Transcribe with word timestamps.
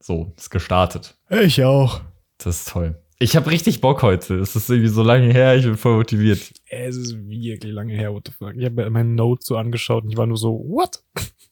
So, 0.00 0.32
ist 0.36 0.50
gestartet. 0.50 1.16
Ich 1.28 1.62
auch. 1.64 2.00
Das 2.38 2.60
ist 2.60 2.68
toll. 2.68 2.96
Ich 3.20 3.34
habe 3.34 3.50
richtig 3.50 3.80
Bock 3.80 4.02
heute. 4.02 4.36
Es 4.36 4.54
ist 4.54 4.70
irgendwie 4.70 4.90
so 4.90 5.02
lange 5.02 5.32
her, 5.32 5.56
ich 5.56 5.64
bin 5.64 5.76
voll 5.76 5.96
motiviert. 5.96 6.52
Es 6.68 6.96
ist 6.96 7.16
wirklich 7.28 7.72
lange 7.72 7.94
her, 7.94 8.12
what 8.12 8.22
the 8.26 8.32
fuck. 8.32 8.54
Ich 8.56 8.64
habe 8.64 8.76
mir 8.76 8.90
meine 8.90 9.08
Notes 9.08 9.46
so 9.46 9.56
angeschaut 9.56 10.04
und 10.04 10.10
ich 10.10 10.16
war 10.16 10.26
nur 10.26 10.36
so, 10.36 10.52
what? 10.52 11.02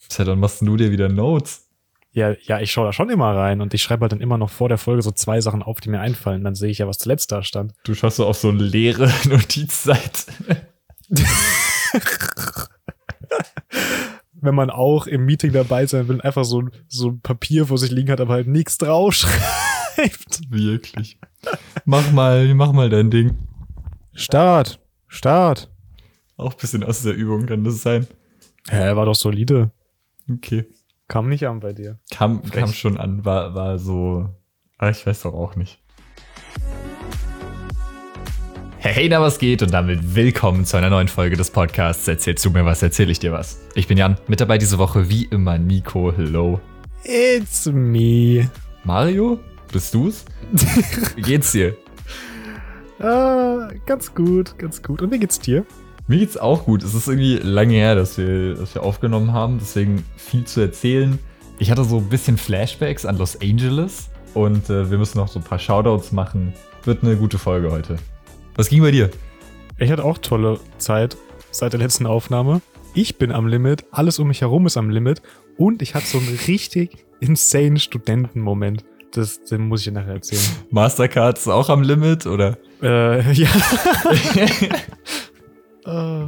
Tja, 0.08 0.24
dann 0.24 0.38
machst 0.38 0.62
du 0.62 0.76
dir 0.76 0.92
wieder 0.92 1.08
Notes. 1.08 1.68
Ja, 2.12 2.34
ja, 2.44 2.60
ich 2.60 2.70
schaue 2.70 2.86
da 2.86 2.92
schon 2.92 3.10
immer 3.10 3.34
rein 3.34 3.60
und 3.60 3.74
ich 3.74 3.82
schreibe 3.82 4.02
halt 4.02 4.12
dann 4.12 4.20
immer 4.20 4.38
noch 4.38 4.48
vor 4.48 4.68
der 4.68 4.78
Folge 4.78 5.02
so 5.02 5.10
zwei 5.10 5.40
Sachen 5.40 5.62
auf, 5.62 5.80
die 5.80 5.90
mir 5.90 6.00
einfallen. 6.00 6.44
Dann 6.44 6.54
sehe 6.54 6.70
ich 6.70 6.78
ja, 6.78 6.86
was 6.86 6.98
zuletzt 6.98 7.32
da 7.32 7.42
stand. 7.42 7.74
Du 7.82 7.94
schaust 7.94 8.16
so 8.16 8.26
auf 8.26 8.38
so 8.38 8.48
eine 8.48 8.62
leere 8.62 9.12
Notizseite. 9.28 10.32
Wenn 14.46 14.54
man 14.54 14.70
auch 14.70 15.08
im 15.08 15.24
Meeting 15.24 15.52
dabei 15.52 15.86
sein 15.86 16.06
will, 16.06 16.20
einfach 16.20 16.44
so, 16.44 16.62
so 16.86 17.08
ein 17.08 17.20
Papier 17.20 17.66
vor 17.66 17.78
sich 17.78 17.90
liegen 17.90 18.12
hat, 18.12 18.20
aber 18.20 18.34
halt 18.34 18.46
nichts 18.46 18.78
draufschreibt. 18.78 20.48
Wirklich. 20.48 21.18
Mach 21.84 22.12
mal, 22.12 22.54
mach 22.54 22.70
mal 22.70 22.88
dein 22.88 23.10
Ding. 23.10 23.36
Start. 24.14 24.78
Start. 25.08 25.68
Auch 26.36 26.52
ein 26.52 26.58
bisschen 26.60 26.84
aus 26.84 27.02
der 27.02 27.14
Übung 27.14 27.46
kann 27.46 27.64
das 27.64 27.82
sein. 27.82 28.06
Hä, 28.68 28.94
war 28.94 29.06
doch 29.06 29.16
solide. 29.16 29.72
Okay. 30.30 30.66
Kam 31.08 31.28
nicht 31.28 31.48
an 31.48 31.58
bei 31.58 31.72
dir. 31.72 31.98
Kam, 32.12 32.42
kam 32.44 32.72
schon 32.72 32.98
an, 32.98 33.24
war, 33.24 33.56
war 33.56 33.80
so. 33.80 34.28
Ah, 34.78 34.90
ich 34.90 35.04
weiß 35.04 35.22
doch 35.22 35.34
auch 35.34 35.56
nicht. 35.56 35.82
Hey, 38.88 39.08
da 39.08 39.20
was 39.20 39.40
geht 39.40 39.62
und 39.62 39.72
damit 39.74 40.14
willkommen 40.14 40.64
zu 40.64 40.76
einer 40.76 40.90
neuen 40.90 41.08
Folge 41.08 41.36
des 41.36 41.50
Podcasts. 41.50 42.06
Erzählst 42.06 42.44
du 42.44 42.50
mir 42.50 42.64
was, 42.64 42.80
erzähl 42.84 43.10
ich 43.10 43.18
dir 43.18 43.32
was. 43.32 43.60
Ich 43.74 43.88
bin 43.88 43.98
Jan, 43.98 44.16
mit 44.28 44.40
dabei 44.40 44.58
diese 44.58 44.78
Woche 44.78 45.10
wie 45.10 45.24
immer 45.24 45.58
Nico. 45.58 46.12
Hello. 46.16 46.60
It's 47.02 47.66
me. 47.66 48.48
Mario, 48.84 49.40
bist 49.72 49.92
du's? 49.92 50.24
Wie 51.16 51.20
geht's 51.20 51.50
dir? 51.50 51.76
Ah, 53.00 53.70
ganz 53.86 54.14
gut, 54.14 54.56
ganz 54.56 54.80
gut. 54.80 55.02
Und 55.02 55.10
wie 55.10 55.18
geht's 55.18 55.40
dir? 55.40 55.66
Mir 56.06 56.20
geht's 56.20 56.36
auch 56.36 56.64
gut. 56.64 56.84
Es 56.84 56.94
ist 56.94 57.08
irgendwie 57.08 57.38
lange 57.38 57.74
her, 57.74 57.96
dass 57.96 58.16
wir, 58.16 58.54
dass 58.54 58.76
wir 58.76 58.84
aufgenommen 58.84 59.32
haben, 59.32 59.58
deswegen 59.58 60.04
viel 60.16 60.44
zu 60.44 60.60
erzählen. 60.60 61.18
Ich 61.58 61.72
hatte 61.72 61.82
so 61.82 61.98
ein 61.98 62.08
bisschen 62.08 62.38
Flashbacks 62.38 63.04
an 63.04 63.18
Los 63.18 63.36
Angeles 63.40 64.10
und 64.32 64.70
äh, 64.70 64.88
wir 64.88 64.98
müssen 64.98 65.18
noch 65.18 65.26
so 65.26 65.40
ein 65.40 65.44
paar 65.44 65.58
Shoutouts 65.58 66.12
machen. 66.12 66.54
Wird 66.84 67.02
eine 67.02 67.16
gute 67.16 67.36
Folge 67.36 67.72
heute. 67.72 67.98
Was 68.56 68.70
ging 68.70 68.80
bei 68.80 68.90
dir? 68.90 69.10
Ich 69.78 69.90
hatte 69.90 70.02
auch 70.02 70.16
tolle 70.16 70.58
Zeit 70.78 71.18
seit 71.50 71.74
der 71.74 71.80
letzten 71.80 72.06
Aufnahme. 72.06 72.62
Ich 72.94 73.18
bin 73.18 73.30
am 73.30 73.46
Limit, 73.46 73.84
alles 73.90 74.18
um 74.18 74.28
mich 74.28 74.40
herum 74.40 74.64
ist 74.64 74.78
am 74.78 74.88
Limit 74.88 75.20
und 75.58 75.82
ich 75.82 75.94
hatte 75.94 76.06
so 76.06 76.16
einen 76.16 76.38
richtig 76.48 77.04
insane 77.20 77.78
Studentenmoment. 77.78 78.82
Das, 79.12 79.44
den 79.44 79.68
muss 79.68 79.80
ich 79.80 79.88
dir 79.88 79.92
nachher 79.92 80.14
erzählen. 80.14 80.42
Mastercard 80.70 81.36
ist 81.36 81.48
auch 81.48 81.68
am 81.68 81.82
Limit, 81.82 82.24
oder? 82.24 82.56
Äh, 82.82 83.30
ja. 83.32 83.48
Äh. 85.86 86.26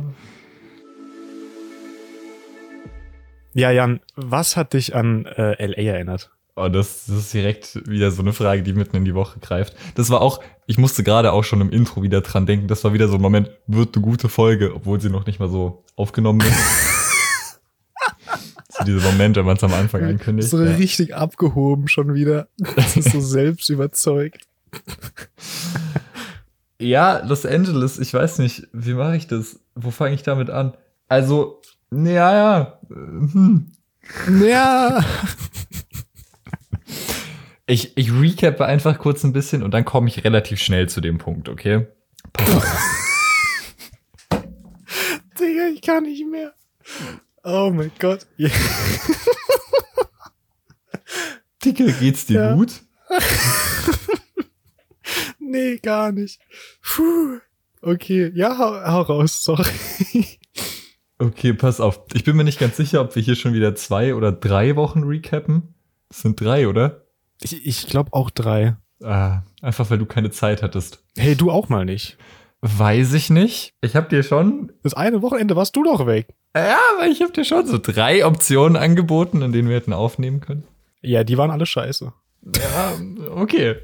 Ja, 3.55 3.73
Jan, 3.73 3.98
was 4.15 4.57
hat 4.57 4.73
dich 4.75 4.95
an 4.95 5.27
äh, 5.27 5.67
LA 5.67 5.95
erinnert? 5.95 6.31
Oh, 6.59 6.69
das, 6.69 7.06
das 7.06 7.17
ist 7.19 7.34
direkt 7.34 7.89
wieder 7.89 8.11
so 8.11 8.20
eine 8.20 8.33
Frage, 8.33 8.62
die 8.62 8.73
mitten 8.73 8.97
in 8.97 9.05
die 9.05 9.14
Woche 9.14 9.39
greift. 9.39 9.77
Das 9.95 10.11
war 10.11 10.20
auch, 10.20 10.41
ich 10.67 10.77
musste 10.77 11.05
gerade 11.05 11.33
auch 11.33 11.45
schon 11.45 11.61
im 11.61 11.70
Intro 11.70 12.03
wieder 12.03 12.20
dran 12.20 12.47
denken, 12.47 12.67
das 12.67 12.83
war 12.83 12.92
wieder 12.92 13.06
so 13.06 13.14
ein 13.14 13.20
Moment, 13.20 13.51
wird 13.69 13.95
eine 13.95 14.05
gute 14.05 14.28
Folge, 14.28 14.75
obwohl 14.75 15.01
sie 15.01 15.09
noch 15.09 15.25
nicht 15.27 15.39
mal 15.39 15.48
so 15.48 15.84
aufgenommen 15.95 16.41
ist. 16.41 17.61
so 18.70 18.84
dieser 18.84 19.12
Moment, 19.12 19.36
wenn 19.36 19.47
man 19.47 19.56
es 19.56 19.62
am 19.62 19.73
Anfang 19.73 20.03
ankündigt. 20.03 20.48
So 20.48 20.62
ja. 20.62 20.73
richtig 20.73 21.14
abgehoben 21.14 21.86
schon 21.86 22.14
wieder. 22.14 22.48
Das 22.75 22.97
ist 22.97 23.12
so 23.12 23.20
selbst 23.20 23.70
überzeugt. 23.70 24.47
Ja, 26.81 27.25
Los 27.25 27.47
Angeles, 27.47 27.98
ich 27.98 28.12
weiß 28.12 28.39
nicht, 28.39 28.67
wie 28.73 28.95
mache 28.95 29.17
ich 29.17 29.29
das? 29.29 29.61
Wo 29.77 29.91
fange 29.91 30.14
ich 30.14 30.25
damit 30.25 30.51
an? 30.51 30.75
Also, 31.08 31.61
ja, 31.92 32.35
ja. 32.35 32.79
Hm. 32.89 33.70
Ja. 34.40 35.05
Ich, 37.70 37.96
ich 37.98 38.11
recappe 38.11 38.64
einfach 38.64 38.98
kurz 38.98 39.23
ein 39.24 39.34
bisschen 39.34 39.62
und 39.62 39.73
dann 39.73 39.84
komme 39.84 40.08
ich 40.08 40.24
relativ 40.24 40.58
schnell 40.58 40.89
zu 40.89 41.02
dem 41.02 41.18
Punkt, 41.18 41.48
okay? 41.51 41.86
Digga, 45.39 45.68
ich 45.73 45.83
kann 45.83 46.05
nicht 46.05 46.27
mehr. 46.27 46.55
Oh 47.45 47.70
mein 47.73 47.92
Gott. 47.98 48.27
Dicke, 51.64 51.92
geht's 51.92 52.27
dir 52.27 52.40
Ja. 52.40 52.55
gut? 52.55 52.73
Nee, 55.40 55.78
gar 55.78 56.12
nicht. 56.12 56.40
Puh. 56.83 57.39
Okay, 57.80 58.30
ja, 58.34 58.58
hau, 58.58 58.70
hau 58.84 59.01
raus, 59.01 59.42
sorry. 59.42 59.64
Okay, 61.18 61.55
pass 61.55 61.80
auf. 61.80 62.01
Ich 62.12 62.23
bin 62.24 62.36
mir 62.36 62.45
nicht 62.45 62.58
ganz 62.61 62.77
sicher, 62.77 63.01
ob 63.01 63.17
wir 63.17 63.23
hier 63.23 63.34
schon 63.34 63.55
wieder 63.55 63.74
zwei 63.74 64.14
oder 64.14 64.30
drei 64.30 64.77
Wochen 64.77 65.05
recappen. 65.05 65.74
Das 66.11 66.20
sind 66.20 66.39
drei, 66.39 66.68
oder? 66.68 67.07
Ich, 67.43 67.67
ich 67.67 67.87
glaube 67.87 68.13
auch 68.13 68.31
drei. 68.31 68.77
Ah, 69.03 69.43
einfach 69.63 69.91
weil 69.91 69.99
du 69.99 70.07
keine 70.07 70.31
Zeit 70.31 70.63
hattest. 70.63 71.05
Hey, 71.17 71.37
du 71.37 71.51
auch 71.51 71.69
mal 71.69 71.85
nicht. 71.85 72.17
Weiß 72.61 73.13
ich 73.13 73.31
nicht. 73.31 73.73
Ich 73.81 73.95
habe 73.95 74.09
dir 74.09 74.23
schon 74.25 74.73
Das 74.83 74.95
eine 74.95 75.23
Wochenende 75.23 75.55
warst 75.55 75.77
du 75.77 75.85
doch 75.85 76.07
weg. 76.07 76.35
Ja, 76.57 76.79
aber 76.97 77.07
ich 77.07 77.23
habe 77.23 77.33
dir 77.33 77.45
schon 77.45 77.67
so 77.67 77.79
drei 77.79 78.27
Optionen 78.27 78.77
angeboten, 78.77 79.43
in 79.43 79.53
denen 79.53 79.69
wir 79.69 79.77
hätten 79.77 79.93
aufnehmen 79.93 80.41
können. 80.41 80.65
Ja, 81.01 81.23
die 81.23 81.39
waren 81.39 81.53
alle 81.53 81.67
scheiße. 81.67 82.13
Ja, 82.57 82.93
okay. 83.31 83.77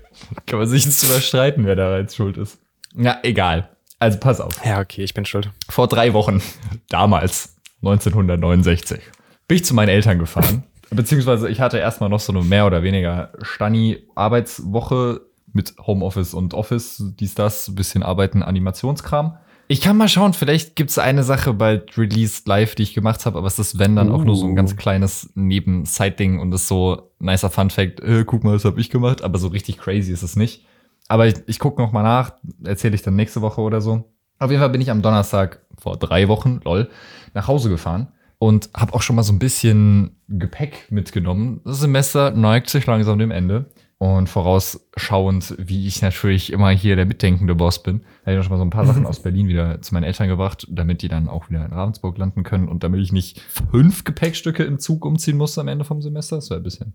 Kann 0.47 0.59
man 0.59 0.69
sich 0.69 0.85
jetzt 0.85 1.03
drüber 1.03 1.21
streiten, 1.21 1.67
wer 1.67 1.77
da 1.77 1.99
jetzt 1.99 2.17
schuld 2.17 2.37
ist. 2.37 2.59
Ja, 2.97 3.19
egal. 3.23 3.69
Also 4.01 4.19
pass 4.19 4.41
auf. 4.41 4.65
Ja, 4.65 4.81
okay, 4.81 5.03
ich 5.05 5.15
bin 5.15 5.25
schuld. 5.25 5.51
Vor 5.69 5.87
drei 5.87 6.13
Wochen, 6.13 6.43
damals, 6.89 7.57
1969, 7.83 9.01
bin 9.47 9.57
ich 9.57 9.65
zu 9.65 9.75
meinen 9.75 9.89
Eltern 9.89 10.19
gefahren. 10.19 10.65
Beziehungsweise 10.91 11.49
ich 11.49 11.61
hatte 11.61 11.79
erstmal 11.79 12.11
noch 12.11 12.21
so 12.21 12.33
eine 12.33 12.43
mehr 12.43 12.67
oder 12.67 12.83
weniger 12.83 13.33
Stani-Arbeitswoche 13.43 15.23
mit 15.53 15.75
Homeoffice 15.87 16.35
und 16.35 16.53
Office, 16.55 17.03
dies, 17.19 17.35
das, 17.35 17.69
ein 17.69 17.75
bisschen 17.75 18.03
Arbeiten, 18.03 18.43
Animationskram. 18.43 19.39
Ich 19.67 19.81
kann 19.81 19.97
mal 19.97 20.09
schauen, 20.09 20.35
vielleicht 20.35 20.77
gibt's 20.77 20.99
eine 20.99 21.23
Sache 21.23 21.55
bald 21.55 21.97
released 21.97 22.47
live, 22.47 22.75
die 22.75 22.83
ich 22.83 22.93
gemacht 22.93 23.25
habe, 23.25 23.39
aber 23.39 23.47
es 23.47 23.59
ist, 23.59 23.79
wenn 23.79 23.97
dann 23.97 24.13
auch 24.13 24.23
nur 24.23 24.37
so 24.37 24.45
ein 24.45 24.53
Uh. 24.53 24.55
ganz 24.57 24.77
kleines 24.77 25.31
Neben-Side-Ding 25.35 26.39
und 26.39 26.53
ist 26.53 26.69
so 26.69 27.11
nicer 27.19 27.49
Fun-Fact, 27.49 28.01
äh, 28.01 28.25
guck 28.27 28.45
mal, 28.45 28.53
das 28.53 28.67
habe 28.67 28.79
ich 28.81 28.91
gemacht, 28.91 29.23
aber 29.23 29.39
so 29.39 29.49
richtig 29.49 29.79
crazy 29.79 30.13
ist 30.13 30.23
es 30.23 30.37
nicht. 30.37 30.67
Aber 31.09 31.27
ich, 31.27 31.37
ich 31.47 31.59
gucke 31.59 31.81
noch 31.81 31.93
mal 31.93 32.03
nach, 32.03 32.35
erzähle 32.63 32.95
ich 32.95 33.03
dann 33.03 33.17
nächste 33.17 33.41
Woche 33.41 33.63
oder 33.63 33.81
so. 33.81 34.05
Auf 34.39 34.51
jeden 34.51 34.61
Fall 34.61 34.71
bin 34.71 34.83
ich 34.83 34.91
am 34.91 35.01
Donnerstag 35.01 35.61
vor 35.79 35.97
drei 35.97 36.29
Wochen, 36.29 36.61
lol, 36.65 36.91
nach 37.33 37.49
Hause 37.49 37.71
gefahren 37.71 38.09
und 38.45 38.69
habe 38.75 38.93
auch 38.93 39.01
schon 39.01 39.17
mal 39.17 39.23
so 39.23 39.33
ein 39.33 39.39
bisschen 39.39 40.17
Gepäck 40.29 40.89
mitgenommen. 40.91 41.63
Das 41.65 41.81
Semester 41.81 42.31
neigt 42.31 42.69
sich 42.69 42.85
langsam 42.85 43.19
dem 43.19 43.31
Ende. 43.31 43.71
Und 43.97 44.29
vorausschauend, 44.29 45.55
wie 45.57 45.87
ich 45.87 46.03
natürlich 46.03 46.53
immer 46.53 46.69
hier 46.69 46.95
der 46.95 47.07
mitdenkende 47.07 47.55
Boss 47.55 47.83
bin, 47.83 48.03
habe 48.21 48.33
ich 48.33 48.37
noch 48.37 48.45
schon 48.45 48.53
mal 48.53 48.59
so 48.59 48.65
ein 48.65 48.71
paar 48.71 48.85
Sachen 48.85 49.07
aus 49.07 49.23
Berlin 49.23 49.49
wieder 49.49 49.81
zu 49.81 49.95
meinen 49.95 50.05
Eltern 50.05 50.29
gebracht, 50.29 50.67
damit 50.69 51.01
die 51.01 51.09
dann 51.09 51.31
auch 51.31 51.49
wieder 51.49 51.65
in 51.65 51.73
Ravensburg 51.73 52.19
landen 52.19 52.43
können 52.43 52.69
und 52.69 52.85
damit 52.85 53.01
ich 53.01 53.13
nicht 53.13 53.41
fünf 53.41 54.05
Gepäckstücke 54.05 54.63
im 54.63 54.79
Zug 54.79 55.07
umziehen 55.07 55.39
muss 55.39 55.57
am 55.57 55.69
Ende 55.69 55.87
vom 55.87 56.03
Semester. 56.03 56.37
Das 56.37 56.51
wäre 56.51 56.61
ein 56.61 56.65
bisschen 56.65 56.93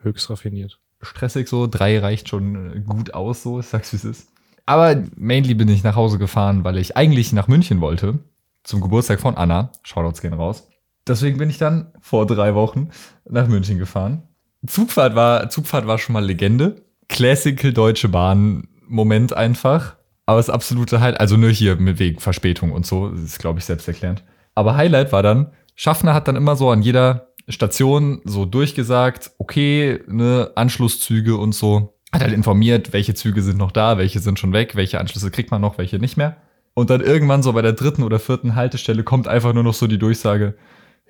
Höchst 0.00 0.30
raffiniert. 0.30 0.80
stressig 1.02 1.46
so. 1.46 1.66
Drei 1.66 1.98
reicht 1.98 2.30
schon 2.30 2.72
äh, 2.72 2.80
gut 2.80 3.12
aus, 3.12 3.42
so. 3.42 3.60
Ich 3.60 3.66
sag's, 3.66 3.92
wie 3.92 3.96
es 3.96 4.04
ist. 4.06 4.32
Aber 4.64 5.02
mainly 5.14 5.52
bin 5.52 5.68
ich 5.68 5.84
nach 5.84 5.96
Hause 5.96 6.16
gefahren, 6.16 6.64
weil 6.64 6.78
ich 6.78 6.96
eigentlich 6.96 7.34
nach 7.34 7.48
München 7.48 7.82
wollte. 7.82 8.18
Zum 8.62 8.80
Geburtstag 8.80 9.20
von 9.20 9.36
Anna. 9.36 9.72
Shoutouts 9.82 10.22
gehen 10.22 10.32
raus. 10.32 10.66
Deswegen 11.06 11.38
bin 11.38 11.50
ich 11.50 11.58
dann 11.58 11.92
vor 12.00 12.26
drei 12.26 12.54
Wochen 12.54 12.90
nach 13.28 13.48
München 13.48 13.78
gefahren. 13.78 14.22
Zugfahrt 14.66 15.14
war, 15.14 15.48
Zugfahrt 15.48 15.86
war 15.86 15.98
schon 15.98 16.14
mal 16.14 16.24
Legende. 16.24 16.84
Classical 17.08 17.72
Deutsche 17.72 18.08
Bahn 18.08 18.68
Moment 18.86 19.32
einfach. 19.36 19.96
Aber 20.26 20.38
das 20.38 20.50
absolute 20.50 21.00
Highlight, 21.00 21.20
also 21.20 21.36
nur 21.36 21.50
hier 21.50 21.76
mit 21.76 22.00
wegen 22.00 22.18
Verspätung 22.18 22.72
und 22.72 22.84
so, 22.84 23.08
ist 23.08 23.38
glaube 23.38 23.60
ich 23.60 23.64
selbsterklärend. 23.64 24.24
Aber 24.56 24.76
Highlight 24.76 25.12
war 25.12 25.22
dann, 25.22 25.52
Schaffner 25.76 26.14
hat 26.14 26.26
dann 26.26 26.34
immer 26.34 26.56
so 26.56 26.70
an 26.70 26.82
jeder 26.82 27.28
Station 27.48 28.22
so 28.24 28.44
durchgesagt, 28.44 29.30
okay, 29.38 30.00
ne, 30.08 30.50
Anschlusszüge 30.56 31.36
und 31.36 31.52
so. 31.54 31.92
Hat 32.12 32.22
halt 32.22 32.32
informiert, 32.32 32.92
welche 32.92 33.14
Züge 33.14 33.42
sind 33.42 33.58
noch 33.58 33.72
da, 33.72 33.98
welche 33.98 34.20
sind 34.20 34.38
schon 34.38 34.52
weg, 34.52 34.74
welche 34.74 34.98
Anschlüsse 34.98 35.30
kriegt 35.30 35.50
man 35.50 35.60
noch, 35.60 35.78
welche 35.78 35.98
nicht 35.98 36.16
mehr. 36.16 36.36
Und 36.74 36.90
dann 36.90 37.00
irgendwann 37.00 37.42
so 37.42 37.52
bei 37.52 37.62
der 37.62 37.72
dritten 37.72 38.02
oder 38.02 38.18
vierten 38.18 38.54
Haltestelle 38.54 39.02
kommt 39.02 39.28
einfach 39.28 39.52
nur 39.52 39.62
noch 39.62 39.74
so 39.74 39.86
die 39.86 39.98
Durchsage, 39.98 40.56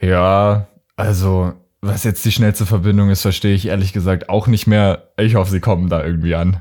ja, 0.00 0.68
also, 0.96 1.52
was 1.80 2.04
jetzt 2.04 2.24
die 2.24 2.32
schnellste 2.32 2.66
Verbindung 2.66 3.10
ist, 3.10 3.22
verstehe 3.22 3.54
ich 3.54 3.66
ehrlich 3.66 3.92
gesagt 3.92 4.28
auch 4.28 4.46
nicht 4.46 4.66
mehr. 4.66 5.12
Ich 5.18 5.34
hoffe, 5.34 5.50
sie 5.50 5.60
kommen 5.60 5.88
da 5.88 6.04
irgendwie 6.04 6.34
an. 6.34 6.60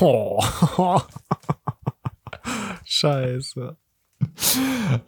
Oh. 0.00 0.42
Scheiße. 2.84 3.76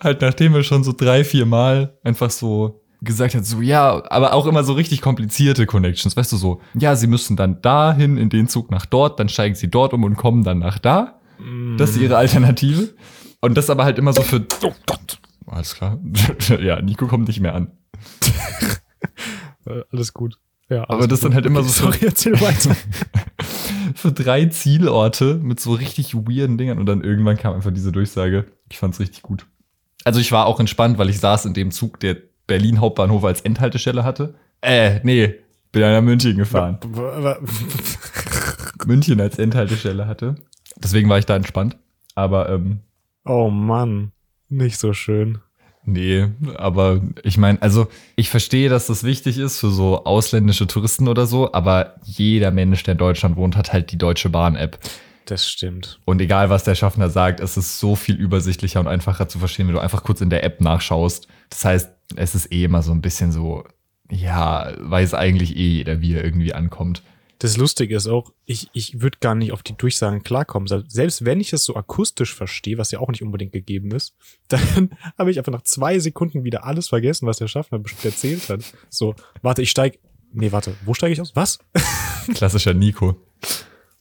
Halt 0.00 0.20
nachdem 0.20 0.54
wir 0.54 0.62
schon 0.64 0.84
so 0.84 0.92
drei, 0.92 1.24
vier 1.24 1.46
Mal 1.46 1.98
einfach 2.02 2.30
so 2.30 2.82
gesagt 3.00 3.34
hat, 3.34 3.44
so 3.44 3.60
ja, 3.60 4.02
aber 4.10 4.32
auch 4.32 4.46
immer 4.46 4.64
so 4.64 4.72
richtig 4.72 5.00
komplizierte 5.00 5.66
Connections, 5.66 6.16
weißt 6.16 6.32
du 6.32 6.36
so, 6.36 6.60
ja, 6.74 6.96
sie 6.96 7.06
müssen 7.06 7.36
dann 7.36 7.62
dahin 7.62 8.16
in 8.16 8.28
den 8.28 8.48
Zug 8.48 8.70
nach 8.70 8.86
dort, 8.86 9.20
dann 9.20 9.28
steigen 9.28 9.54
sie 9.54 9.68
dort 9.70 9.92
um 9.92 10.02
und 10.02 10.16
kommen 10.16 10.42
dann 10.42 10.58
nach 10.58 10.78
da. 10.78 11.20
Das 11.76 11.90
ist 11.90 11.98
ihre 11.98 12.16
Alternative. 12.16 12.94
Und 13.40 13.54
das 13.56 13.70
aber 13.70 13.84
halt 13.84 13.98
immer 13.98 14.12
so 14.12 14.22
für. 14.22 14.44
Oh 14.64 14.72
Gott. 14.86 15.20
Alles 15.50 15.74
klar. 15.74 15.98
ja, 16.60 16.80
Nico 16.82 17.06
kommt 17.06 17.28
nicht 17.28 17.40
mehr 17.40 17.54
an. 17.54 17.72
Äh, 19.66 19.82
Alles 19.92 20.12
gut. 20.14 20.38
Ja, 20.70 20.82
Aber 20.84 20.96
alles 20.98 21.08
das 21.08 21.20
gut. 21.20 21.28
dann 21.30 21.34
halt 21.34 21.46
immer 21.46 21.62
so- 21.62 21.84
Sorry, 21.84 21.98
erzähl 22.04 22.38
weiter. 22.40 22.76
für 23.94 24.12
drei 24.12 24.46
Zielorte 24.46 25.34
mit 25.36 25.60
so 25.60 25.72
richtig 25.72 26.14
weirden 26.14 26.58
Dingern 26.58 26.78
und 26.78 26.86
dann 26.86 27.02
irgendwann 27.02 27.38
kam 27.38 27.54
einfach 27.54 27.72
diese 27.72 27.90
Durchsage. 27.92 28.46
Ich 28.70 28.78
fand's 28.78 29.00
richtig 29.00 29.22
gut. 29.22 29.46
Also 30.04 30.20
ich 30.20 30.30
war 30.30 30.46
auch 30.46 30.60
entspannt, 30.60 30.98
weil 30.98 31.08
ich 31.08 31.20
saß 31.20 31.46
in 31.46 31.54
dem 31.54 31.70
Zug, 31.70 31.98
der 32.00 32.16
Berlin 32.46 32.80
Hauptbahnhof 32.80 33.24
als 33.24 33.40
Endhaltestelle 33.40 34.04
hatte. 34.04 34.34
Äh, 34.60 35.00
nee, 35.04 35.34
bin 35.72 35.82
dann 35.82 35.92
nach 35.92 36.02
München 36.02 36.36
gefahren. 36.36 36.78
München 38.86 39.20
als 39.20 39.38
Endhaltestelle 39.38 40.06
hatte. 40.06 40.34
Deswegen 40.76 41.08
war 41.08 41.18
ich 41.18 41.26
da 41.26 41.36
entspannt. 41.36 41.76
Aber 42.14 42.48
ähm, 42.50 42.80
oh 43.24 43.48
Mann, 43.50 44.12
nicht 44.48 44.78
so 44.78 44.92
schön. 44.92 45.38
Nee, 45.84 46.28
aber 46.56 47.00
ich 47.22 47.38
meine, 47.38 47.62
also 47.62 47.88
ich 48.14 48.28
verstehe, 48.28 48.68
dass 48.68 48.88
das 48.88 49.04
wichtig 49.04 49.38
ist 49.38 49.58
für 49.58 49.70
so 49.70 50.04
ausländische 50.04 50.66
Touristen 50.66 51.08
oder 51.08 51.26
so, 51.26 51.52
aber 51.54 51.94
jeder 52.04 52.50
Mensch, 52.50 52.82
der 52.82 52.92
in 52.92 52.98
Deutschland 52.98 53.36
wohnt, 53.36 53.56
hat 53.56 53.72
halt 53.72 53.90
die 53.90 53.96
Deutsche 53.96 54.28
Bahn-App. 54.28 54.78
Das 55.24 55.48
stimmt. 55.48 56.00
Und 56.04 56.20
egal, 56.20 56.50
was 56.50 56.64
der 56.64 56.74
Schaffner 56.74 57.08
sagt, 57.08 57.40
es 57.40 57.56
ist 57.56 57.80
so 57.80 57.96
viel 57.96 58.16
übersichtlicher 58.16 58.80
und 58.80 58.86
einfacher 58.86 59.28
zu 59.28 59.38
verstehen, 59.38 59.66
wenn 59.66 59.74
du 59.74 59.80
einfach 59.80 60.02
kurz 60.02 60.20
in 60.20 60.30
der 60.30 60.44
App 60.44 60.60
nachschaust. 60.60 61.26
Das 61.48 61.64
heißt, 61.64 61.90
es 62.16 62.34
ist 62.34 62.52
eh 62.52 62.64
immer 62.64 62.82
so 62.82 62.92
ein 62.92 63.02
bisschen 63.02 63.32
so, 63.32 63.64
ja, 64.10 64.72
weiß 64.78 65.14
eigentlich 65.14 65.56
eh 65.56 65.68
jeder, 65.68 66.00
wie 66.00 66.14
er 66.14 66.24
irgendwie 66.24 66.54
ankommt. 66.54 67.02
Das 67.40 67.56
Lustige 67.56 67.94
ist 67.94 68.08
auch, 68.08 68.32
ich, 68.46 68.68
ich 68.72 69.00
würde 69.00 69.18
gar 69.20 69.36
nicht 69.36 69.52
auf 69.52 69.62
die 69.62 69.76
Durchsagen 69.76 70.24
klarkommen. 70.24 70.66
Selbst 70.88 71.24
wenn 71.24 71.40
ich 71.40 71.52
es 71.52 71.64
so 71.64 71.76
akustisch 71.76 72.34
verstehe, 72.34 72.78
was 72.78 72.90
ja 72.90 72.98
auch 72.98 73.10
nicht 73.10 73.22
unbedingt 73.22 73.52
gegeben 73.52 73.92
ist, 73.92 74.14
dann 74.48 74.90
habe 75.16 75.30
ich 75.30 75.38
einfach 75.38 75.52
nach 75.52 75.62
zwei 75.62 75.98
Sekunden 75.98 76.44
wieder 76.44 76.64
alles 76.64 76.88
vergessen, 76.88 77.26
was 77.26 77.38
der 77.38 77.46
Schaffner 77.46 77.78
bestimmt 77.78 78.04
erzählt 78.04 78.48
hat. 78.48 78.62
So, 78.90 79.14
warte, 79.42 79.62
ich 79.62 79.70
steig. 79.70 80.00
Nee, 80.32 80.52
warte, 80.52 80.74
wo 80.84 80.94
steige 80.94 81.12
ich 81.12 81.20
aus? 81.20 81.34
Was? 81.36 81.58
Klassischer 82.34 82.74
Nico. 82.74 83.16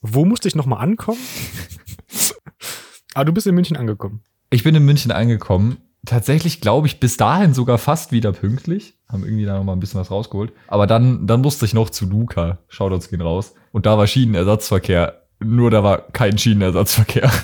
Wo 0.02 0.26
musste 0.26 0.48
ich 0.48 0.56
nochmal 0.56 0.84
ankommen? 0.84 1.20
Aber 3.14 3.26
du 3.26 3.34
bist 3.34 3.48
in 3.48 3.56
München 3.56 3.78
angekommen. 3.78 4.24
Ich 4.50 4.64
bin 4.64 4.76
in 4.76 4.84
München 4.84 5.12
angekommen. 5.12 5.78
Tatsächlich 6.08 6.62
glaube 6.62 6.88
ich 6.88 7.02
bis 7.02 7.18
dahin 7.18 7.54
sogar 7.54 7.78
fast 7.78 8.14
wieder 8.14 8.32
pünktlich. 8.32 8.94
Haben 9.10 9.26
irgendwie 9.26 9.44
da 9.44 9.58
noch 9.58 9.66
mal 9.66 9.74
ein 9.74 9.82
bisschen 9.82 10.00
was 10.00 10.10
rausgeholt. 10.10 10.54
Aber 10.68 10.88
dann, 10.88 11.28
dann 11.28 11.42
musste 11.42 11.66
ich 11.66 11.74
noch 11.74 11.90
zu 11.90 12.06
Luca. 12.06 12.60
Shoutouts 12.70 13.10
gehen 13.10 13.20
raus. 13.20 13.54
Und 13.74 13.86
da 13.86 13.98
war 13.98 14.08
Schienenersatzverkehr. 14.08 15.22
Nur 15.40 15.70
da 15.70 15.84
war 15.84 16.08
kein 16.14 16.38
Schienenersatzverkehr. 16.38 17.30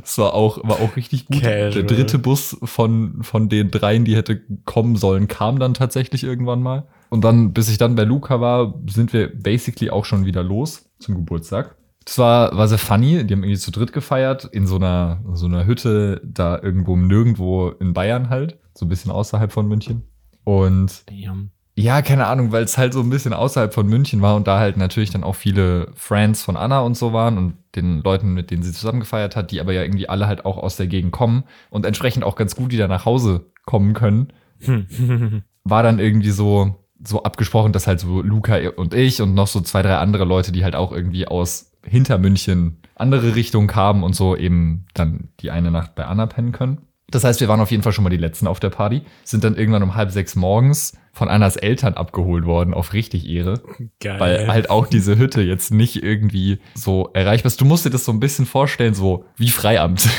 Das 0.00 0.18
war 0.18 0.34
auch, 0.34 0.58
war 0.64 0.80
auch 0.80 0.96
richtig 0.96 1.26
gut. 1.26 1.40
Casual. 1.40 1.70
Der 1.70 1.82
dritte 1.84 2.18
Bus 2.18 2.56
von, 2.62 3.22
von 3.22 3.48
den 3.48 3.70
dreien, 3.70 4.04
die 4.04 4.16
hätte 4.16 4.40
kommen 4.64 4.96
sollen, 4.96 5.28
kam 5.28 5.58
dann 5.58 5.74
tatsächlich 5.74 6.24
irgendwann 6.24 6.62
mal. 6.62 6.88
Und 7.10 7.22
dann, 7.22 7.52
bis 7.52 7.68
ich 7.68 7.78
dann 7.78 7.94
bei 7.94 8.02
Luca 8.02 8.40
war, 8.40 8.74
sind 8.90 9.12
wir 9.12 9.32
basically 9.32 9.90
auch 9.90 10.04
schon 10.04 10.24
wieder 10.24 10.42
los 10.42 10.90
zum 10.98 11.14
Geburtstag. 11.14 11.75
Das 12.06 12.18
war, 12.18 12.56
war 12.56 12.68
sehr 12.68 12.78
funny. 12.78 13.24
Die 13.26 13.34
haben 13.34 13.42
irgendwie 13.42 13.58
zu 13.58 13.70
dritt 13.70 13.92
gefeiert 13.92 14.44
in 14.46 14.66
so 14.66 14.76
einer, 14.76 15.20
so 15.34 15.46
einer 15.46 15.66
Hütte 15.66 16.22
da 16.24 16.58
irgendwo 16.62 16.96
Nirgendwo 16.96 17.68
in 17.68 17.92
Bayern 17.92 18.30
halt. 18.30 18.58
So 18.74 18.86
ein 18.86 18.88
bisschen 18.88 19.10
außerhalb 19.10 19.52
von 19.52 19.68
München. 19.68 20.04
Und 20.44 21.02
Damn. 21.10 21.50
ja, 21.74 22.02
keine 22.02 22.26
Ahnung, 22.26 22.52
weil 22.52 22.62
es 22.62 22.78
halt 22.78 22.92
so 22.92 23.00
ein 23.00 23.10
bisschen 23.10 23.32
außerhalb 23.32 23.74
von 23.74 23.86
München 23.88 24.22
war 24.22 24.36
und 24.36 24.46
da 24.46 24.58
halt 24.60 24.76
natürlich 24.76 25.10
dann 25.10 25.24
auch 25.24 25.34
viele 25.34 25.88
Friends 25.94 26.42
von 26.42 26.56
Anna 26.56 26.80
und 26.80 26.96
so 26.96 27.12
waren 27.12 27.36
und 27.36 27.54
den 27.74 28.02
Leuten, 28.02 28.32
mit 28.32 28.50
denen 28.52 28.62
sie 28.62 28.72
zusammen 28.72 29.00
gefeiert 29.00 29.34
hat, 29.36 29.50
die 29.50 29.60
aber 29.60 29.72
ja 29.72 29.82
irgendwie 29.82 30.08
alle 30.08 30.28
halt 30.28 30.44
auch 30.44 30.58
aus 30.58 30.76
der 30.76 30.86
Gegend 30.86 31.10
kommen 31.12 31.42
und 31.70 31.84
entsprechend 31.84 32.22
auch 32.24 32.36
ganz 32.36 32.54
gut 32.54 32.70
wieder 32.70 32.86
nach 32.88 33.04
Hause 33.04 33.46
kommen 33.64 33.92
können, 33.94 34.32
Hm. 34.60 35.42
war 35.64 35.82
dann 35.82 35.98
irgendwie 35.98 36.30
so, 36.30 36.76
so 37.04 37.22
abgesprochen, 37.24 37.72
dass 37.72 37.86
halt 37.86 38.00
so 38.00 38.22
Luca 38.22 38.56
und 38.76 38.94
ich 38.94 39.20
und 39.20 39.34
noch 39.34 39.48
so 39.48 39.60
zwei, 39.60 39.82
drei 39.82 39.96
andere 39.98 40.24
Leute, 40.24 40.52
die 40.52 40.64
halt 40.64 40.76
auch 40.76 40.92
irgendwie 40.92 41.26
aus 41.26 41.72
hinter 41.88 42.18
München 42.18 42.78
andere 42.94 43.34
Richtungen 43.34 43.66
kamen 43.66 44.02
und 44.02 44.14
so 44.14 44.36
eben 44.36 44.86
dann 44.94 45.28
die 45.40 45.50
eine 45.50 45.70
Nacht 45.70 45.94
bei 45.94 46.04
Anna 46.04 46.26
pennen 46.26 46.52
können. 46.52 46.78
Das 47.08 47.22
heißt, 47.22 47.40
wir 47.40 47.48
waren 47.48 47.60
auf 47.60 47.70
jeden 47.70 47.82
Fall 47.82 47.92
schon 47.92 48.02
mal 48.02 48.10
die 48.10 48.16
Letzten 48.16 48.48
auf 48.48 48.58
der 48.58 48.70
Party, 48.70 49.02
sind 49.22 49.44
dann 49.44 49.54
irgendwann 49.54 49.82
um 49.82 49.94
halb 49.94 50.10
sechs 50.10 50.34
morgens 50.34 50.98
von 51.12 51.28
Annas 51.28 51.56
Eltern 51.56 51.94
abgeholt 51.94 52.46
worden, 52.46 52.74
auf 52.74 52.92
richtig 52.92 53.28
Ehre, 53.28 53.62
Geil. 54.00 54.18
weil 54.18 54.48
halt 54.48 54.70
auch 54.70 54.86
diese 54.86 55.16
Hütte 55.16 55.40
jetzt 55.40 55.70
nicht 55.70 56.02
irgendwie 56.02 56.58
so 56.74 57.10
erreichbar 57.14 57.46
ist. 57.46 57.60
Du 57.60 57.64
musst 57.64 57.86
dir 57.86 57.90
das 57.90 58.04
so 58.04 58.12
ein 58.12 58.18
bisschen 58.18 58.44
vorstellen, 58.44 58.94
so 58.94 59.24
wie 59.36 59.48
Freiamt. 59.48 60.08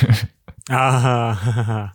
Ah, 0.70 1.94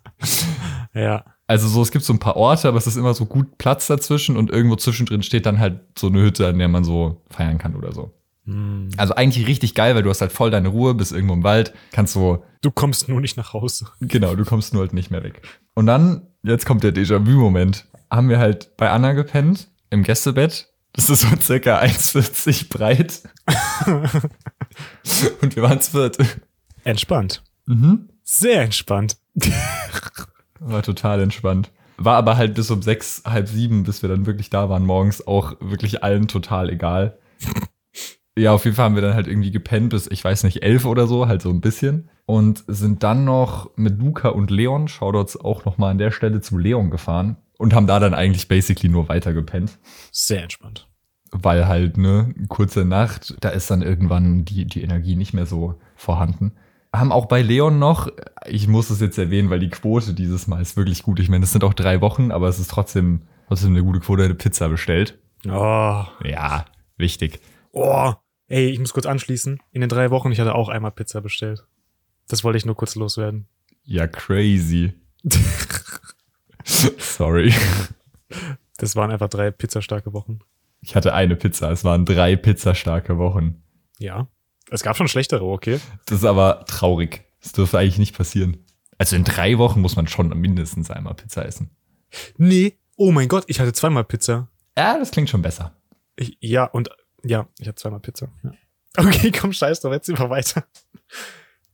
ja. 0.94 1.24
Also 1.46 1.68
so, 1.68 1.82
es 1.82 1.90
gibt 1.90 2.06
so 2.06 2.14
ein 2.14 2.18
paar 2.18 2.36
Orte, 2.36 2.68
aber 2.68 2.78
es 2.78 2.86
ist 2.86 2.96
immer 2.96 3.12
so 3.12 3.26
gut 3.26 3.58
Platz 3.58 3.86
dazwischen 3.86 4.38
und 4.38 4.50
irgendwo 4.50 4.76
zwischendrin 4.76 5.22
steht 5.22 5.44
dann 5.44 5.58
halt 5.58 5.80
so 5.98 6.06
eine 6.06 6.22
Hütte, 6.22 6.46
an 6.46 6.58
der 6.58 6.68
man 6.68 6.82
so 6.82 7.20
feiern 7.28 7.58
kann 7.58 7.76
oder 7.76 7.92
so. 7.92 8.14
Hm. 8.44 8.88
Also 8.96 9.14
eigentlich 9.14 9.46
richtig 9.46 9.74
geil, 9.74 9.94
weil 9.94 10.02
du 10.02 10.10
hast 10.10 10.20
halt 10.20 10.32
voll 10.32 10.50
deine 10.50 10.68
Ruhe, 10.68 10.94
bist 10.94 11.12
irgendwo 11.12 11.34
im 11.34 11.44
Wald, 11.44 11.72
kannst 11.92 12.14
so, 12.14 12.44
Du 12.60 12.70
kommst 12.70 13.08
nur 13.08 13.20
nicht 13.20 13.36
nach 13.36 13.52
Hause. 13.52 13.86
genau, 14.00 14.34
du 14.34 14.44
kommst 14.44 14.72
nur 14.72 14.82
halt 14.82 14.92
nicht 14.92 15.10
mehr 15.10 15.22
weg. 15.22 15.42
Und 15.74 15.86
dann, 15.86 16.28
jetzt 16.42 16.64
kommt 16.66 16.84
der 16.84 16.94
Déjà-vu-Moment, 16.94 17.86
haben 18.10 18.28
wir 18.28 18.38
halt 18.38 18.76
bei 18.76 18.90
Anna 18.90 19.12
gepennt, 19.12 19.68
im 19.90 20.02
Gästebett. 20.02 20.68
Das 20.92 21.08
ist 21.08 21.22
so 21.22 21.28
circa 21.40 21.80
1,40 21.80 22.68
breit. 22.68 23.22
und 25.40 25.56
wir 25.56 25.62
waren 25.62 25.80
zu 25.80 25.92
viert. 25.92 26.18
Entspannt. 26.84 27.42
Mhm. 27.66 28.10
Sehr 28.22 28.62
entspannt. 28.62 29.16
War 30.60 30.82
total 30.82 31.20
entspannt. 31.20 31.70
War 31.96 32.16
aber 32.16 32.36
halt 32.36 32.54
bis 32.54 32.70
um 32.70 32.82
sechs, 32.82 33.22
halb 33.24 33.48
sieben, 33.48 33.84
bis 33.84 34.02
wir 34.02 34.08
dann 34.08 34.26
wirklich 34.26 34.50
da 34.50 34.68
waren, 34.68 34.84
morgens 34.84 35.26
auch 35.26 35.54
wirklich 35.60 36.04
allen 36.04 36.28
total 36.28 36.70
egal. 36.70 37.18
Ja, 38.36 38.52
auf 38.52 38.64
jeden 38.64 38.76
Fall 38.76 38.86
haben 38.86 38.94
wir 38.94 39.02
dann 39.02 39.14
halt 39.14 39.26
irgendwie 39.26 39.50
gepennt 39.50 39.90
bis, 39.90 40.06
ich 40.10 40.24
weiß 40.24 40.44
nicht, 40.44 40.62
elf 40.62 40.86
oder 40.86 41.06
so, 41.06 41.28
halt 41.28 41.42
so 41.42 41.50
ein 41.50 41.60
bisschen. 41.60 42.08
Und 42.24 42.64
sind 42.66 43.02
dann 43.02 43.24
noch 43.24 43.70
mit 43.76 43.98
Luca 43.98 44.28
und 44.28 44.50
Leon, 44.50 44.88
Shoutouts 44.88 45.38
auch 45.38 45.64
noch 45.64 45.76
mal 45.76 45.90
an 45.90 45.98
der 45.98 46.12
Stelle 46.12 46.40
zu 46.40 46.56
Leon 46.56 46.90
gefahren 46.90 47.36
und 47.58 47.74
haben 47.74 47.86
da 47.86 48.00
dann 48.00 48.14
eigentlich 48.14 48.48
basically 48.48 48.88
nur 48.88 49.08
weiter 49.08 49.34
gepennt. 49.34 49.78
Sehr 50.12 50.42
entspannt. 50.42 50.88
Weil 51.30 51.66
halt, 51.66 51.98
ne, 51.98 52.34
kurze 52.48 52.84
Nacht, 52.84 53.36
da 53.40 53.50
ist 53.50 53.70
dann 53.70 53.82
irgendwann 53.82 54.44
die, 54.44 54.64
die 54.64 54.82
Energie 54.82 55.16
nicht 55.16 55.34
mehr 55.34 55.46
so 55.46 55.74
vorhanden. 55.94 56.52
Haben 56.94 57.12
auch 57.12 57.26
bei 57.26 57.42
Leon 57.42 57.78
noch, 57.78 58.08
ich 58.46 58.68
muss 58.68 58.90
es 58.90 59.00
jetzt 59.00 59.18
erwähnen, 59.18 59.50
weil 59.50 59.60
die 59.60 59.70
Quote 59.70 60.14
dieses 60.14 60.46
Mal 60.46 60.60
ist 60.60 60.76
wirklich 60.76 61.02
gut. 61.02 61.20
Ich 61.20 61.28
meine, 61.28 61.44
es 61.44 61.52
sind 61.52 61.64
auch 61.64 61.74
drei 61.74 62.00
Wochen, 62.00 62.30
aber 62.32 62.48
es 62.48 62.58
ist 62.58 62.70
trotzdem, 62.70 63.22
trotzdem 63.48 63.70
eine 63.70 63.82
gute 63.82 64.00
Quote, 64.00 64.24
eine 64.24 64.34
Pizza 64.34 64.68
bestellt. 64.68 65.18
Oh. 65.46 66.04
Ja, 66.24 66.64
wichtig. 66.96 67.40
Oh. 67.72 68.12
Ey, 68.52 68.68
ich 68.68 68.78
muss 68.78 68.92
kurz 68.92 69.06
anschließen. 69.06 69.60
In 69.72 69.80
den 69.80 69.88
drei 69.88 70.10
Wochen, 70.10 70.30
ich 70.30 70.38
hatte 70.38 70.54
auch 70.54 70.68
einmal 70.68 70.90
Pizza 70.90 71.22
bestellt. 71.22 71.64
Das 72.28 72.44
wollte 72.44 72.58
ich 72.58 72.66
nur 72.66 72.76
kurz 72.76 72.96
loswerden. 72.96 73.46
Ja, 73.82 74.06
crazy. 74.06 74.92
Sorry. 76.98 77.54
Das 78.76 78.94
waren 78.94 79.10
einfach 79.10 79.30
drei 79.30 79.50
pizzastarke 79.50 80.12
Wochen. 80.12 80.40
Ich 80.82 80.94
hatte 80.94 81.14
eine 81.14 81.34
Pizza, 81.34 81.70
es 81.70 81.82
waren 81.82 82.04
drei 82.04 82.36
pizzastarke 82.36 83.16
Wochen. 83.16 83.62
Ja. 83.98 84.28
Es 84.70 84.82
gab 84.82 84.98
schon 84.98 85.08
schlechtere, 85.08 85.46
okay? 85.46 85.80
Das 86.04 86.18
ist 86.18 86.26
aber 86.26 86.66
traurig. 86.66 87.24
Das 87.40 87.52
dürfte 87.52 87.78
eigentlich 87.78 87.98
nicht 87.98 88.14
passieren. 88.14 88.58
Also 88.98 89.16
in 89.16 89.24
drei 89.24 89.56
Wochen 89.56 89.80
muss 89.80 89.96
man 89.96 90.08
schon 90.08 90.28
mindestens 90.38 90.90
einmal 90.90 91.14
Pizza 91.14 91.46
essen. 91.46 91.70
Nee. 92.36 92.76
Oh 92.96 93.12
mein 93.12 93.28
Gott, 93.28 93.44
ich 93.46 93.60
hatte 93.60 93.72
zweimal 93.72 94.04
Pizza. 94.04 94.48
Ja, 94.76 94.98
das 94.98 95.10
klingt 95.10 95.30
schon 95.30 95.40
besser. 95.40 95.74
Ich, 96.16 96.36
ja, 96.40 96.64
und 96.64 96.90
ja, 97.24 97.46
ich 97.58 97.68
hatte 97.68 97.76
zweimal 97.76 98.00
Pizza. 98.00 98.28
Ja. 98.42 98.52
Okay, 98.96 99.32
komm, 99.32 99.52
scheiß 99.52 99.80
drauf, 99.80 99.92
jetzt 99.92 100.08
immer 100.08 100.28
weiter. 100.30 100.64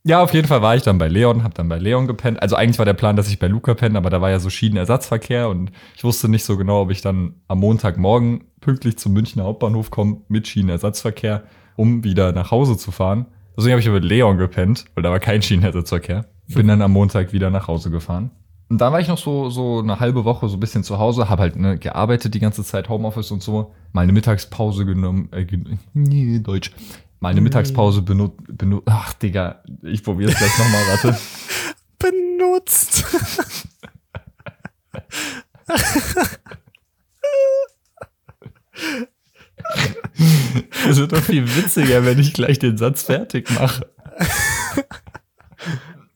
Ja, 0.05 0.23
auf 0.23 0.33
jeden 0.33 0.47
Fall 0.49 0.63
war 0.63 0.77
ich 0.77 0.83
dann 0.83 0.99
bei 0.99 1.09
Leon, 1.09 1.43
hab 1.43 1.55
dann 1.55 1.69
bei 1.69 1.79
Leon 1.79 2.07
gepennt. 2.07 2.41
Also 2.41 2.57
eigentlich 2.57 2.79
war 2.79 2.87
der 2.87 2.95
Plan, 2.95 3.17
dass 3.17 3.29
ich 3.29 3.39
bei 3.39 3.49
Luca 3.49 3.75
penne, 3.75 3.99
aber 3.99 4.11
da 4.11 4.21
war 4.21 4.31
ja 4.31 4.39
so 4.39 4.49
Schienenersatzverkehr 4.49 5.49
und 5.49 5.73
ich 5.97 6.05
wusste 6.05 6.29
nicht 6.29 6.45
so 6.45 6.57
genau, 6.57 6.83
ob 6.83 6.91
ich 6.91 7.03
dann 7.03 7.35
am 7.49 7.59
Montagmorgen 7.59 8.45
pünktlich 8.61 8.97
zum 8.97 9.13
Münchner 9.13 9.45
Hauptbahnhof 9.45 9.91
komme 9.91 10.23
mit 10.29 10.47
Schienenersatzverkehr, 10.47 11.45
um 11.77 12.05
wieder 12.05 12.33
nach 12.33 12.51
Hause 12.51 12.77
zu 12.77 12.91
fahren. 12.91 13.27
Deswegen 13.57 13.73
habe 13.73 13.81
ich 13.81 13.89
aber 13.89 14.01
mit 14.01 14.09
Leon 14.09 14.39
gepennt, 14.39 14.85
weil 14.95 15.03
da 15.03 15.11
war 15.11 15.21
kein 15.21 15.43
Schienenersatzverkehr. 15.43 16.27
Bin 16.47 16.69
dann 16.69 16.81
am 16.81 16.93
Montag 16.93 17.33
wieder 17.33 17.51
nach 17.51 17.67
Hause 17.67 17.91
gefahren. 17.91 18.31
Und 18.69 18.79
dann 18.79 18.93
war 18.93 19.01
ich 19.01 19.09
noch 19.09 19.19
so, 19.19 19.49
so 19.49 19.79
eine 19.79 19.99
halbe 19.99 20.25
Woche 20.25 20.49
so 20.49 20.57
ein 20.57 20.61
bisschen 20.61 20.85
zu 20.85 20.99
Hause, 20.99 21.31
habe 21.31 21.43
halt 21.43 21.57
ne, 21.57 21.79
gearbeitet 21.79 22.35
die 22.35 22.39
ganze 22.39 22.63
Zeit, 22.63 22.89
Homeoffice 22.89 23.31
und 23.31 23.43
so, 23.43 23.75
mal 23.93 24.03
eine 24.03 24.13
Mittagspause 24.13 24.85
genommen, 24.85 25.31
äh, 25.33 25.47
nee, 25.95 26.39
Deutsch, 26.39 26.73
mal 27.21 27.31
eine 27.31 27.41
Mittagspause 27.41 28.03
benutzt, 28.03 28.37
benut 28.47 28.83
ach 28.87 29.15
Digga, 29.15 29.63
ich 29.83 30.03
probiere 30.03 30.33
es 30.33 30.39
gleich 30.39 30.59
nochmal, 30.59 30.83
warte. 30.89 31.19
Benutzt. 31.99 33.05
Es 40.89 40.97
wird 40.97 41.13
doch 41.13 41.23
viel 41.23 41.57
witziger, 41.57 42.05
wenn 42.05 42.19
ich 42.19 42.35
gleich 42.35 42.59
den 42.59 42.77
Satz 42.77 43.03
fertig 43.03 43.51
mache. 43.51 43.87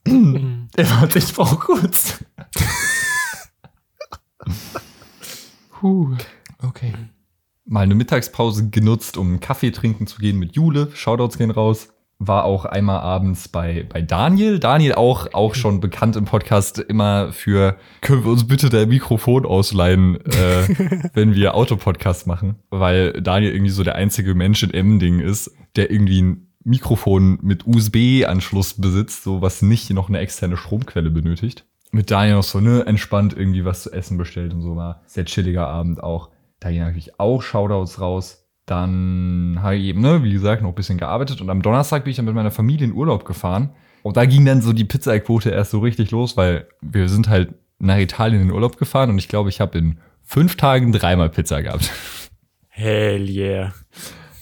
Der 0.05 0.89
warte, 0.91 1.19
ich 1.19 1.33
brauche 1.33 1.57
kurz. 1.57 2.23
Puh, 5.69 6.15
okay. 6.61 6.93
Mal 7.65 7.81
eine 7.81 7.95
Mittagspause 7.95 8.69
genutzt, 8.69 9.17
um 9.17 9.39
Kaffee 9.39 9.71
trinken 9.71 10.07
zu 10.07 10.19
gehen 10.19 10.37
mit 10.37 10.55
Jule. 10.55 10.89
Shoutouts 10.93 11.37
gehen 11.37 11.51
raus. 11.51 11.89
War 12.19 12.45
auch 12.45 12.65
einmal 12.65 12.99
abends 12.99 13.47
bei, 13.49 13.85
bei 13.91 14.01
Daniel. 14.01 14.59
Daniel 14.59 14.93
auch, 14.95 15.33
auch 15.33 15.55
schon 15.55 15.79
bekannt 15.79 16.15
im 16.15 16.25
Podcast 16.25 16.79
immer 16.79 17.33
für, 17.33 17.77
können 18.01 18.23
wir 18.23 18.31
uns 18.31 18.47
bitte 18.47 18.69
der 18.69 18.87
Mikrofon 18.87 19.45
ausleihen, 19.45 20.17
äh, 20.25 21.09
wenn 21.13 21.35
wir 21.35 21.55
Autopodcast 21.55 22.27
machen. 22.27 22.55
Weil 22.69 23.21
Daniel 23.21 23.51
irgendwie 23.51 23.71
so 23.71 23.83
der 23.83 23.95
einzige 23.95 24.35
Mensch 24.35 24.63
in 24.63 24.73
Emmending 24.73 25.19
ist, 25.19 25.51
der 25.75 25.91
irgendwie 25.91 26.21
ein 26.21 26.53
Mikrofon 26.63 27.39
mit 27.41 27.67
USB-Anschluss 27.67 28.75
besitzt, 28.75 29.23
so 29.23 29.41
was 29.41 29.61
nicht 29.61 29.89
noch 29.89 30.07
eine 30.07 30.19
externe 30.19 30.55
Stromquelle 30.57 31.11
benötigt. 31.11 31.65
Mit 31.93 32.09
Daniel 32.09 32.37
noch 32.37 32.43
so, 32.43 32.59
ne, 32.59 32.85
entspannt 32.87 33.35
irgendwie 33.37 33.65
was 33.65 33.83
zu 33.83 33.91
essen 33.91 34.17
bestellt 34.17 34.51
und 34.51 34.61
so 34.61 34.75
war. 34.75 35.03
Sehr 35.05 35.25
chilliger 35.25 35.67
Abend 35.67 36.01
auch. 36.01 36.31
Da 36.59 36.71
gehen 36.71 36.81
natürlich 36.81 37.19
auch 37.19 37.43
Shoutouts 37.43 38.01
raus. 38.01 38.47
Dann 38.65 39.59
habe 39.61 39.75
ich 39.75 39.85
eben, 39.85 40.01
ne, 40.01 40.23
wie 40.23 40.33
gesagt, 40.33 40.63
noch 40.63 40.69
ein 40.69 40.75
bisschen 40.75 40.97
gearbeitet 40.97 41.39
und 41.39 41.51
am 41.51 41.61
Donnerstag 41.61 42.03
bin 42.03 42.11
ich 42.11 42.17
dann 42.17 42.25
mit 42.25 42.33
meiner 42.33 42.49
Familie 42.49 42.87
in 42.87 42.93
Urlaub 42.93 43.25
gefahren. 43.25 43.75
Und 44.01 44.17
da 44.17 44.25
ging 44.25 44.43
dann 44.43 44.63
so 44.63 44.73
die 44.73 44.85
Pizzaquote 44.85 45.51
erst 45.51 45.69
so 45.69 45.79
richtig 45.79 46.09
los, 46.09 46.35
weil 46.35 46.67
wir 46.81 47.07
sind 47.09 47.29
halt 47.29 47.53
nach 47.77 47.97
Italien 47.97 48.41
in 48.41 48.51
Urlaub 48.51 48.77
gefahren 48.77 49.11
und 49.11 49.19
ich 49.19 49.27
glaube, 49.27 49.49
ich 49.49 49.61
habe 49.61 49.77
in 49.77 49.99
fünf 50.23 50.55
Tagen 50.55 50.91
dreimal 50.93 51.29
Pizza 51.29 51.61
gehabt. 51.61 51.91
Hell 52.69 53.29
yeah. 53.29 53.71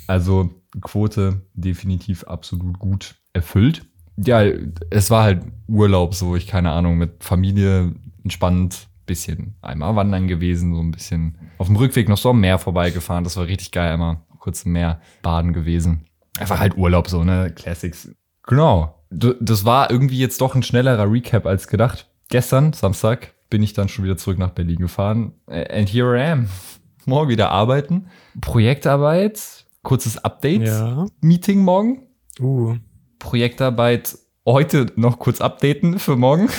Also 0.07 0.51
Quote 0.79 1.41
definitiv 1.53 2.23
absolut 2.23 2.79
gut 2.79 3.15
erfüllt. 3.33 3.85
Ja, 4.17 4.43
es 4.89 5.09
war 5.09 5.23
halt 5.23 5.43
Urlaub, 5.67 6.13
so 6.15 6.35
ich 6.35 6.47
keine 6.47 6.71
Ahnung, 6.71 6.97
mit 6.97 7.23
Familie 7.23 7.93
entspannt, 8.23 8.87
bisschen 9.05 9.55
einmal 9.61 9.95
wandern 9.95 10.27
gewesen, 10.27 10.73
so 10.73 10.81
ein 10.81 10.91
bisschen 10.91 11.37
auf 11.57 11.67
dem 11.67 11.75
Rückweg 11.75 12.07
noch 12.07 12.17
so 12.17 12.29
am 12.29 12.39
Meer 12.39 12.59
vorbeigefahren. 12.59 13.23
Das 13.23 13.37
war 13.37 13.47
richtig 13.47 13.71
geil, 13.71 13.91
einmal 13.91 14.21
kurz 14.39 14.63
im 14.63 14.71
Meer 14.73 15.01
baden 15.21 15.53
gewesen. 15.53 16.05
Einfach 16.39 16.59
halt 16.59 16.77
Urlaub, 16.77 17.07
so, 17.07 17.23
ne? 17.23 17.51
Classics. 17.55 18.09
Genau. 18.47 19.03
Das 19.09 19.65
war 19.65 19.91
irgendwie 19.91 20.17
jetzt 20.17 20.39
doch 20.41 20.55
ein 20.55 20.63
schnellerer 20.63 21.11
Recap 21.11 21.45
als 21.45 21.67
gedacht. 21.67 22.09
Gestern, 22.29 22.73
Samstag, 22.73 23.33
bin 23.49 23.61
ich 23.61 23.73
dann 23.73 23.89
schon 23.89 24.05
wieder 24.05 24.17
zurück 24.17 24.39
nach 24.39 24.51
Berlin 24.51 24.77
gefahren. 24.77 25.33
And 25.47 25.89
here 25.89 26.17
I 26.17 26.31
am. 26.31 26.47
Morgen 27.05 27.29
wieder 27.29 27.51
arbeiten. 27.51 28.07
Projektarbeit, 28.39 29.65
kurzes 29.83 30.17
Update. 30.23 30.67
Ja. 30.67 31.05
Meeting 31.19 31.63
morgen. 31.63 32.07
Uh. 32.39 32.77
Projektarbeit 33.21 34.17
heute 34.47 34.87
noch 34.95 35.19
kurz 35.19 35.41
updaten 35.41 35.99
für 35.99 36.17
morgen. 36.17 36.49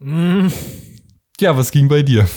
Mm. 0.00 0.48
Ja, 1.40 1.56
was 1.56 1.70
ging 1.70 1.88
bei 1.88 2.02
dir? 2.02 2.28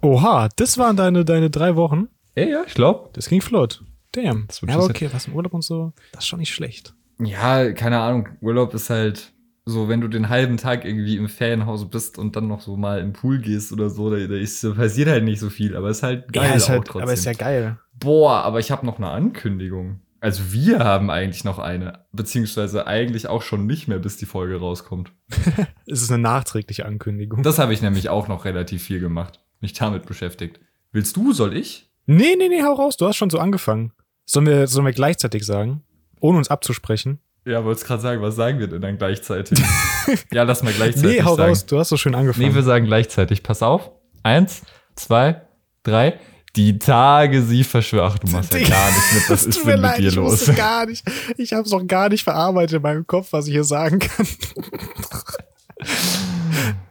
Oha, 0.00 0.48
das 0.56 0.78
waren 0.78 0.96
deine, 0.96 1.24
deine 1.24 1.50
drei 1.50 1.74
Wochen. 1.74 2.08
Ja, 2.36 2.44
ja, 2.44 2.62
ich 2.66 2.74
glaube. 2.74 3.10
Das 3.12 3.28
ging 3.28 3.40
flott. 3.42 3.82
Damn. 4.12 4.46
Ja, 4.66 4.78
okay, 4.78 5.10
was 5.12 5.26
im 5.26 5.34
Urlaub 5.34 5.54
und 5.54 5.64
so, 5.64 5.92
das 6.12 6.22
ist 6.22 6.28
schon 6.28 6.38
nicht 6.38 6.54
schlecht. 6.54 6.94
Ja, 7.18 7.72
keine 7.72 7.98
Ahnung. 7.98 8.28
Urlaub 8.40 8.72
ist 8.74 8.90
halt 8.90 9.32
so, 9.64 9.88
wenn 9.88 10.00
du 10.00 10.06
den 10.06 10.28
halben 10.28 10.56
Tag 10.56 10.84
irgendwie 10.84 11.16
im 11.16 11.28
Ferienhaus 11.28 11.90
bist 11.90 12.16
und 12.16 12.36
dann 12.36 12.46
noch 12.46 12.60
so 12.60 12.76
mal 12.76 13.00
im 13.00 13.12
Pool 13.12 13.40
gehst 13.40 13.72
oder 13.72 13.90
so, 13.90 14.08
da, 14.08 14.16
ist, 14.16 14.62
da 14.62 14.70
passiert 14.70 15.08
halt 15.08 15.24
nicht 15.24 15.40
so 15.40 15.50
viel, 15.50 15.76
aber 15.76 15.90
ist 15.90 16.04
halt 16.04 16.32
geil 16.32 16.50
ja, 16.50 16.54
ist 16.54 16.64
auch 16.64 16.68
halt, 16.70 16.84
trotzdem. 16.84 17.02
aber 17.02 17.12
ist 17.12 17.24
ja 17.24 17.32
geil. 17.32 17.78
Boah, 17.92 18.44
aber 18.44 18.60
ich 18.60 18.70
habe 18.70 18.86
noch 18.86 18.98
eine 18.98 19.10
Ankündigung. 19.10 20.00
Also 20.20 20.52
wir 20.52 20.80
haben 20.80 21.10
eigentlich 21.10 21.44
noch 21.44 21.58
eine, 21.58 22.04
beziehungsweise 22.12 22.86
eigentlich 22.86 23.28
auch 23.28 23.42
schon 23.42 23.66
nicht 23.66 23.86
mehr, 23.86 23.98
bis 23.98 24.16
die 24.16 24.26
Folge 24.26 24.56
rauskommt. 24.58 25.12
Es 25.86 26.02
ist 26.02 26.10
eine 26.10 26.22
nachträgliche 26.22 26.84
Ankündigung. 26.84 27.42
Das 27.42 27.58
habe 27.58 27.72
ich 27.72 27.80
nämlich 27.80 28.08
auch 28.10 28.28
noch 28.28 28.44
relativ 28.44 28.82
viel 28.82 29.00
gemacht, 29.00 29.40
mich 29.60 29.72
damit 29.72 30.04
beschäftigt. 30.06 30.60
Willst 30.92 31.16
du, 31.16 31.32
soll 31.32 31.56
ich? 31.56 31.90
Nee, 32.06 32.36
nee, 32.36 32.48
nee, 32.48 32.62
hau 32.62 32.74
raus, 32.74 32.96
du 32.96 33.06
hast 33.06 33.16
schon 33.16 33.30
so 33.30 33.38
angefangen. 33.38 33.92
Sollen 34.26 34.46
wir, 34.46 34.66
sollen 34.66 34.84
wir 34.84 34.92
gleichzeitig 34.92 35.46
sagen? 35.46 35.82
Ohne 36.20 36.38
uns 36.38 36.48
abzusprechen? 36.50 37.20
Ja, 37.46 37.64
wollte 37.64 37.84
gerade 37.84 38.02
sagen, 38.02 38.20
was 38.20 38.36
sagen 38.36 38.58
wir 38.58 38.66
denn 38.66 38.82
dann 38.82 38.98
gleichzeitig? 38.98 39.58
ja, 40.32 40.42
lass 40.42 40.62
mal 40.62 40.72
gleichzeitig 40.72 41.18
Nee, 41.18 41.22
hau 41.22 41.34
sagen. 41.36 41.48
raus, 41.50 41.64
du 41.64 41.78
hast 41.78 41.88
so 41.88 41.96
schön 41.96 42.14
angefangen. 42.14 42.48
Nee, 42.48 42.54
wir 42.54 42.62
sagen 42.62 42.84
gleichzeitig. 42.84 43.42
Pass 43.42 43.62
auf. 43.62 43.90
Eins, 44.22 44.62
zwei, 44.96 45.42
drei. 45.82 46.18
Die 46.58 46.76
Tage 46.76 47.42
sie 47.44 47.62
verschwören. 47.62 48.10
Ach, 48.12 48.18
du 48.18 48.26
machst 48.32 48.52
ja 48.52 48.58
gar 48.58 48.88
nicht 48.90 49.14
mit. 49.14 49.30
Was 49.30 49.46
ist 49.46 49.60
denn 49.64 49.66
mit 49.74 49.80
leid, 49.80 49.98
dir 50.00 50.08
ich 50.08 50.14
los? 50.16 50.44
gar 50.56 50.86
nicht. 50.86 51.04
Ich 51.36 51.52
habe 51.52 51.62
es 51.62 51.70
noch 51.70 51.86
gar 51.86 52.08
nicht 52.08 52.24
verarbeitet 52.24 52.78
in 52.78 52.82
meinem 52.82 53.06
Kopf, 53.06 53.28
was 53.32 53.46
ich 53.46 53.52
hier 53.52 53.62
sagen 53.62 54.00
kann. 54.00 54.26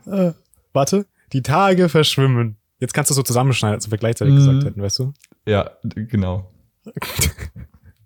äh, 0.30 0.32
warte, 0.72 1.06
die 1.34 1.42
Tage 1.42 1.90
verschwimmen. 1.90 2.56
Jetzt 2.80 2.94
kannst 2.94 3.12
du 3.12 3.16
so 3.16 3.24
zusammenschneiden, 3.24 3.76
als 3.76 3.86
ob 3.88 3.92
wir 3.92 3.98
gleichzeitig 3.98 4.36
Mhm. 4.36 4.38
gesagt 4.38 4.64
hätten, 4.64 4.82
weißt 4.82 5.00
du? 5.00 5.14
Ja, 5.46 5.72
genau. 5.84 6.50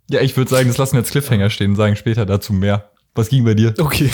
Ja, 0.10 0.22
ich 0.22 0.36
würde 0.36 0.50
sagen, 0.50 0.68
das 0.68 0.80
lassen 0.80 0.94
wir 0.94 1.01
jetzt 1.01 1.12
Cliffhanger 1.12 1.51
stehen 1.51 1.72
und 1.72 1.75
sagen 1.77 1.96
später 1.96 2.25
dazu 2.25 2.53
mehr. 2.53 2.89
Was 3.13 3.30
ging 3.30 3.44
bei 3.46 3.53
dir? 3.53 3.75
Okay. 3.77 4.10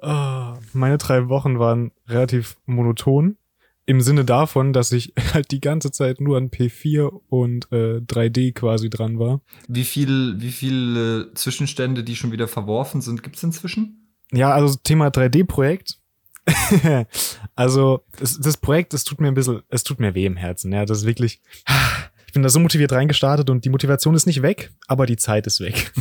Ah, 0.00 0.56
meine 0.72 0.98
drei 0.98 1.28
Wochen 1.28 1.58
waren 1.58 1.90
relativ 2.06 2.56
monoton. 2.66 3.38
Im 3.84 4.00
Sinne 4.00 4.24
davon, 4.24 4.72
dass 4.72 4.92
ich 4.92 5.12
halt 5.34 5.50
die 5.50 5.60
ganze 5.60 5.90
Zeit 5.90 6.20
nur 6.20 6.36
an 6.36 6.50
P4 6.50 7.20
und 7.28 7.70
äh, 7.72 7.98
3D 7.98 8.52
quasi 8.52 8.90
dran 8.90 9.18
war. 9.18 9.40
Wie 9.68 9.84
viel, 9.84 10.40
wie 10.40 10.52
viele 10.52 11.32
Zwischenstände, 11.34 12.04
die 12.04 12.16
schon 12.16 12.32
wieder 12.32 12.48
verworfen 12.48 13.00
sind, 13.00 13.22
gibt's 13.22 13.42
inzwischen? 13.42 14.14
Ja, 14.32 14.52
also 14.52 14.78
Thema 14.82 15.08
3D-Projekt. 15.08 15.98
also 17.54 18.04
das, 18.18 18.38
das 18.40 18.56
Projekt, 18.56 18.94
es 18.94 19.04
tut 19.04 19.20
mir 19.20 19.28
ein 19.28 19.34
bisschen, 19.34 19.62
es 19.68 19.84
tut 19.84 20.00
mir 20.00 20.14
weh 20.14 20.26
im 20.26 20.36
Herzen. 20.36 20.72
Ja, 20.72 20.84
das 20.84 20.98
ist 20.98 21.06
wirklich. 21.06 21.40
Ich 22.26 22.32
bin 22.32 22.42
da 22.42 22.48
so 22.48 22.60
motiviert 22.60 22.92
reingestartet 22.92 23.50
und 23.50 23.64
die 23.64 23.70
Motivation 23.70 24.14
ist 24.14 24.26
nicht 24.26 24.42
weg, 24.42 24.72
aber 24.86 25.06
die 25.06 25.16
Zeit 25.16 25.46
ist 25.46 25.60
weg. 25.60 25.92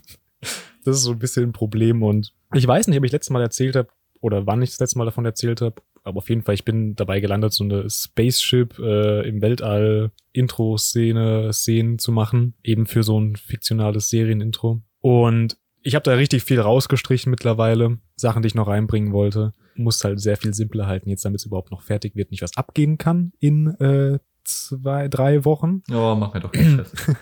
das 0.84 0.96
ist 0.96 1.02
so 1.02 1.10
ein 1.10 1.18
bisschen 1.18 1.44
ein 1.44 1.52
Problem 1.52 2.02
und 2.02 2.32
ich 2.54 2.66
weiß 2.66 2.86
nicht, 2.86 2.96
ob 2.96 3.04
ich 3.04 3.12
letztes 3.12 3.30
Mal 3.30 3.42
erzählt 3.42 3.74
habe 3.74 3.88
oder 4.20 4.46
wann 4.46 4.62
ich 4.62 4.70
das 4.70 4.78
letzte 4.78 4.98
Mal 4.98 5.06
davon 5.06 5.24
erzählt 5.24 5.60
habe, 5.60 5.82
aber 6.06 6.18
auf 6.18 6.28
jeden 6.28 6.42
Fall, 6.42 6.54
ich 6.54 6.64
bin 6.64 6.94
dabei 6.94 7.18
gelandet, 7.18 7.52
so 7.52 7.64
eine 7.64 7.90
Spaceship 7.90 8.78
äh, 8.78 9.28
im 9.28 9.42
Weltall 9.42 10.12
Intro-Szene, 10.32 11.52
Szenen 11.52 11.98
zu 11.98 12.12
machen, 12.12 12.54
eben 12.62 12.86
für 12.86 13.02
so 13.02 13.18
ein 13.18 13.34
fiktionales 13.34 14.08
Serienintro. 14.08 14.82
Und 15.00 15.58
ich 15.82 15.96
habe 15.96 16.04
da 16.04 16.14
richtig 16.14 16.44
viel 16.44 16.60
rausgestrichen 16.60 17.30
mittlerweile, 17.30 17.98
Sachen, 18.14 18.42
die 18.42 18.46
ich 18.48 18.54
noch 18.54 18.68
reinbringen 18.68 19.12
wollte. 19.12 19.52
Muss 19.74 20.02
halt 20.04 20.20
sehr 20.20 20.36
viel 20.36 20.54
simpler 20.54 20.86
halten, 20.86 21.10
jetzt 21.10 21.24
damit 21.24 21.40
es 21.40 21.46
überhaupt 21.46 21.72
noch 21.72 21.82
fertig 21.82 22.14
wird, 22.14 22.30
nicht 22.30 22.42
was 22.42 22.56
abgehen 22.56 22.98
kann 22.98 23.32
in 23.40 23.68
äh, 23.80 24.20
zwei, 24.44 25.08
drei 25.08 25.44
Wochen. 25.44 25.82
Oh, 25.90 26.14
mach 26.14 26.32
mir 26.32 26.40
doch 26.40 26.52
keinen 26.52 26.84
Stress. 26.84 27.16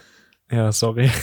Ja, 0.50 0.72
sorry. 0.72 1.10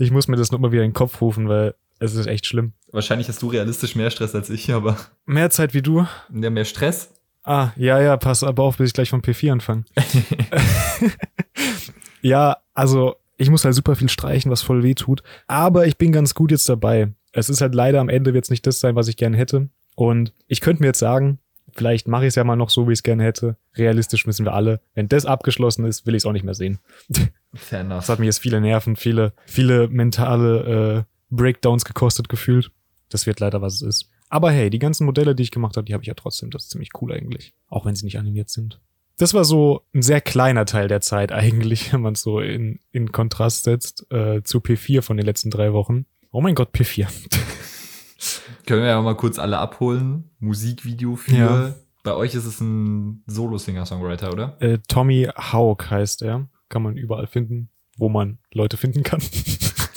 Ich 0.00 0.12
muss 0.12 0.28
mir 0.28 0.36
das 0.36 0.52
nur 0.52 0.60
mal 0.60 0.70
wieder 0.70 0.84
in 0.84 0.90
den 0.90 0.94
Kopf 0.94 1.20
rufen, 1.20 1.48
weil 1.48 1.74
es 2.00 2.14
ist 2.14 2.26
echt 2.26 2.46
schlimm. 2.46 2.72
Wahrscheinlich 2.92 3.28
hast 3.28 3.42
du 3.42 3.48
realistisch 3.48 3.94
mehr 3.94 4.10
Stress 4.10 4.34
als 4.34 4.50
ich, 4.50 4.72
aber 4.72 4.96
Mehr 5.26 5.50
Zeit 5.50 5.74
wie 5.74 5.82
du? 5.82 6.06
ja, 6.34 6.50
mehr 6.50 6.64
Stress. 6.64 7.12
Ah, 7.44 7.70
ja, 7.76 8.00
ja, 8.00 8.16
pass 8.16 8.42
aber 8.44 8.62
auf, 8.64 8.76
bis 8.76 8.88
ich 8.88 8.94
gleich 8.94 9.10
vom 9.10 9.20
P4 9.20 9.52
anfange. 9.52 9.84
ja, 12.22 12.56
also 12.74 13.16
ich 13.36 13.50
muss 13.50 13.64
halt 13.64 13.74
super 13.74 13.94
viel 13.96 14.08
streichen, 14.08 14.50
was 14.50 14.62
voll 14.62 14.82
weh 14.82 14.94
tut. 14.94 15.22
Aber 15.46 15.86
ich 15.86 15.96
bin 15.96 16.12
ganz 16.12 16.34
gut 16.34 16.50
jetzt 16.50 16.68
dabei. 16.68 17.12
Es 17.32 17.48
ist 17.48 17.60
halt 17.60 17.74
leider 17.74 18.00
am 18.00 18.08
Ende 18.08 18.34
wird's 18.34 18.50
nicht 18.50 18.66
das 18.66 18.80
sein, 18.80 18.96
was 18.96 19.08
ich 19.08 19.16
gerne 19.16 19.36
hätte. 19.36 19.68
Und 19.94 20.32
ich 20.46 20.60
könnte 20.60 20.82
mir 20.82 20.88
jetzt 20.88 20.98
sagen, 20.98 21.38
vielleicht 21.72 22.08
mache 22.08 22.22
ich 22.24 22.28
es 22.28 22.34
ja 22.34 22.44
mal 22.44 22.56
noch 22.56 22.70
so, 22.70 22.88
wie 22.88 22.92
ich 22.92 22.98
es 22.98 23.02
gerne 23.04 23.22
hätte. 23.22 23.56
Realistisch 23.76 24.26
müssen 24.26 24.44
wir 24.44 24.54
alle. 24.54 24.80
Wenn 24.94 25.08
das 25.08 25.24
abgeschlossen 25.24 25.84
ist, 25.84 26.04
will 26.06 26.14
ich 26.14 26.22
es 26.22 26.26
auch 26.26 26.32
nicht 26.32 26.44
mehr 26.44 26.54
sehen. 26.54 26.78
Fair 27.54 27.84
Das 27.84 27.92
enough. 27.92 28.08
hat 28.08 28.18
mir 28.18 28.26
jetzt 28.26 28.40
viele 28.40 28.60
Nerven, 28.60 28.96
viele, 28.96 29.32
viele 29.46 29.88
mentale 29.88 31.06
äh, 31.06 31.07
Breakdowns 31.30 31.84
gekostet 31.84 32.28
gefühlt. 32.28 32.70
Das 33.08 33.26
wird 33.26 33.40
leider, 33.40 33.62
was 33.62 33.74
es 33.76 33.82
ist. 33.82 34.10
Aber 34.28 34.50
hey, 34.50 34.68
die 34.70 34.78
ganzen 34.78 35.06
Modelle, 35.06 35.34
die 35.34 35.42
ich 35.42 35.50
gemacht 35.50 35.76
habe, 35.76 35.84
die 35.84 35.94
habe 35.94 36.02
ich 36.02 36.08
ja 36.08 36.14
trotzdem. 36.14 36.50
Das 36.50 36.64
ist 36.64 36.70
ziemlich 36.70 36.90
cool 37.00 37.12
eigentlich. 37.12 37.54
Auch 37.68 37.86
wenn 37.86 37.94
sie 37.94 38.04
nicht 38.04 38.18
animiert 38.18 38.50
sind. 38.50 38.80
Das 39.16 39.34
war 39.34 39.44
so 39.44 39.82
ein 39.94 40.02
sehr 40.02 40.20
kleiner 40.20 40.64
Teil 40.64 40.86
der 40.88 41.00
Zeit 41.00 41.32
eigentlich, 41.32 41.92
wenn 41.92 42.02
man 42.02 42.12
es 42.14 42.22
so 42.22 42.40
in, 42.40 42.80
in 42.92 43.10
Kontrast 43.12 43.64
setzt 43.64 44.06
äh, 44.12 44.42
zu 44.42 44.58
P4 44.58 45.02
von 45.02 45.16
den 45.16 45.26
letzten 45.26 45.50
drei 45.50 45.72
Wochen. 45.72 46.06
Oh 46.30 46.40
mein 46.40 46.54
Gott, 46.54 46.74
P4. 46.74 47.08
Können 48.66 48.82
wir 48.82 48.88
ja 48.88 49.00
mal 49.00 49.16
kurz 49.16 49.38
alle 49.38 49.58
abholen. 49.58 50.30
Musikvideo 50.40 51.16
für. 51.16 51.34
Ja. 51.34 51.74
Bei 52.02 52.14
euch 52.14 52.34
ist 52.34 52.44
es 52.44 52.60
ein 52.60 53.22
Solo-Singer-Songwriter, 53.26 54.32
oder? 54.32 54.56
äh, 54.60 54.78
Tommy 54.88 55.28
Haug 55.36 55.90
heißt 55.90 56.22
er. 56.22 56.48
Kann 56.68 56.82
man 56.82 56.96
überall 56.98 57.26
finden, 57.26 57.70
wo 57.96 58.08
man 58.10 58.38
Leute 58.52 58.76
finden 58.76 59.02
kann. 59.02 59.22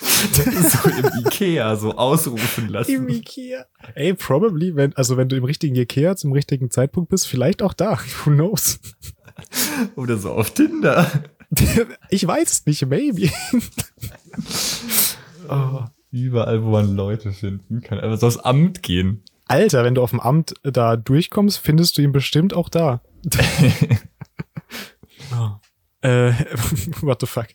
so 0.02 0.88
im 0.88 1.24
Ikea 1.24 1.76
so 1.76 1.96
ausrufen 1.96 2.66
Im 2.66 2.70
lassen. 2.70 3.08
Ikea. 3.08 3.64
Ey, 3.94 4.14
probably, 4.14 4.74
wenn, 4.74 4.94
also 4.96 5.16
wenn 5.16 5.28
du 5.28 5.36
im 5.36 5.44
richtigen 5.44 5.74
Ikea 5.74 6.16
zum 6.16 6.32
richtigen 6.32 6.70
Zeitpunkt 6.70 7.10
bist, 7.10 7.26
vielleicht 7.26 7.62
auch 7.62 7.74
da. 7.74 7.98
Who 8.24 8.30
knows? 8.30 8.80
Oder 9.96 10.16
so 10.16 10.32
auf 10.32 10.52
Tinder. 10.52 11.10
Ich 12.10 12.24
weiß 12.24 12.48
es 12.48 12.66
nicht, 12.66 12.86
maybe. 12.86 13.28
oh. 15.48 15.82
Überall, 16.12 16.62
wo 16.62 16.70
man 16.70 16.94
Leute 16.94 17.32
finden 17.32 17.80
kann. 17.80 17.98
Einfach 17.98 18.18
so 18.18 18.28
aufs 18.28 18.36
Amt 18.36 18.84
gehen. 18.84 19.24
Alter, 19.48 19.82
wenn 19.82 19.96
du 19.96 20.02
auf 20.04 20.10
dem 20.10 20.20
Amt 20.20 20.54
da 20.62 20.96
durchkommst, 20.96 21.58
findest 21.58 21.98
du 21.98 22.02
ihn 22.02 22.12
bestimmt 22.12 22.54
auch 22.54 22.68
da. 22.68 23.02
oh. 25.32 25.50
äh, 26.02 26.32
what 27.00 27.20
the 27.20 27.26
fuck? 27.26 27.48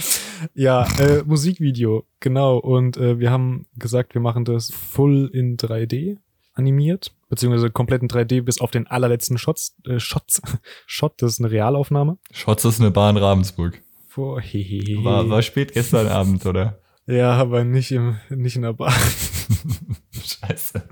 ja, 0.54 0.86
äh, 0.98 1.22
Musikvideo, 1.24 2.04
genau. 2.20 2.58
Und 2.58 2.96
äh, 2.96 3.18
wir 3.18 3.30
haben 3.30 3.66
gesagt, 3.76 4.14
wir 4.14 4.20
machen 4.20 4.44
das 4.44 4.70
full 4.72 5.30
in 5.32 5.56
3D 5.56 6.18
animiert, 6.54 7.12
beziehungsweise 7.28 7.70
komplett 7.70 8.02
in 8.02 8.08
3D 8.08 8.42
bis 8.42 8.60
auf 8.60 8.70
den 8.70 8.86
allerletzten 8.86 9.38
Shots, 9.38 9.76
äh, 9.86 9.98
Shots, 9.98 10.42
Shot, 10.86 11.22
das 11.22 11.34
ist 11.34 11.40
eine 11.40 11.50
Realaufnahme. 11.50 12.18
Schotz 12.32 12.64
ist 12.64 12.80
eine 12.80 12.90
Bahn 12.90 13.16
Ravensburg. 13.16 13.80
Vor, 14.06 14.40
hehehe. 14.40 15.04
War, 15.04 15.28
war 15.30 15.42
spät 15.42 15.72
gestern 15.72 16.08
Abend, 16.08 16.44
oder? 16.46 16.80
Ja, 17.06 17.32
aber 17.32 17.64
nicht, 17.64 17.92
im, 17.92 18.18
nicht 18.28 18.56
in 18.56 18.62
der 18.62 18.74
Bar. 18.74 18.92
Scheiße. 20.12 20.82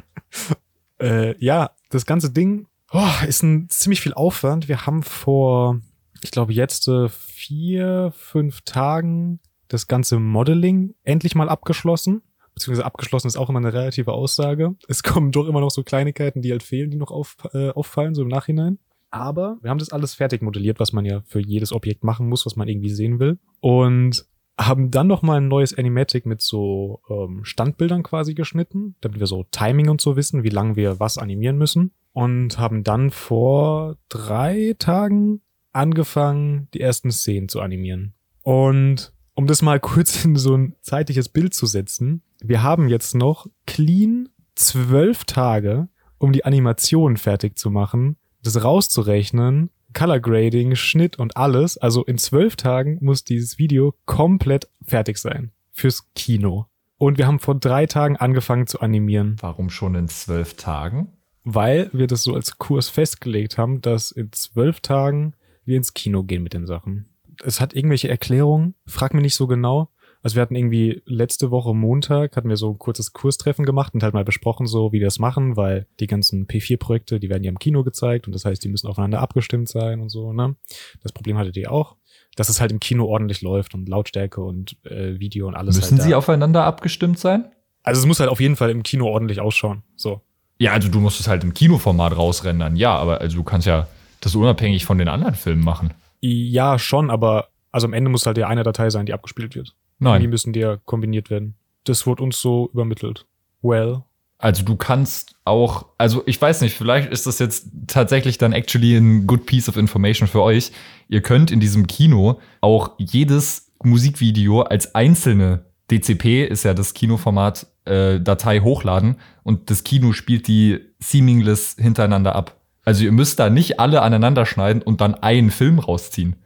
Äh, 1.01 1.45
ja, 1.45 1.71
das 1.91 2.07
ganze 2.07 2.31
Ding 2.31 2.69
oh, 2.93 3.27
ist 3.27 3.43
ein 3.43 3.69
ziemlich 3.69 4.01
viel 4.01 4.15
Aufwand. 4.15 4.69
Wir 4.69 4.87
haben 4.87 5.03
vor, 5.03 5.81
ich 6.23 6.31
glaube, 6.31 6.53
jetzt 6.53 6.89
äh, 6.89 7.09
vier, 7.09 8.13
fünf 8.15 8.63
Tagen 8.63 9.41
das 9.69 9.87
ganze 9.87 10.19
Modeling 10.19 10.95
endlich 11.03 11.35
mal 11.35 11.49
abgeschlossen. 11.49 12.23
Beziehungsweise 12.55 12.87
abgeschlossen 12.87 13.27
ist 13.27 13.37
auch 13.37 13.51
immer 13.51 13.59
eine 13.59 13.73
relative 13.73 14.13
Aussage. 14.13 14.77
Es 14.89 15.03
kommen 15.03 15.33
doch 15.33 15.47
immer 15.47 15.61
noch 15.61 15.71
so 15.71 15.83
Kleinigkeiten, 15.83 16.41
die 16.41 16.53
halt 16.53 16.63
fehlen, 16.63 16.91
die 16.91 16.97
noch 16.97 17.11
auf, 17.11 17.37
äh, 17.53 17.71
auffallen, 17.71 18.15
so 18.15 18.23
im 18.23 18.29
Nachhinein. 18.29 18.79
Aber 19.11 19.59
wir 19.61 19.71
haben 19.71 19.79
das 19.79 19.91
alles 19.91 20.15
fertig 20.15 20.43
modelliert, 20.43 20.81
was 20.81 20.93
man 20.93 21.05
ja 21.05 21.23
für 21.27 21.41
jedes 21.41 21.73
Objekt 21.73 22.03
machen 22.03 22.29
muss, 22.29 22.47
was 22.47 22.57
man 22.57 22.69
irgendwie 22.69 22.91
sehen 22.91 23.19
will. 23.19 23.39
Und 23.61 24.27
haben 24.59 24.91
dann 24.91 25.07
noch 25.07 25.23
mal 25.23 25.37
ein 25.37 25.49
neues 25.49 25.77
Animatic 25.77 26.25
mit 26.25 26.41
so 26.41 27.03
ähm, 27.11 27.45
Standbildern 27.45 28.03
quasi 28.03 28.35
geschnitten, 28.35 28.97
damit 29.01 29.21
wir 29.21 29.27
so 29.27 29.45
Timing 29.51 29.91
und 29.91 30.01
so 30.01 30.17
wissen, 30.17 30.45
wie 30.45 30.49
lange 30.49 30.77
wir 30.77 30.99
was 30.99 31.19
animieren 31.19 31.59
müssen. 31.59 31.93
Und 32.13 32.59
haben 32.59 32.83
dann 32.83 33.11
vor 33.11 33.97
drei 34.09 34.75
Tagen 34.79 35.43
angefangen, 35.77 36.69
die 36.75 36.81
ersten 36.81 37.11
Szenen 37.11 37.49
zu 37.49 37.61
animieren. 37.61 38.15
Und 38.43 39.13
um 39.35 39.47
das 39.47 39.63
mal 39.63 39.81
kurz 39.93 40.25
in 40.25 40.37
so 40.37 40.57
ein 40.57 40.75
zeitliches 40.83 41.29
Bild 41.29 41.55
zu 41.55 41.67
setzen, 41.67 42.23
wir 42.43 42.63
haben 42.63 42.89
jetzt 42.89 43.15
noch 43.15 43.47
clean 43.67 44.29
zwölf 44.55 45.25
Tage, 45.25 45.89
um 46.19 46.33
die 46.33 46.45
Animation 46.45 47.17
fertig 47.17 47.59
zu 47.59 47.71
machen, 47.71 48.17
das 48.43 48.63
rauszurechnen, 48.63 49.71
Color 49.93 50.21
Grading, 50.21 50.75
Schnitt 50.77 51.19
und 51.19 51.37
alles. 51.37 51.79
Also 51.79 52.05
in 52.05 52.19
zwölf 52.19 52.57
Tagen 52.57 52.99
muss 53.01 53.25
dieses 53.25 53.59
Video 53.59 53.95
komplett 54.05 54.69
fertig 54.83 55.19
sein. 55.19 55.53
Fürs 55.73 56.09
Kino. 56.15 56.67
Und 56.99 57.19
wir 57.19 57.27
haben 57.27 57.41
vor 57.41 57.55
drei 57.55 57.87
Tagen 57.87 58.17
angefangen 58.17 58.67
zu 58.67 58.81
animieren, 58.81 59.37
Warum 59.41 59.69
schon 59.71 59.95
in 59.95 60.09
zwölf 60.09 60.55
Tagen? 60.55 61.13
weil 61.49 61.91
wir 61.93 62.09
das 62.09 62.25
so 62.25 62.35
als 62.35 62.59
Kurs 62.59 62.89
festgelegt 62.89 63.57
haben, 63.57 63.81
dass 63.81 64.11
in 64.11 64.33
zwölf 64.33 64.81
Tagen 64.81 65.35
wir 65.67 65.77
ins 65.77 65.95
Kino 65.95 66.23
gehen 66.23 66.43
mit 66.43 66.55
den 66.55 66.67
Sachen. 66.67 67.07
Es 67.45 67.61
hat 67.61 67.75
irgendwelche 67.75 68.09
Erklärungen, 68.09 68.75
frag 68.87 69.13
mir 69.13 69.21
nicht 69.21 69.35
so 69.35 69.47
genau. 69.47 69.91
Also 70.23 70.37
wir 70.37 70.43
hatten 70.43 70.57
irgendwie 70.57 71.03
letzte 71.05 71.51
Woche 71.51 71.75
Montag, 71.75 72.37
hatten 72.37 72.49
wir 72.49 72.57
so 72.57 72.71
ein 72.71 72.79
kurzes 72.79 73.13
Kurstreffen 73.13 73.65
gemacht 73.65 73.95
und 73.95 74.03
halt 74.03 74.15
mal 74.15 74.25
besprochen, 74.25 74.67
so 74.67 74.91
wie 74.93 74.99
wir 74.99 75.07
das 75.07 75.19
machen, 75.19 75.57
weil 75.57 75.87
die 76.01 76.09
ganzen 76.09 76.47
P4-Projekte, 76.49 77.21
die 77.21 77.29
werden 77.29 77.45
ja 77.45 77.51
im 77.51 77.59
Kino 77.59 77.85
gezeigt 77.85 78.27
und 78.27 78.33
das 78.33 78.45
heißt, 78.45 78.65
die 78.65 78.69
müssen 78.69 78.89
aufeinander 78.89 79.21
abgestimmt 79.21 79.69
sein 79.69 80.01
und 80.01 80.09
so, 80.09 80.33
ne? 80.33 80.57
Das 81.03 81.13
Problem 81.13 81.39
hattet 81.39 81.57
ihr 81.57 81.71
auch, 81.71 81.97
dass 82.35 82.49
es 82.49 82.61
halt 82.61 82.73
im 82.73 82.81
Kino 82.81 83.05
ordentlich 83.05 83.43
läuft 83.43 83.75
und 83.75 83.89
Lautstärke 83.89 84.41
und 84.41 84.77
äh, 84.85 85.21
Video 85.21 85.47
und 85.47 85.55
alles 85.55 85.77
Müssen 85.77 85.99
halt 85.99 86.09
sie 86.09 86.15
aufeinander 86.15 86.65
abgestimmt 86.65 87.21
sein? 87.21 87.53
Also 87.85 88.01
es 88.01 88.07
muss 88.07 88.19
halt 88.19 88.31
auf 88.31 88.41
jeden 88.41 88.57
Fall 88.57 88.71
im 88.71 88.83
Kino 88.83 89.07
ordentlich 89.07 89.41
ausschauen, 89.41 89.85
so. 89.95 90.23
Ja, 90.59 90.73
also 90.73 90.89
du 90.89 90.99
musst 90.99 91.21
es 91.21 91.29
halt 91.29 91.45
im 91.45 91.53
Kinoformat 91.55 92.17
rausrendern. 92.17 92.77
Ja, 92.77 92.97
aber 92.97 93.21
also 93.21 93.37
du 93.37 93.45
kannst 93.45 93.67
ja 93.67 93.87
das 94.21 94.35
unabhängig 94.35 94.85
von 94.85 94.99
den 94.99 95.09
anderen 95.09 95.35
Filmen 95.35 95.65
machen. 95.65 95.95
Ja, 96.21 96.79
schon, 96.79 97.11
aber 97.11 97.49
also 97.73 97.87
am 97.87 97.93
Ende 97.93 98.11
muss 98.11 98.27
halt 98.27 98.39
ja 98.39 98.49
eine 98.49 98.63
Datei 98.63 98.91
sein, 98.91 99.07
die 99.07 99.13
abgespielt 99.13 99.55
wird. 99.55 99.75
Die 100.01 100.05
Nein. 100.05 100.29
müssen 100.29 100.53
dir 100.53 100.81
kombiniert 100.85 101.31
werden. 101.31 101.55
Das 101.85 102.07
wurde 102.07 102.23
uns 102.23 102.41
so 102.41 102.71
übermittelt. 102.73 103.27
Well. 103.63 104.03
Also 104.39 104.65
du 104.65 104.77
kannst 104.77 105.37
auch, 105.45 105.87
also 105.97 106.23
ich 106.27 106.41
weiß 106.41 106.61
nicht, 106.61 106.77
vielleicht 106.77 107.11
ist 107.11 107.27
das 107.27 107.39
jetzt 107.39 107.69
tatsächlich 107.87 108.37
dann 108.39 108.53
actually 108.53 108.97
ein 108.97 109.27
good 109.27 109.47
piece 109.47 109.69
of 109.69 109.77
information 109.77 110.29
für 110.29 110.43
euch. 110.43 110.73
Ihr 111.09 111.23
könnt 111.23 111.51
in 111.51 111.61
diesem 111.61 111.87
Kino 111.87 112.41
auch 112.61 112.93
jedes 112.99 113.73
Musikvideo 113.83 114.63
als 114.63 114.95
einzelne 114.95 115.65
DCP 115.91 116.45
ist 116.45 116.65
ja 116.65 116.75
das 116.75 116.95
Kinoformat 116.95 117.67
äh, 117.85 118.21
Datei 118.21 118.61
hochladen 118.61 119.17
und 119.45 119.71
das 119.71 119.85
Kino 119.85 120.13
spielt 120.13 120.49
die 120.49 120.81
seamless 120.99 121.77
hintereinander 121.79 122.35
ab. 122.35 122.56
Also 122.87 123.05
ihr 123.05 123.13
müsst 123.13 123.39
da 123.41 123.51
nicht 123.51 123.81
alle 123.81 124.01
aneinander 124.01 124.47
schneiden 124.47 124.81
und 124.81 125.01
dann 125.01 125.15
einen 125.15 125.51
Film 125.51 125.81
rausziehen. 125.81 126.37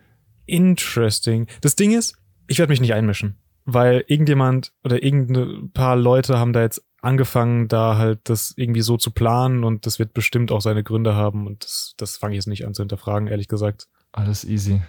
Interesting. 0.47 1.47
Das 1.61 1.77
Ding 1.77 1.93
ist, 1.93 2.17
ich 2.49 2.59
werde 2.59 2.71
mich 2.71 2.81
nicht 2.81 2.95
einmischen, 2.95 3.37
weil 3.67 4.05
irgendjemand 4.09 4.73
oder 4.83 5.03
irgendein 5.03 5.71
paar 5.73 5.97
Leute 5.97 6.39
haben 6.39 6.55
da 6.55 6.63
jetzt 6.63 6.83
angefangen, 7.03 7.69
da 7.69 7.99
halt 7.99 8.21
das 8.25 8.55
irgendwie 8.57 8.81
so 8.81 8.97
zu 8.97 9.11
planen 9.11 9.65
und 9.65 9.85
das 9.85 9.99
wird 9.99 10.15
bestimmt 10.15 10.51
auch 10.51 10.63
seine 10.63 10.83
Gründe 10.83 11.15
haben 11.15 11.47
und 11.47 11.65
das, 11.65 11.95
das 11.99 12.17
fange 12.17 12.35
ich 12.35 12.39
jetzt 12.39 12.49
nicht 12.49 12.67
an 12.67 12.75
zu 12.75 12.83
hinterfragen, 12.83 13.29
ehrlich 13.29 13.49
gesagt. 13.49 13.87
Alles 14.13 14.45
easy. 14.45 14.81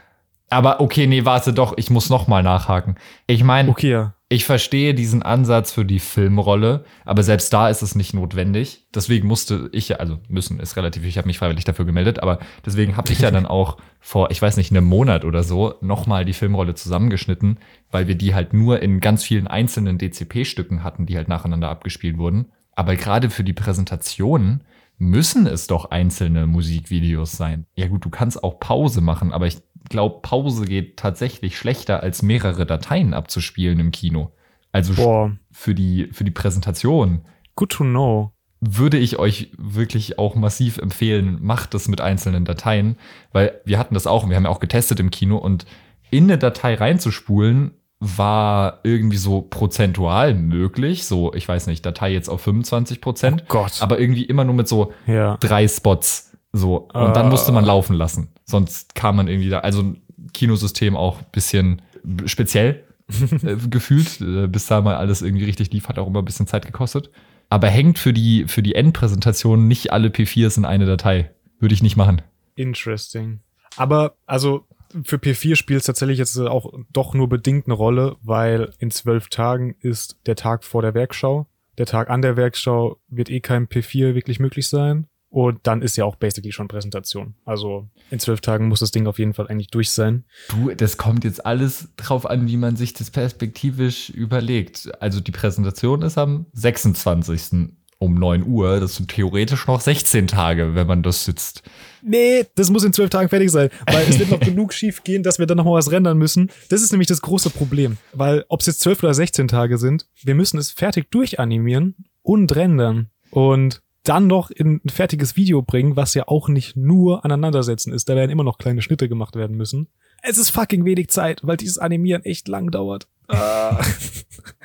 Aber 0.50 0.80
okay, 0.80 1.06
nee, 1.06 1.26
warte 1.26 1.54
doch, 1.54 1.74
ich 1.78 1.90
muss 1.90 2.10
noch 2.10 2.28
mal 2.28 2.44
nachhaken. 2.44 2.96
Ich 3.28 3.44
meine, 3.44 3.70
Okay, 3.70 3.92
ja. 3.92 4.16
Ich 4.32 4.46
verstehe 4.46 4.94
diesen 4.94 5.24
Ansatz 5.24 5.74
für 5.74 5.84
die 5.84 6.00
Filmrolle, 6.00 6.86
aber 7.04 7.22
selbst 7.22 7.52
da 7.52 7.68
ist 7.68 7.82
es 7.82 7.96
nicht 7.96 8.14
notwendig. 8.14 8.88
Deswegen 8.96 9.28
musste 9.28 9.68
ich 9.74 9.90
ja, 9.90 9.98
also 9.98 10.20
müssen 10.30 10.62
ist 10.62 10.78
relativ, 10.78 11.04
ich 11.04 11.18
habe 11.18 11.28
mich 11.28 11.38
freiwillig 11.38 11.66
dafür 11.66 11.84
gemeldet, 11.84 12.24
aber 12.24 12.40
deswegen 12.66 12.96
habe 12.96 13.12
ich 13.12 13.20
ja 13.20 13.30
dann 13.30 13.46
auch 13.60 13.76
vor, 14.00 14.32
ich 14.32 14.42
weiß 14.42 14.56
nicht, 14.56 14.72
einem 14.72 14.86
Monat 14.86 15.26
oder 15.26 15.44
so 15.44 15.74
nochmal 15.82 16.24
die 16.24 16.32
Filmrolle 16.32 16.76
zusammengeschnitten, 16.76 17.58
weil 17.92 18.08
wir 18.08 18.16
die 18.16 18.34
halt 18.34 18.54
nur 18.54 18.82
in 18.82 19.02
ganz 19.02 19.26
vielen 19.26 19.48
einzelnen 19.48 19.98
DCP-Stücken 19.98 20.82
hatten, 20.82 21.06
die 21.06 21.18
halt 21.18 21.28
nacheinander 21.28 21.68
abgespielt 21.68 22.18
wurden. 22.18 22.54
Aber 22.74 22.96
gerade 22.96 23.30
für 23.30 23.44
die 23.44 23.52
Präsentation 23.52 24.62
müssen 25.02 25.48
es 25.48 25.66
doch 25.66 25.86
einzelne 25.86 26.46
Musikvideos 26.46 27.32
sein. 27.32 27.66
Ja 27.74 27.88
gut, 27.88 28.06
du 28.06 28.12
kannst 28.12 28.44
auch 28.44 28.60
Pause 28.60 29.02
machen, 29.02 29.34
aber 29.34 29.48
ich 29.48 29.58
glaube, 29.90 30.20
Pause 30.22 30.66
geht 30.66 30.98
tatsächlich 30.98 31.58
schlechter, 31.58 32.04
als 32.04 32.22
mehrere 32.22 32.68
Dateien 32.68 33.16
abzuspielen 33.16 33.80
im 33.80 33.92
Kino. 33.92 34.32
Also 34.72 34.94
Boah, 34.94 35.36
für 35.52 35.74
die, 35.74 36.10
für 36.12 36.24
die 36.24 36.32
Präsentation 36.32 37.26
good 37.56 37.72
to 37.72 37.84
know. 37.84 38.32
würde 38.60 39.00
ich 39.00 39.18
euch 39.18 39.52
wirklich 39.58 40.20
auch 40.20 40.36
massiv 40.36 40.78
empfehlen, 40.78 41.40
macht 41.42 41.74
das 41.74 41.88
mit 41.88 42.00
einzelnen 42.00 42.46
Dateien, 42.46 42.96
weil 43.32 43.60
wir 43.66 43.80
hatten 43.80 43.96
das 43.96 44.06
auch 44.06 44.24
und 44.24 44.30
wir 44.30 44.38
haben 44.38 44.46
ja 44.46 44.52
auch 44.52 44.60
getestet 44.60 45.00
im 45.00 45.10
Kino 45.10 45.38
und 45.38 45.66
in 46.12 46.26
eine 46.26 46.38
Datei 46.38 46.76
reinzuspulen 46.76 47.72
war 48.04 48.80
irgendwie 48.84 49.18
so 49.18 49.42
prozentual 49.42 50.34
möglich, 50.34 51.06
so 51.06 51.34
ich 51.36 51.48
weiß 51.48 51.68
nicht, 51.68 51.86
Datei 51.86 52.12
jetzt 52.12 52.30
auf 52.30 52.42
25 52.42 53.00
Prozent, 53.00 53.48
Gott. 53.48 53.82
aber 53.82 54.00
irgendwie 54.00 54.26
immer 54.26 54.44
nur 54.44 54.56
mit 54.56 54.68
so 54.68 54.92
ja. 55.06 55.38
drei 55.38 55.68
Spots 55.68 56.32
so 56.52 56.78
und 56.78 57.16
dann 57.16 57.28
Ah. 57.28 57.30
musste 57.30 57.52
man 57.52 57.64
laufen 57.64 57.96
lassen, 57.96 58.30
sonst 58.44 58.96
kam 58.96 59.16
man 59.18 59.28
irgendwie 59.28 59.50
da, 59.50 59.60
also 59.60 59.94
Kinosystem 60.34 60.98
auch 60.98 61.20
ein 61.20 61.26
bisschen 61.32 61.82
speziell 62.26 62.84
äh, 63.44 63.56
gefühlt, 63.70 64.20
äh, 64.20 64.48
bis 64.48 64.66
da 64.66 64.82
mal 64.82 64.96
alles 64.96 65.22
irgendwie 65.22 65.46
richtig 65.46 65.72
lief, 65.72 65.88
hat 65.88 66.00
auch 66.00 66.08
immer 66.08 66.20
ein 66.20 66.26
bisschen 66.26 66.48
Zeit 66.48 66.66
gekostet. 66.66 67.12
Aber 67.50 67.68
hängt 67.68 68.00
für 68.00 68.14
die, 68.14 68.46
für 68.48 68.64
die 68.64 68.76
Endpräsentation 68.76 69.68
nicht 69.68 69.92
alle 69.92 70.08
P4s 70.08 70.58
in 70.58 70.64
eine 70.64 70.86
Datei. 70.86 71.32
Würde 71.60 71.76
ich 71.76 71.84
nicht 71.84 71.98
machen. 71.98 72.22
Interesting. 72.56 73.42
Aber 73.76 74.16
also 74.26 74.66
für 75.04 75.18
P4 75.18 75.56
spielt 75.56 75.82
es 75.82 75.86
tatsächlich 75.86 76.18
jetzt 76.18 76.38
auch 76.38 76.74
doch 76.92 77.14
nur 77.14 77.30
bedingt 77.30 77.68
eine 77.68 77.74
Rolle, 77.74 78.16
weil 78.22 78.74
in 78.80 78.92
zwölf 78.92 79.30
Tagen 79.30 79.76
ist 79.80 80.18
der 80.26 80.36
Tag 80.36 80.64
vor 80.64 80.82
der 80.82 80.94
Werkschau. 80.94 81.48
Der 81.78 81.86
Tag 81.86 82.10
an 82.10 82.22
der 82.22 82.36
Werkschau 82.36 82.98
wird 83.08 83.30
eh 83.30 83.40
kein 83.40 83.68
P4 83.68 84.14
wirklich 84.14 84.40
möglich 84.40 84.70
sein. 84.70 85.08
Und 85.32 85.60
dann 85.64 85.82
ist 85.82 85.96
ja 85.96 86.04
auch 86.04 86.18
basically 86.18 86.52
schon 86.52 86.68
Präsentation. 86.68 87.36
Also 87.46 87.90
in 88.10 88.20
zwölf 88.20 88.42
Tagen 88.42 88.68
muss 88.68 88.82
das 88.82 88.92
Ding 88.92 89.08
auf 89.08 89.18
jeden 89.18 89.34
Fall 89.34 89.48
eigentlich 89.48 89.70
durch 89.70 89.90
sein. 89.92 90.26
Du, 90.50 90.72
das 90.76 90.98
kommt 90.98 91.24
jetzt 91.24 91.46
alles 91.46 91.88
drauf 91.96 92.30
an, 92.30 92.48
wie 92.48 92.58
man 92.58 92.76
sich 92.76 92.92
das 92.92 93.12
perspektivisch 93.12 94.10
überlegt. 94.10 94.92
Also 95.02 95.22
die 95.22 95.32
Präsentation 95.32 96.02
ist 96.02 96.18
am 96.18 96.48
26. 96.52 97.70
um 98.02 98.16
9 98.16 98.46
Uhr. 98.48 98.80
Das 98.80 98.96
sind 98.96 99.10
theoretisch 99.12 99.68
noch 99.68 99.80
16 99.80 100.28
Tage, 100.28 100.74
wenn 100.74 100.88
man 100.88 101.04
das 101.04 101.24
sitzt. 101.24 101.62
Nee, 102.02 102.46
das 102.56 102.72
muss 102.72 102.84
in 102.84 102.94
zwölf 102.94 103.12
Tagen 103.12 103.30
fertig 103.30 103.52
sein, 103.52 103.70
weil 103.86 104.08
es 104.10 104.18
wird 104.18 104.32
noch 104.32 104.40
genug 104.42 104.74
schief 104.74 105.04
gehen, 105.04 105.22
dass 105.22 105.38
wir 105.38 105.46
dann 105.46 105.58
noch 105.58 105.66
mal 105.66 105.74
was 105.74 105.92
rendern 105.92 106.18
müssen. 106.18 106.50
Das 106.70 106.82
ist 106.82 106.92
nämlich 106.92 107.08
das 107.08 107.22
große 107.22 107.52
Problem, 107.52 107.98
weil 108.12 108.44
ob 108.50 108.62
es 108.62 108.66
jetzt 108.66 108.80
zwölf 108.80 109.04
oder 109.04 109.14
16 109.14 109.48
Tage 109.48 109.78
sind, 109.78 110.08
wir 110.24 110.34
müssen 110.34 110.58
es 110.58 110.72
fertig 110.72 111.12
durchanimieren 111.12 111.96
und 112.24 112.56
rendern 112.56 113.12
und 113.30 113.82
dann 114.04 114.26
noch 114.26 114.50
in 114.50 114.82
ein 114.84 114.90
fertiges 114.90 115.36
Video 115.36 115.62
bringen, 115.62 115.96
was 115.96 116.16
ja 116.16 116.28
auch 116.28 116.50
nicht 116.50 116.76
nur 116.76 117.24
aneinandersetzen 117.24 117.94
ist. 117.94 118.10
Da 118.10 118.16
werden 118.16 118.32
immer 118.32 118.44
noch 118.44 118.58
kleine 118.58 118.82
Schnitte 118.82 119.08
gemacht 119.08 119.36
werden 119.36 119.56
müssen. 119.56 119.90
Es 120.24 120.40
ist 120.40 120.50
fucking 120.50 120.86
wenig 120.86 121.10
Zeit, 121.10 121.42
weil 121.44 121.58
dieses 121.58 121.78
Animieren 121.78 122.26
echt 122.26 122.48
lang 122.48 122.72
dauert. 122.72 123.08
Ah. 123.28 123.80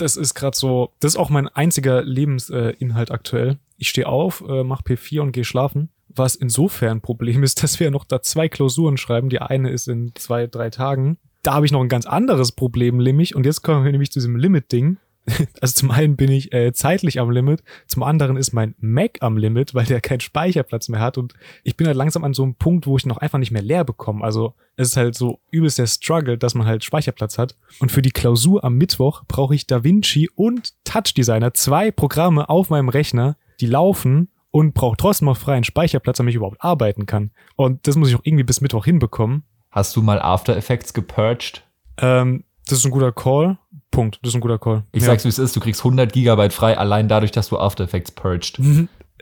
das 0.00 0.16
ist 0.16 0.34
gerade 0.34 0.56
so, 0.56 0.92
das 1.00 1.14
ist 1.14 1.18
auch 1.18 1.30
mein 1.30 1.48
einziger 1.48 2.02
Lebensinhalt 2.02 3.10
aktuell. 3.10 3.58
Ich 3.76 3.88
stehe 3.88 4.06
auf, 4.06 4.42
äh, 4.48 4.64
mach 4.64 4.82
P4 4.82 5.20
und 5.20 5.32
gehe 5.32 5.44
schlafen. 5.44 5.90
Was 6.08 6.34
insofern 6.34 6.98
ein 6.98 7.00
Problem 7.00 7.42
ist, 7.42 7.62
dass 7.62 7.80
wir 7.80 7.90
noch 7.90 8.04
da 8.04 8.22
zwei 8.22 8.48
Klausuren 8.48 8.96
schreiben. 8.96 9.28
Die 9.28 9.40
eine 9.40 9.70
ist 9.70 9.88
in 9.88 10.12
zwei, 10.14 10.46
drei 10.46 10.70
Tagen. 10.70 11.18
Da 11.42 11.54
habe 11.54 11.66
ich 11.66 11.72
noch 11.72 11.80
ein 11.80 11.88
ganz 11.88 12.06
anderes 12.06 12.52
Problem, 12.52 12.98
nämlich, 12.98 13.34
und 13.34 13.46
jetzt 13.46 13.62
kommen 13.62 13.84
wir 13.84 13.92
nämlich 13.92 14.12
zu 14.12 14.18
diesem 14.18 14.36
Limit-Ding. 14.36 14.98
Also 15.60 15.74
zum 15.74 15.90
einen 15.90 16.16
bin 16.16 16.30
ich 16.30 16.52
äh, 16.52 16.72
zeitlich 16.72 17.20
am 17.20 17.30
Limit, 17.30 17.62
zum 17.86 18.02
anderen 18.02 18.36
ist 18.36 18.52
mein 18.52 18.74
Mac 18.78 19.18
am 19.20 19.36
Limit, 19.36 19.74
weil 19.74 19.84
der 19.84 20.00
keinen 20.00 20.20
Speicherplatz 20.20 20.88
mehr 20.88 21.00
hat 21.00 21.18
und 21.18 21.34
ich 21.64 21.76
bin 21.76 21.86
halt 21.86 21.96
langsam 21.96 22.24
an 22.24 22.34
so 22.34 22.42
einem 22.42 22.54
Punkt, 22.54 22.86
wo 22.86 22.96
ich 22.96 23.06
noch 23.06 23.18
einfach 23.18 23.38
nicht 23.38 23.50
mehr 23.50 23.62
leer 23.62 23.84
bekomme. 23.84 24.24
Also 24.24 24.54
es 24.76 24.88
ist 24.88 24.96
halt 24.96 25.14
so 25.14 25.40
übelst 25.50 25.78
der 25.78 25.86
Struggle, 25.86 26.38
dass 26.38 26.54
man 26.54 26.66
halt 26.66 26.84
Speicherplatz 26.84 27.38
hat. 27.38 27.56
Und 27.80 27.92
für 27.92 28.02
die 28.02 28.10
Klausur 28.10 28.64
am 28.64 28.76
Mittwoch 28.76 29.24
brauche 29.28 29.54
ich 29.54 29.66
DaVinci 29.66 30.30
und 30.34 30.72
Touch 30.84 31.14
Designer, 31.14 31.52
zwei 31.54 31.90
Programme 31.90 32.48
auf 32.48 32.70
meinem 32.70 32.88
Rechner, 32.88 33.36
die 33.60 33.66
laufen 33.66 34.28
und 34.50 34.74
brauche 34.74 34.96
trotzdem 34.96 35.26
noch 35.26 35.36
freien 35.36 35.64
Speicherplatz, 35.64 36.16
damit 36.16 36.32
ich 36.32 36.36
überhaupt 36.36 36.62
arbeiten 36.62 37.06
kann. 37.06 37.30
Und 37.56 37.86
das 37.86 37.96
muss 37.96 38.08
ich 38.08 38.16
auch 38.16 38.22
irgendwie 38.24 38.44
bis 38.44 38.60
Mittwoch 38.60 38.84
hinbekommen. 38.84 39.44
Hast 39.70 39.94
du 39.94 40.02
mal 40.02 40.20
After 40.20 40.56
Effects 40.56 40.92
gepurged? 40.92 41.62
Ähm, 41.98 42.44
das 42.66 42.78
ist 42.78 42.84
ein 42.84 42.90
guter 42.90 43.12
Call. 43.12 43.58
Punkt. 43.90 44.18
Das 44.22 44.30
ist 44.30 44.34
ein 44.36 44.40
guter 44.40 44.58
Call. 44.58 44.84
Ich 44.92 45.02
Ja. 45.02 45.06
sag's 45.08 45.24
wie 45.24 45.28
es 45.28 45.38
ist, 45.38 45.54
du 45.56 45.60
kriegst 45.60 45.80
100 45.84 46.12
Gigabyte 46.12 46.52
frei, 46.52 46.78
allein 46.78 47.08
dadurch, 47.08 47.32
dass 47.32 47.48
du 47.48 47.58
After 47.58 47.84
Effects 47.84 48.10
purged. 48.12 48.58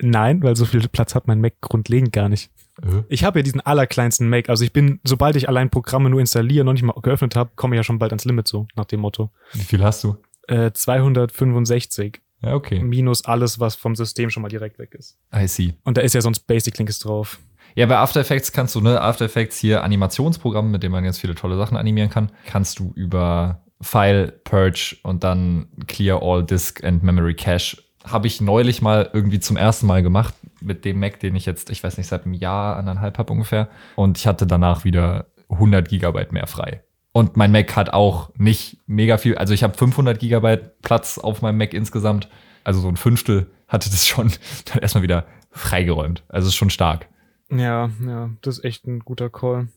Nein, 0.01 0.43
weil 0.43 0.55
so 0.57 0.65
viel 0.65 0.87
Platz 0.89 1.15
hat 1.15 1.27
mein 1.27 1.41
Mac 1.41 1.55
grundlegend 1.61 2.13
gar 2.13 2.29
nicht. 2.29 2.51
Äh? 2.83 3.03
Ich 3.09 3.25
habe 3.25 3.41
ja 3.41 3.43
diesen 3.43 3.61
allerkleinsten 3.61 4.29
Mac. 4.29 4.49
Also 4.49 4.65
ich 4.65 4.73
bin, 4.73 5.01
sobald 5.03 5.35
ich 5.37 5.49
allein 5.49 5.71
Programme 5.71 6.11
nur 6.11 6.21
installiere, 6.21 6.65
noch 6.65 6.73
nicht 6.73 6.83
mal 6.85 6.95
geöffnet 7.03 7.35
habe, 7.35 7.51
komme 7.57 7.75
ich 7.75 7.79
ja 7.79 7.83
schon 7.83 7.99
bald 7.99 8.13
ans 8.13 8.25
Limit 8.25 8.47
so, 8.47 8.67
nach 8.77 8.85
dem 8.85 9.01
Motto. 9.01 9.31
Wie 9.55 9.61
viel 9.63 9.83
hast 9.83 10.05
du? 10.05 10.17
Äh, 10.47 10.71
265 10.73 12.21
Ja, 12.43 12.55
okay. 12.55 12.81
minus 12.81 13.25
alles, 13.25 13.59
was 13.59 13.75
vom 13.75 13.97
System 13.97 14.31
schon 14.31 14.43
mal 14.43 14.49
direkt 14.49 14.79
weg 14.79 14.95
ist. 14.95 15.19
I 15.35 15.49
see. 15.49 15.75
Und 15.85 15.97
da 15.97 16.03
ist 16.03 16.15
ja 16.15 16.21
sonst 16.21 16.41
Basic 16.47 16.79
Links 16.79 17.01
drauf. 17.01 17.39
Ja, 17.75 17.87
bei 17.87 17.97
After 17.99 18.21
Effects 18.21 18.53
kannst 18.53 18.75
du, 18.75 18.81
ne, 18.81 19.01
After 19.01 19.25
Effects 19.25 19.59
hier 19.59 19.83
Animationsprogramm, 19.85 20.71
mit 20.71 20.83
dem 20.83 20.93
man 20.93 21.05
jetzt 21.05 21.19
viele 21.19 21.35
tolle 21.35 21.57
Sachen 21.57 21.77
animieren 21.77 22.11
kann, 22.11 22.31
kannst 22.47 22.79
du 22.79 22.93
über 22.95 23.63
File, 23.81 24.33
Purge 24.45 24.97
und 25.03 25.25
dann 25.25 25.69
Clear 25.87 26.23
All 26.23 26.45
Disk 26.45 26.83
and 26.85 27.03
Memory 27.03 27.35
Cache. 27.35 27.79
Habe 28.05 28.27
ich 28.27 28.41
neulich 28.41 28.83
mal 28.83 29.11
irgendwie 29.13 29.41
zum 29.41 29.57
ersten 29.57 29.87
Mal 29.87 30.03
gemacht 30.03 30.35
mit 30.61 30.85
dem 30.85 30.99
Mac, 30.99 31.21
den 31.21 31.37
ich 31.37 31.47
jetzt, 31.47 31.71
ich 31.71 31.83
weiß 31.83 31.99
nicht, 31.99 32.07
seit 32.07 32.25
einem 32.25 32.35
Jahr, 32.35 32.77
anderthalb 32.77 33.19
habe 33.19 33.33
ungefähr. 33.33 33.69
Und 33.97 34.19
ich 34.19 34.27
hatte 34.27 34.47
danach 34.47 34.85
wieder 34.85 35.27
100 35.51 35.89
Gigabyte 35.89 36.33
mehr 36.33 36.47
frei. 36.47 36.83
Und 37.13 37.37
mein 37.37 37.53
Mac 37.53 37.75
hat 37.77 37.93
auch 37.93 38.31
nicht 38.37 38.79
mega 38.87 39.19
viel, 39.19 39.37
also 39.37 39.55
ich 39.55 39.63
habe 39.63 39.77
500 39.77 40.19
Gigabyte 40.19 40.81
Platz 40.83 41.19
auf 41.19 41.43
meinem 41.43 41.59
Mac 41.59 41.75
insgesamt. 41.75 42.29
Also 42.65 42.81
so 42.81 42.89
ein 42.89 42.97
Fünftel 42.97 43.51
hatte 43.67 43.91
das 43.91 44.07
schon 44.07 44.33
dann 44.67 44.79
erstmal 44.79 45.03
wieder 45.03 45.27
freigeräumt. 45.51 46.25
Also 46.29 46.49
ist 46.49 46.57
schon 46.57 46.71
stark. 46.71 47.09
Ja, 47.51 47.91
ja, 48.07 48.31
das 48.43 48.59
ist 48.59 48.65
echt 48.65 48.87
ein 48.87 49.01
guter 49.01 49.31
Call. 49.31 49.69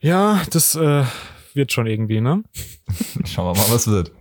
Ja, 0.00 0.42
das 0.50 0.74
äh, 0.76 1.04
wird 1.58 1.70
schon 1.72 1.86
irgendwie, 1.86 2.22
ne? 2.22 2.42
Schauen 3.26 3.44
wir 3.54 3.60
mal, 3.60 3.70
was 3.74 3.86
wird. 3.86 4.12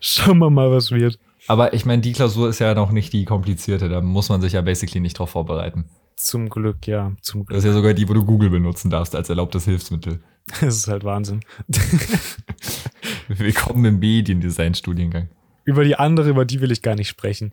Schauen 0.00 0.38
wir 0.38 0.48
mal, 0.48 0.70
was 0.70 0.90
wird. 0.90 1.18
Aber 1.48 1.74
ich 1.74 1.84
meine, 1.84 2.00
die 2.00 2.12
Klausur 2.12 2.48
ist 2.48 2.58
ja 2.60 2.72
noch 2.74 2.90
nicht 2.92 3.12
die 3.12 3.26
komplizierte. 3.26 3.90
Da 3.90 4.00
muss 4.00 4.30
man 4.30 4.40
sich 4.40 4.54
ja 4.54 4.62
basically 4.62 5.00
nicht 5.00 5.18
drauf 5.18 5.30
vorbereiten. 5.30 5.84
Zum 6.16 6.48
Glück, 6.48 6.86
ja, 6.86 7.12
zum 7.20 7.40
Das 7.42 7.46
Glück. 7.48 7.58
ist 7.58 7.64
ja 7.66 7.72
sogar 7.74 7.92
die, 7.92 8.08
wo 8.08 8.14
du 8.14 8.24
Google 8.24 8.48
benutzen 8.48 8.88
darfst 8.90 9.14
als 9.14 9.28
erlaubtes 9.28 9.66
Hilfsmittel. 9.66 10.20
Das 10.60 10.76
ist 10.76 10.86
halt 10.88 11.02
Wahnsinn. 11.02 11.40
Willkommen 13.28 13.84
im 13.84 13.98
Mediendesign-Studiengang. 13.98 15.28
über 15.64 15.82
die 15.84 15.96
andere, 15.96 16.30
über 16.30 16.44
die 16.44 16.60
will 16.60 16.70
ich 16.70 16.82
gar 16.82 16.94
nicht 16.94 17.08
sprechen. 17.08 17.52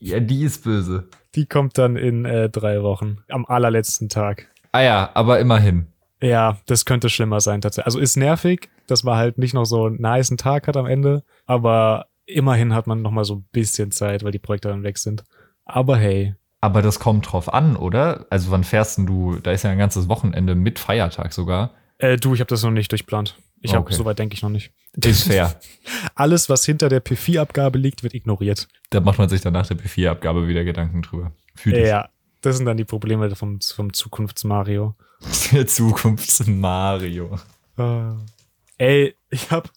Ja, 0.00 0.20
die 0.20 0.42
ist 0.44 0.62
böse. 0.64 1.08
Die 1.34 1.46
kommt 1.46 1.76
dann 1.76 1.96
in 1.96 2.24
äh, 2.24 2.48
drei 2.48 2.82
Wochen, 2.82 3.18
am 3.28 3.44
allerletzten 3.46 4.08
Tag. 4.08 4.46
Ah 4.72 4.82
ja, 4.82 5.10
aber 5.14 5.40
immerhin. 5.40 5.88
Ja, 6.20 6.58
das 6.66 6.84
könnte 6.84 7.08
schlimmer 7.08 7.40
sein 7.40 7.60
tatsächlich. 7.60 7.86
Also 7.86 7.98
ist 7.98 8.16
nervig, 8.16 8.68
dass 8.86 9.04
man 9.04 9.16
halt 9.16 9.38
nicht 9.38 9.54
noch 9.54 9.64
so 9.66 9.86
einen 9.86 10.00
niceen 10.00 10.36
Tag 10.36 10.66
hat 10.66 10.76
am 10.76 10.86
Ende, 10.86 11.22
aber 11.46 12.06
immerhin 12.26 12.74
hat 12.74 12.86
man 12.86 13.02
noch 13.02 13.10
mal 13.12 13.24
so 13.24 13.36
ein 13.36 13.46
bisschen 13.52 13.90
Zeit, 13.92 14.24
weil 14.24 14.32
die 14.32 14.38
Projekte 14.38 14.68
dann 14.68 14.82
weg 14.82 14.98
sind. 14.98 15.24
Aber 15.64 15.96
hey, 15.96 16.34
Aber 16.60 16.82
das 16.82 16.98
kommt 16.98 17.30
drauf 17.30 17.52
an, 17.52 17.76
oder? 17.76 18.26
Also 18.30 18.50
wann 18.50 18.64
fährst 18.64 18.98
denn 18.98 19.06
du? 19.06 19.36
Da 19.36 19.52
ist 19.52 19.62
ja 19.62 19.70
ein 19.70 19.78
ganzes 19.78 20.08
Wochenende 20.08 20.54
mit 20.56 20.78
Feiertag 20.78 21.32
sogar. 21.32 21.70
äh, 21.98 22.16
du, 22.16 22.34
ich 22.34 22.40
habe 22.40 22.48
das 22.48 22.62
noch 22.64 22.70
nicht 22.72 22.90
durchplant. 22.90 23.36
Ich 23.60 23.74
habe 23.74 23.84
Okay. 23.84 23.94
soweit 23.94 24.18
denke 24.18 24.34
ich 24.34 24.42
noch 24.42 24.50
nicht. 24.50 24.72
Ist 25.04 25.24
fair. 25.28 25.54
Alles, 26.14 26.48
was 26.48 26.64
hinter 26.64 26.88
der 26.88 27.04
P4-Abgabe 27.04 27.76
liegt, 27.78 28.02
wird 28.02 28.14
ignoriert. 28.14 28.68
da 28.90 29.00
macht 29.00 29.18
man 29.18 29.28
sich 29.28 29.40
dann 29.40 29.52
nach 29.52 29.66
der 29.66 29.76
P4-Abgabe 29.76 30.46
wieder 30.48 30.64
Gedanken 30.64 31.02
drüber. 31.02 31.32
Fühl 31.56 31.72
dich. 31.74 31.86
Ja, 31.88 32.08
das 32.40 32.56
sind 32.56 32.66
dann 32.66 32.76
die 32.76 32.84
Probleme 32.84 33.34
vom, 33.34 33.60
vom 33.60 33.92
Zukunfts-Mario. 33.92 34.94
Der 35.52 35.66
Zukunfts-Mario. 35.66 37.38
Äh, 37.76 38.12
ey, 38.78 39.16
ich 39.30 39.50
hab, 39.50 39.70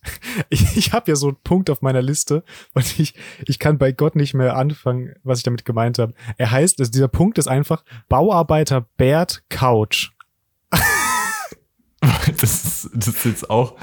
ich, 0.49 0.77
ich 0.77 0.93
hab 0.93 1.07
ja 1.07 1.15
so 1.15 1.27
einen 1.27 1.37
Punkt 1.43 1.69
auf 1.69 1.81
meiner 1.81 2.01
Liste 2.01 2.43
und 2.73 2.99
ich, 2.99 3.15
ich 3.45 3.59
kann 3.59 3.77
bei 3.77 3.91
Gott 3.91 4.15
nicht 4.15 4.33
mehr 4.33 4.55
anfangen, 4.55 5.15
was 5.23 5.39
ich 5.39 5.43
damit 5.43 5.65
gemeint 5.65 5.99
habe. 5.99 6.13
Er 6.37 6.51
heißt, 6.51 6.79
dass 6.79 6.91
dieser 6.91 7.07
Punkt 7.07 7.37
ist 7.37 7.47
einfach 7.47 7.83
Bauarbeiter 8.09 8.87
Bert 8.97 9.43
Couch. 9.49 10.11
Das 12.39 12.43
ist, 12.43 12.89
das 12.95 13.09
ist 13.09 13.25
jetzt 13.25 13.49
auch 13.51 13.75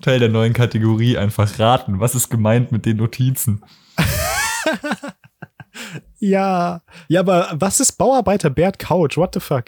Teil 0.00 0.18
der 0.18 0.30
neuen 0.30 0.54
Kategorie, 0.54 1.18
einfach 1.18 1.58
raten. 1.58 2.00
Was 2.00 2.14
ist 2.14 2.30
gemeint 2.30 2.72
mit 2.72 2.86
den 2.86 2.96
Notizen? 2.96 3.62
Ja, 6.18 6.80
ja, 7.08 7.20
aber 7.20 7.50
was 7.52 7.80
ist 7.80 7.92
Bauarbeiter 7.92 8.48
Bert 8.48 8.78
Couch? 8.78 9.16
What 9.16 9.34
the 9.34 9.40
fuck? 9.40 9.64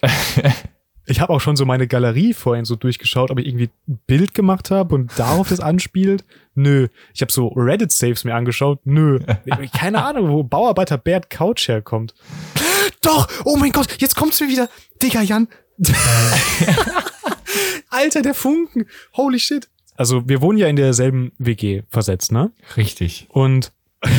Ich 1.08 1.20
habe 1.20 1.32
auch 1.32 1.40
schon 1.40 1.56
so 1.56 1.64
meine 1.64 1.86
Galerie 1.86 2.34
vorhin 2.34 2.66
so 2.66 2.76
durchgeschaut, 2.76 3.30
ob 3.30 3.38
ich 3.38 3.46
irgendwie 3.46 3.70
ein 3.88 3.98
Bild 4.06 4.34
gemacht 4.34 4.70
habe 4.70 4.94
und 4.94 5.18
darauf 5.18 5.48
das 5.48 5.58
anspielt. 5.58 6.24
Nö. 6.54 6.88
Ich 7.14 7.22
habe 7.22 7.32
so 7.32 7.48
Reddit-Saves 7.48 8.24
mir 8.24 8.34
angeschaut. 8.34 8.80
Nö. 8.84 9.20
Keine 9.74 10.04
Ahnung, 10.04 10.28
wo 10.28 10.42
Bauarbeiter 10.42 10.98
Bert 10.98 11.30
Couch 11.30 11.66
herkommt. 11.68 12.14
Doch! 13.00 13.26
Oh 13.44 13.56
mein 13.56 13.72
Gott, 13.72 13.96
jetzt 14.00 14.16
kommt's 14.16 14.40
mir 14.40 14.48
wieder. 14.48 14.68
Digga, 15.02 15.22
Jan. 15.22 15.48
Alter, 17.88 18.20
der 18.20 18.34
Funken. 18.34 18.86
Holy 19.16 19.38
shit. 19.38 19.68
Also, 19.96 20.28
wir 20.28 20.42
wohnen 20.42 20.58
ja 20.58 20.68
in 20.68 20.76
derselben 20.76 21.32
WG 21.38 21.82
versetzt, 21.88 22.32
ne? 22.32 22.52
Richtig. 22.76 23.28
Und, 23.30 23.72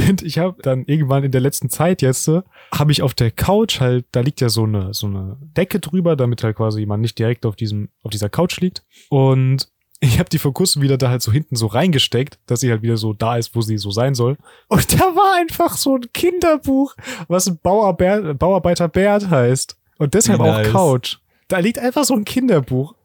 und 0.10 0.22
ich 0.22 0.38
habe 0.38 0.62
dann 0.62 0.86
irgendwann 0.86 1.24
in 1.24 1.32
der 1.32 1.42
letzten 1.42 1.70
Zeit 1.70 2.02
jetzt, 2.02 2.28
äh, 2.28 2.42
habe 2.74 2.92
ich 2.92 3.02
auf 3.02 3.14
der 3.14 3.32
Couch 3.32 3.80
halt, 3.80 4.06
da 4.12 4.22
liegt 4.22 4.42
ja 4.42 4.50
so 4.50 4.64
eine, 4.64 4.94
so 4.94 5.08
eine 5.08 5.38
Decke 5.42 5.80
drüber, 5.80 6.16
damit 6.16 6.44
halt 6.44 6.58
quasi 6.58 6.86
man 6.86 7.02
nicht 7.02 7.18
direkt 7.18 7.46
auf 7.46 7.56
diesem, 7.56 7.90
auf 8.04 8.12
dieser 8.12 8.30
Couch 8.30 8.60
liegt. 8.60 8.84
Und 9.10 9.70
ich 10.02 10.20
habe 10.20 10.30
die 10.30 10.40
vor 10.40 10.54
kurzem 10.54 10.82
wieder 10.82 10.98
da 10.98 11.10
halt 11.10 11.22
so 11.22 11.32
hinten 11.32 11.56
so 11.56 11.68
reingesteckt, 11.68 12.40
dass 12.46 12.62
sie 12.62 12.72
halt 12.72 12.82
wieder 12.82 12.98
so 12.98 13.14
da 13.14 13.38
ist, 13.38 13.56
wo 13.56 13.62
sie 13.62 13.78
so 13.78 13.92
sein 13.92 14.16
soll. 14.16 14.38
Und 14.68 14.94
da 14.94 15.00
war 15.00 15.38
einfach 15.38 15.78
so 15.78 15.96
ein 15.96 16.06
Kinderbuch, 16.14 16.96
was 17.28 17.54
Bauarbeiter, 17.58 18.34
Bauarbeiter 18.34 18.88
Bert 18.88 19.30
heißt. 19.30 19.78
Und 19.98 20.14
deshalb 20.14 20.40
Wie 20.40 20.44
auch 20.44 20.58
nice. 20.58 20.72
Couch. 20.72 21.18
Da 21.48 21.60
liegt 21.60 21.80
einfach 21.80 22.06
so 22.06 22.16
ein 22.16 22.26
Kinderbuch. 22.26 22.96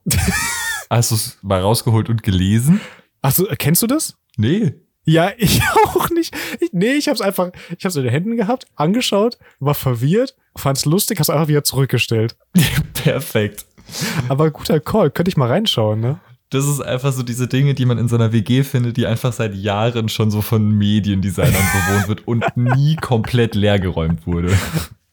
Hast 0.90 1.10
du 1.10 1.14
es 1.16 1.38
mal 1.42 1.60
rausgeholt 1.60 2.08
und 2.08 2.22
gelesen? 2.22 2.80
Achso, 3.22 3.46
kennst 3.58 3.82
du 3.82 3.86
das? 3.86 4.16
Nee. 4.36 4.74
Ja, 5.04 5.32
ich 5.36 5.60
auch 5.84 6.10
nicht. 6.10 6.34
Ich, 6.60 6.70
nee, 6.72 6.94
ich 6.94 7.08
hab's 7.08 7.20
einfach, 7.20 7.50
ich 7.76 7.84
hab's 7.84 7.96
in 7.96 8.02
den 8.02 8.12
Händen 8.12 8.36
gehabt, 8.36 8.66
angeschaut, 8.76 9.38
war 9.60 9.74
verwirrt, 9.74 10.36
fand's 10.56 10.84
lustig, 10.84 11.18
hab's 11.18 11.30
einfach 11.30 11.48
wieder 11.48 11.64
zurückgestellt. 11.64 12.36
Perfekt. 12.94 13.66
Aber 14.28 14.50
guter 14.50 14.80
Call, 14.80 15.10
könnte 15.10 15.28
ich 15.28 15.36
mal 15.36 15.48
reinschauen, 15.48 16.00
ne? 16.00 16.20
Das 16.50 16.66
ist 16.66 16.80
einfach 16.80 17.12
so 17.12 17.22
diese 17.22 17.48
Dinge, 17.48 17.74
die 17.74 17.84
man 17.84 17.98
in 17.98 18.08
so 18.08 18.14
einer 18.14 18.32
WG 18.32 18.62
findet, 18.62 18.96
die 18.96 19.06
einfach 19.06 19.32
seit 19.32 19.54
Jahren 19.54 20.08
schon 20.08 20.30
so 20.30 20.40
von 20.40 20.70
Mediendesignern 20.70 21.52
bewohnt 21.52 22.08
wird 22.08 22.28
und 22.28 22.44
nie 22.56 22.96
komplett 22.96 23.54
leergeräumt 23.54 24.26
wurde. 24.26 24.56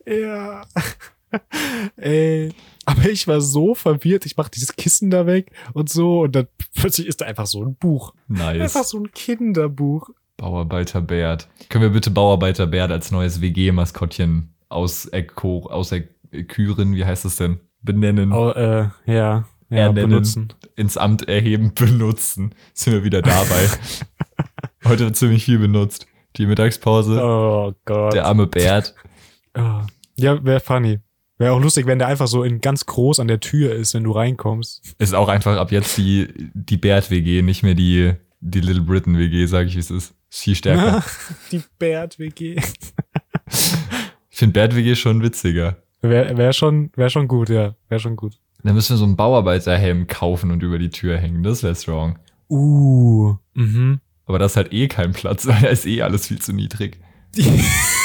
Ja. 0.06 0.64
Ey. 1.98 2.54
Aber 2.86 3.10
ich 3.10 3.28
war 3.28 3.42
so 3.42 3.76
verwirrt, 3.76 4.26
ich 4.26 4.38
mach 4.38 4.50
dieses 4.50 4.76
Kissen 4.76 5.12
da 5.12 5.26
weg 5.28 5.52
und 5.74 5.90
so 5.90 6.22
und 6.22 6.36
dann 6.36 6.48
plötzlich 6.76 7.08
ist 7.08 7.22
da 7.22 7.26
einfach 7.26 7.46
so 7.46 7.64
ein 7.64 7.76
Buch. 7.76 8.14
Nice. 8.28 8.62
Einfach 8.62 8.84
so 8.84 8.98
ein 9.00 9.12
Kinderbuch. 9.12 10.10
Bauarbeiter 10.38 11.02
Bert. 11.02 11.48
Können 11.70 11.84
wir 11.84 11.90
bitte 11.92 12.10
Bauarbeiter 12.10 12.66
Bert 12.68 12.92
als 12.92 13.12
neues 13.12 13.42
WG-Maskottchen 13.42 14.56
aus 14.70 15.10
auserküren, 15.14 16.96
wie 16.96 17.06
heißt 17.06 17.26
das 17.26 17.36
denn? 17.36 17.60
Benennen, 17.82 18.32
Oh, 18.32 18.50
äh, 18.52 18.90
ja. 19.06 19.46
Ja, 19.70 19.78
Ernennen. 19.88 20.10
benutzen. 20.10 20.54
ins 20.76 20.98
Amt 20.98 21.28
erheben, 21.28 21.74
benutzen. 21.76 22.54
Sind 22.74 22.94
wir 22.94 23.04
wieder 23.04 23.22
dabei. 23.22 23.70
Heute 24.86 25.06
wird 25.06 25.16
ziemlich 25.16 25.46
viel 25.46 25.60
benutzt. 25.60 26.08
Die 26.38 26.46
Mittagspause, 26.46 27.22
Oh 27.24 27.74
Gott. 27.86 28.14
der 28.14 28.26
arme 28.26 28.48
Bert. 28.48 28.96
Ah. 29.54 29.86
Ja, 30.18 30.44
wäre 30.44 30.60
funny. 30.60 31.00
Wäre 31.42 31.54
auch 31.54 31.60
lustig, 31.60 31.88
wenn 31.88 31.98
der 31.98 32.08
einfach 32.08 32.28
so 32.28 32.44
in 32.44 32.62
ganz 32.62 32.86
groß 32.86 33.20
an 33.20 33.28
der 33.28 33.40
Tür 33.40 33.74
ist, 33.74 33.96
wenn 33.96 34.04
du 34.04 34.12
reinkommst. 34.12 34.94
Ist 35.00 35.16
auch 35.16 35.28
einfach 35.28 35.58
ab 35.58 35.72
jetzt 35.72 35.98
die, 35.98 36.28
die 36.54 36.78
Bert-WG, 36.78 37.42
nicht 37.42 37.64
mehr 37.64 37.74
die, 37.74 38.14
die 38.42 38.60
Little 38.60 38.84
Britain-WG, 38.84 39.48
sage 39.48 39.68
ich, 39.68 39.76
wie 39.76 39.80
es 39.80 39.90
ist. 39.90 40.14
Ist 40.30 40.40
viel 40.44 40.54
stärker. 40.54 41.04
Die 41.52 41.64
Bert-WG. 41.80 42.62
Ich 44.30 44.38
finde 44.38 44.54
Bert-WG 44.54 44.94
schon 44.94 45.24
witziger. 45.24 45.78
Wäre 46.04 46.38
wär 46.38 46.54
schon, 46.54 46.92
wär 46.96 47.10
schon 47.10 47.28
gut, 47.28 47.50
ja. 47.50 47.74
Wäre 47.90 48.00
schon 48.00 48.18
gut. 48.18 48.38
Dann 48.64 48.76
müssen 48.76 48.94
wir 48.94 48.98
so 48.98 49.06
einen 49.06 49.16
Bauarbeiterhelm 49.16 50.06
kaufen 50.06 50.52
und 50.52 50.62
über 50.62 50.78
die 50.78 50.92
Tür 50.92 51.18
hängen. 51.18 51.42
Das 51.42 51.64
wäre 51.64 51.74
strong. 51.74 52.20
Uh. 52.52 53.36
Mhm. 53.56 54.00
Aber 54.28 54.38
das 54.38 54.56
halt 54.56 54.72
eh 54.74 54.88
kein 54.88 55.12
Platz, 55.14 55.48
weil 55.48 55.60
da 55.60 55.70
ist 55.70 55.88
eh 55.88 56.04
alles 56.04 56.28
viel 56.28 56.40
zu 56.40 56.54
niedrig. 56.54 57.00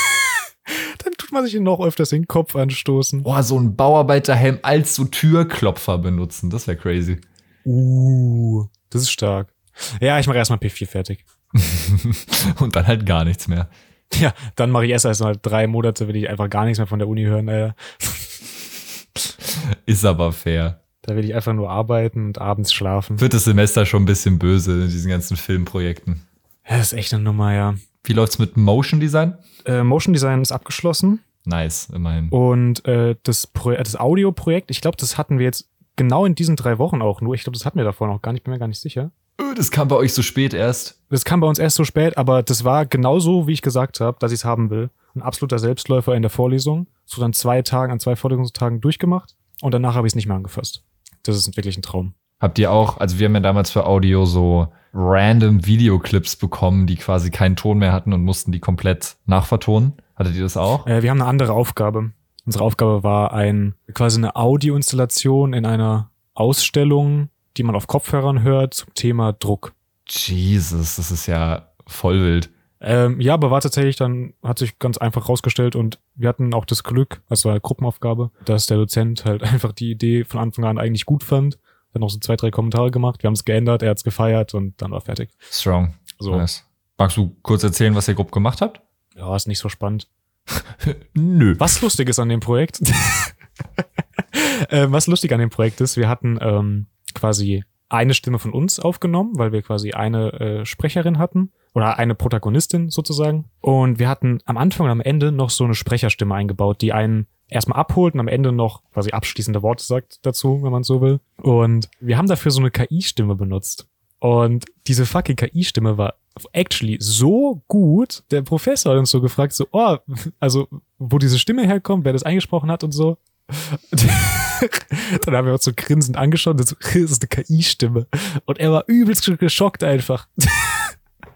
Man 1.37 1.45
sich 1.45 1.61
noch 1.61 1.81
öfters 1.81 2.09
den 2.09 2.27
Kopf 2.27 2.57
anstoßen. 2.57 3.23
Boah, 3.23 3.43
so 3.43 3.59
einen 3.59 3.77
Bauarbeiterhelm 3.77 4.59
als 4.63 4.95
so 4.95 5.05
Türklopfer 5.05 5.99
benutzen. 5.99 6.49
Das 6.49 6.67
wäre 6.67 6.79
crazy. 6.79 7.21
Uh. 7.67 8.65
Das 8.89 9.03
ist 9.03 9.11
stark. 9.11 9.53
Ja, 10.01 10.19
ich 10.19 10.27
mache 10.27 10.39
erstmal 10.39 10.61
P4 10.61 10.87
fertig. 10.87 11.27
und 12.61 12.75
dann 12.75 12.87
halt 12.87 13.05
gar 13.05 13.27
nichts 13.27 13.49
mehr. 13.49 13.69
Ja, 14.15 14.33
dann 14.55 14.71
mache 14.71 14.87
ich 14.87 14.93
erst 14.93 15.05
erst 15.05 15.21
mal 15.21 15.37
drei 15.43 15.67
Monate, 15.67 16.09
will 16.09 16.17
ich 16.17 16.31
einfach 16.31 16.49
gar 16.49 16.65
nichts 16.65 16.79
mehr 16.79 16.87
von 16.87 17.01
der 17.01 17.09
Uni 17.09 17.25
hören. 17.25 17.51
Alter. 17.51 17.77
Ist 19.85 20.07
aber 20.07 20.33
fair. 20.33 20.81
Da 21.03 21.17
will 21.17 21.25
ich 21.27 21.35
einfach 21.35 21.53
nur 21.53 21.69
arbeiten 21.69 22.25
und 22.25 22.41
abends 22.41 22.73
schlafen. 22.73 23.21
Wird 23.21 23.35
das 23.35 23.45
Semester 23.45 23.85
schon 23.85 24.05
ein 24.05 24.07
bisschen 24.07 24.39
böse 24.39 24.73
in 24.85 24.89
diesen 24.89 25.11
ganzen 25.11 25.37
Filmprojekten. 25.37 26.23
Ja, 26.67 26.79
das 26.79 26.95
ist 26.95 26.99
echt 26.99 27.13
eine 27.13 27.23
Nummer, 27.23 27.53
ja. 27.53 27.75
Wie 28.07 28.13
läuft's 28.13 28.39
mit 28.39 28.57
Motion 28.57 29.01
Design? 29.01 29.37
Äh, 29.65 29.83
Motion 29.83 30.13
Design 30.15 30.41
ist 30.43 30.53
abgeschlossen 30.53 31.21
Nice, 31.45 31.89
immerhin. 31.95 32.29
und 32.31 32.85
äh, 32.87 33.15
das, 33.23 33.47
Pro 33.47 33.73
das 33.73 33.97
Audioprojekt, 33.97 34.71
ich 34.71 34.81
glaube, 34.81 34.97
das 34.97 35.17
hatten 35.19 35.39
wir 35.39 35.45
jetzt 35.47 35.69
genau 35.97 36.25
in 36.25 36.35
diesen 36.35 36.57
drei 36.57 36.79
Wochen 36.79 37.03
auch 37.03 37.21
nur. 37.21 37.35
Ich 37.35 37.43
glaube, 37.45 37.57
das 37.59 37.65
hatten 37.67 37.79
wir 37.79 37.85
davor 37.85 38.07
noch 38.09 38.23
gar 38.23 38.33
nicht, 38.33 38.45
bin 38.45 38.53
mir 38.53 38.59
gar 38.59 38.69
nicht 38.69 38.81
sicher. 38.81 39.11
Öh, 39.41 39.55
Das 39.55 39.71
kam 39.71 39.89
bei 39.89 39.97
euch 39.97 40.13
so 40.15 40.23
spät 40.23 40.55
erst. 40.55 41.03
Das 41.11 41.25
kam 41.25 41.41
bei 41.41 41.47
uns 41.47 41.59
erst 41.59 41.77
so 41.77 41.85
spät, 41.85 42.17
aber 42.17 42.43
das 42.43 42.65
war 42.65 42.87
genauso, 42.87 43.47
wie 43.47 43.53
ich 43.53 43.63
gesagt 43.63 44.01
habe, 44.01 44.17
dass 44.21 44.33
ich 44.33 44.41
es 44.41 44.45
haben 44.45 44.71
will. 44.71 44.91
Ein 45.15 45.23
absoluter 45.23 45.59
Selbstläufer 45.59 46.15
in 46.15 46.23
der 46.23 46.31
Vorlesung. 46.31 46.89
So 47.05 47.21
dann 47.21 47.33
zwei 47.33 47.63
Tagen, 47.63 47.93
an 47.93 48.01
zwei 48.01 48.17
Vorlesungstagen 48.17 48.81
durchgemacht 48.81 49.37
und 49.63 49.73
danach 49.73 49.95
habe 49.95 50.07
ich 50.07 50.11
es 50.13 50.15
nicht 50.17 50.27
mehr 50.27 50.37
angefasst. 50.37 50.83
Das 51.23 51.37
ist 51.37 51.57
wirklich 51.57 51.77
ein 51.79 51.83
Traum. 51.83 52.15
Habt 52.39 52.59
ihr 52.59 52.71
auch, 52.71 52.99
also 52.99 53.19
wir 53.19 53.27
haben 53.27 53.35
ja 53.35 53.41
damals 53.41 53.71
für 53.71 53.87
Audio 53.87 54.25
so 54.25 54.69
random 54.93 55.67
Videoclips 55.67 56.37
bekommen, 56.37 56.87
die 56.87 56.97
quasi 56.97 57.31
keinen 57.31 57.57
Ton 57.57 57.79
mehr 57.79 57.93
hatten 57.93 58.13
und 58.13 58.23
mussten 58.23 58.53
die 58.53 58.61
komplett 58.61 59.17
nachvertonen. 59.27 59.95
Hattet 60.15 60.35
ihr 60.35 60.43
das 60.43 60.57
auch? 60.57 60.87
Äh, 60.87 61.03
wir 61.03 61.11
haben 61.11 61.21
eine 61.21 61.29
andere 61.29 61.53
Aufgabe. 61.53 62.13
Unsere 62.45 62.65
Aufgabe 62.65 63.03
war 63.03 63.33
ein 63.33 63.75
quasi 63.93 64.19
eine 64.19 64.37
Audioinstallation 64.37 65.53
in 65.53 65.67
einer 65.67 66.11
Ausstellung, 66.35 67.29
die 67.57 67.63
man 67.63 67.75
auf 67.75 67.87
Kopfhörern 67.87 68.43
hört 68.43 68.75
zum 68.75 68.95
Thema 68.95 69.33
Druck. 69.33 69.75
Jesus, 70.09 70.97
das 70.97 71.11
ist 71.11 71.27
ja 71.27 71.69
voll 71.87 72.21
wild. 72.21 72.51
Ähm, 72.81 73.21
ja, 73.21 73.35
aber 73.35 73.51
war 73.51 73.61
tatsächlich 73.61 73.97
dann, 73.97 74.35
hat 74.43 74.59
sich 74.59 74.79
ganz 74.79 74.99
einfach 74.99 75.29
rausgestellt 75.29 75.77
und 75.77 75.99
wir 76.15 76.29
hatten 76.29 76.53
auch 76.55 76.67
das 76.67 76.85
Glück, 76.85 77.23
war 77.29 77.51
eine 77.51 77.61
Gruppenaufgabe, 77.61 78.31
dass 78.45 78.67
der 78.67 78.77
Dozent 78.77 79.25
halt 79.25 79.43
einfach 79.53 79.73
die 79.73 79.91
Idee 79.91 80.25
von 80.25 80.41
Anfang 80.41 80.65
an 80.65 80.79
eigentlich 80.79 81.07
gut 81.07 81.25
fand. 81.25 81.59
Hat 81.97 82.01
noch 82.01 82.11
so 82.11 82.19
zwei, 82.19 82.37
drei 82.37 82.51
Kommentare 82.51 82.91
gemacht, 82.91 83.23
wir 83.23 83.29
haben 83.29 83.35
es 83.35 83.45
geändert, 83.45 83.83
er 83.83 83.91
hat 83.91 83.97
es 83.97 84.05
gefeiert 84.05 84.55
und 84.55 84.81
dann 84.81 84.91
war 84.91 85.01
fertig. 85.01 85.31
Strong. 85.51 85.95
So, 86.19 86.37
Nice. 86.37 86.65
Magst 86.99 87.17
du 87.17 87.37
kurz 87.43 87.63
erzählen, 87.63 87.95
was 87.95 88.09
ihr 88.09 88.15
grob 88.15 88.33
gemacht 88.33 88.61
habt? 88.61 88.81
ja, 89.17 89.35
ist 89.35 89.49
nicht 89.49 89.59
so 89.59 89.69
spannend. 89.69 90.09
Nö. 91.15 91.55
Was 91.59 91.81
lustig 91.83 92.09
ist 92.09 92.19
an 92.19 92.29
dem 92.29 92.41
Projekt, 92.41 92.81
ähm, 94.71 94.93
was 94.93 95.07
lustig 95.07 95.33
an 95.33 95.41
dem 95.41 95.51
Projekt 95.51 95.81
ist, 95.81 95.97
wir 95.97 96.09
hatten 96.09 96.39
ähm, 96.41 96.87
quasi 97.15 97.65
eine 97.89 98.15
Stimme 98.15 98.39
von 98.39 98.53
uns 98.53 98.79
aufgenommen, 98.79 99.33
weil 99.37 99.53
wir 99.53 99.63
quasi 99.63 99.93
eine 99.93 100.33
äh, 100.33 100.67
Sprecherin 100.67 101.19
hatten 101.19 101.53
oder 101.75 101.99
eine 101.99 102.15
Protagonistin 102.15 102.91
sozusagen. 102.91 103.47
Und 103.61 103.99
wir 103.99 104.09
hatten 104.09 104.41
am 104.45 104.57
Anfang 104.57 104.87
und 104.87 104.93
am 104.93 105.01
Ende 105.01 105.33
noch 105.33 105.51
so 105.51 105.65
eine 105.65 105.75
Sprecherstimme 105.75 106.35
eingebaut, 106.35 106.81
die 106.83 106.93
einen 106.93 107.27
erstmal 107.49 107.79
abholt 107.79 108.15
und 108.15 108.21
am 108.21 108.29
Ende 108.29 108.53
noch 108.53 108.83
quasi 108.93 109.11
abschließende 109.11 109.63
Worte 109.63 109.85
sagt 109.85 110.25
dazu, 110.27 110.63
wenn 110.63 110.73
man 110.73 110.83
so 110.83 111.01
will. 111.01 111.21
Und 111.43 111.89
wir 112.01 112.19
haben 112.19 112.29
dafür 112.29 112.51
so 112.51 112.61
eine 112.61 112.71
KI-Stimme 112.71 113.35
benutzt. 113.35 113.87
Und 114.19 114.65
diese 114.87 115.07
fucking 115.07 115.37
KI-Stimme 115.37 115.99
war 115.99 116.15
actually 116.53 116.97
so 117.01 117.63
gut. 117.69 118.25
Der 118.31 118.43
Professor 118.43 118.93
hat 118.93 118.99
uns 118.99 119.11
so 119.11 119.21
gefragt, 119.21 119.53
so, 119.53 119.67
oh, 119.73 119.97
also, 120.41 120.69
wo 120.99 121.19
diese 121.19 121.39
Stimme 121.39 121.67
herkommt, 121.67 122.05
wer 122.05 122.13
das 122.13 122.23
eingesprochen 122.23 122.71
hat 122.71 122.83
und 122.83 122.93
so. 122.93 123.19
Dann 125.25 125.37
haben 125.37 125.47
wir 125.47 125.53
uns 125.53 125.65
so 125.65 125.73
grinsend 125.75 126.17
angeschaut 126.17 126.59
und 126.59 126.67
so, 126.67 126.77
das 126.81 126.95
ist 126.95 127.23
eine 127.23 127.29
KI-Stimme. 127.45 128.07
Und 128.45 128.59
er 128.59 128.73
war 128.73 128.85
übelst 128.87 129.31
geschockt 129.39 129.85
einfach. 129.85 130.29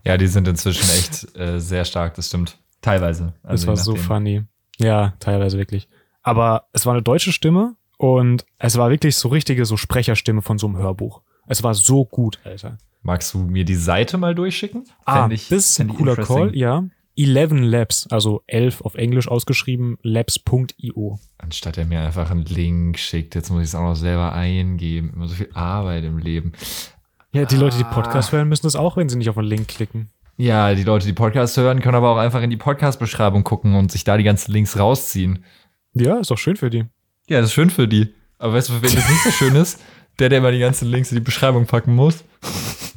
Ja, 0.02 0.16
die 0.16 0.28
sind 0.28 0.48
inzwischen 0.48 0.88
echt 0.88 1.36
äh, 1.36 1.60
sehr 1.60 1.84
stark, 1.84 2.14
das 2.14 2.28
stimmt. 2.28 2.58
Teilweise. 2.80 3.34
Das 3.42 3.50
Also 3.50 3.66
war 3.66 3.74
je 3.74 3.82
so 3.82 3.96
funny. 3.96 4.44
Ja, 4.78 5.12
teilweise 5.20 5.58
wirklich. 5.58 5.88
Aber 6.22 6.66
es 6.72 6.86
war 6.86 6.92
eine 6.94 7.02
deutsche 7.02 7.32
Stimme 7.32 7.76
und 7.96 8.44
es 8.58 8.76
war 8.76 8.90
wirklich 8.90 9.16
so 9.16 9.28
richtige 9.28 9.64
so 9.64 9.76
Sprecherstimme 9.76 10.42
von 10.42 10.58
so 10.58 10.66
einem 10.66 10.76
Hörbuch. 10.76 11.22
Es 11.46 11.62
war 11.62 11.74
so 11.74 12.04
gut, 12.04 12.38
Alter. 12.44 12.78
Magst 13.02 13.32
du 13.34 13.38
mir 13.38 13.64
die 13.64 13.74
Seite 13.76 14.18
mal 14.18 14.34
durchschicken? 14.34 14.84
Ah, 15.06 15.28
ich- 15.30 15.48
das 15.48 15.70
ist 15.70 15.80
ein 15.80 15.88
cooler. 15.88 16.16
Call, 16.16 16.54
ja. 16.56 16.84
11 17.16 17.52
Labs, 17.52 18.06
also 18.10 18.42
11 18.46 18.82
auf 18.82 18.94
Englisch 18.94 19.28
ausgeschrieben, 19.28 19.98
labs.io. 20.02 21.18
Anstatt 21.38 21.76
er 21.78 21.84
mir 21.84 22.00
einfach 22.00 22.30
einen 22.30 22.44
Link 22.44 22.98
schickt, 22.98 23.34
jetzt 23.34 23.50
muss 23.50 23.62
ich 23.62 23.68
es 23.68 23.74
auch 23.74 23.82
noch 23.82 23.96
selber 23.96 24.32
eingeben. 24.32 25.12
Immer 25.14 25.28
so 25.28 25.34
viel 25.34 25.50
Arbeit 25.52 26.04
im 26.04 26.18
Leben. 26.18 26.52
Ja, 27.32 27.44
die 27.44 27.56
Leute, 27.56 27.76
die 27.78 27.84
Ah. 27.84 27.92
Podcast 27.92 28.32
hören, 28.32 28.48
müssen 28.48 28.66
das 28.66 28.76
auch, 28.76 28.96
wenn 28.96 29.08
sie 29.08 29.16
nicht 29.18 29.28
auf 29.28 29.34
den 29.36 29.44
Link 29.44 29.68
klicken. 29.68 30.10
Ja, 30.36 30.74
die 30.74 30.84
Leute, 30.84 31.06
die 31.06 31.12
Podcasts 31.12 31.56
hören, 31.58 31.80
können 31.80 31.94
aber 31.96 32.10
auch 32.10 32.16
einfach 32.16 32.40
in 32.42 32.48
die 32.50 32.56
Podcast-Beschreibung 32.56 33.44
gucken 33.44 33.74
und 33.74 33.92
sich 33.92 34.04
da 34.04 34.16
die 34.16 34.24
ganzen 34.24 34.52
Links 34.52 34.78
rausziehen. 34.78 35.44
Ja, 35.94 36.18
ist 36.18 36.30
doch 36.30 36.38
schön 36.38 36.56
für 36.56 36.70
die. 36.70 36.84
Ja, 37.28 37.40
das 37.40 37.50
ist 37.50 37.54
schön 37.54 37.70
für 37.70 37.88
die. 37.88 38.14
Aber 38.38 38.54
weißt 38.54 38.68
du, 38.68 38.72
für 38.74 38.82
wen 38.82 38.94
das 38.94 39.08
nicht 39.08 39.22
so 39.22 39.30
schön 39.30 39.54
ist? 39.54 39.80
Der, 40.18 40.28
der 40.28 40.38
immer 40.38 40.52
die 40.52 40.58
ganzen 40.58 40.88
Links 40.88 41.10
in 41.10 41.16
die 41.16 41.24
Beschreibung 41.24 41.66
packen 41.66 41.94
muss. 41.94 42.24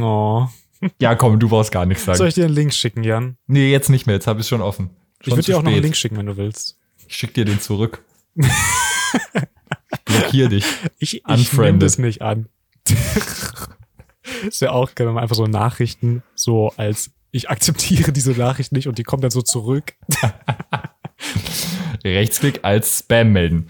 Oh. 0.00 0.48
Ja, 1.00 1.14
komm, 1.14 1.38
du 1.38 1.48
brauchst 1.48 1.70
gar 1.70 1.86
nichts 1.86 2.04
sagen. 2.04 2.18
Soll 2.18 2.28
ich 2.28 2.34
dir 2.34 2.46
einen 2.46 2.54
Link 2.54 2.74
schicken, 2.74 3.04
Jan? 3.04 3.36
nee, 3.46 3.70
jetzt 3.70 3.90
nicht 3.90 4.06
mehr, 4.06 4.16
jetzt 4.16 4.26
habe 4.26 4.40
ich 4.40 4.44
es 4.44 4.48
schon 4.48 4.60
offen. 4.60 4.90
Ich 5.20 5.26
Schon 5.26 5.34
würde 5.34 5.44
zu 5.44 5.52
dir 5.52 5.58
auch 5.58 5.62
noch 5.62 5.68
einen 5.68 5.76
spät. 5.76 5.84
Link 5.84 5.96
schicken, 5.96 6.16
wenn 6.16 6.26
du 6.26 6.36
willst. 6.36 6.76
Ich 7.06 7.14
schick 7.14 7.32
dir 7.34 7.44
den 7.44 7.60
zurück. 7.60 8.02
ich 8.34 8.48
blockier 10.04 10.48
dich. 10.48 10.64
Ich, 10.98 11.22
ich 11.24 11.52
nehme 11.52 11.78
das 11.78 11.98
nicht 11.98 12.22
an. 12.22 12.48
ist 14.48 14.60
ja 14.60 14.72
auch 14.72 14.94
geil, 14.96 15.06
wenn 15.06 15.14
man 15.14 15.22
einfach 15.22 15.36
so 15.36 15.46
Nachrichten 15.46 16.24
so 16.34 16.72
als 16.76 17.12
ich 17.30 17.50
akzeptiere 17.50 18.10
diese 18.12 18.32
Nachricht 18.32 18.72
nicht 18.72 18.88
und 18.88 18.98
die 18.98 19.04
kommt 19.04 19.22
dann 19.22 19.30
so 19.30 19.42
zurück. 19.42 19.94
Rechtsklick 22.14 22.60
als 22.62 22.98
Spam 23.00 23.32
melden. 23.32 23.68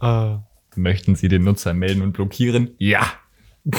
Äh, 0.00 0.36
Möchten 0.76 1.14
Sie 1.16 1.28
den 1.28 1.42
Nutzer 1.44 1.74
melden 1.74 2.02
und 2.02 2.12
blockieren? 2.12 2.70
Ja. 2.78 3.04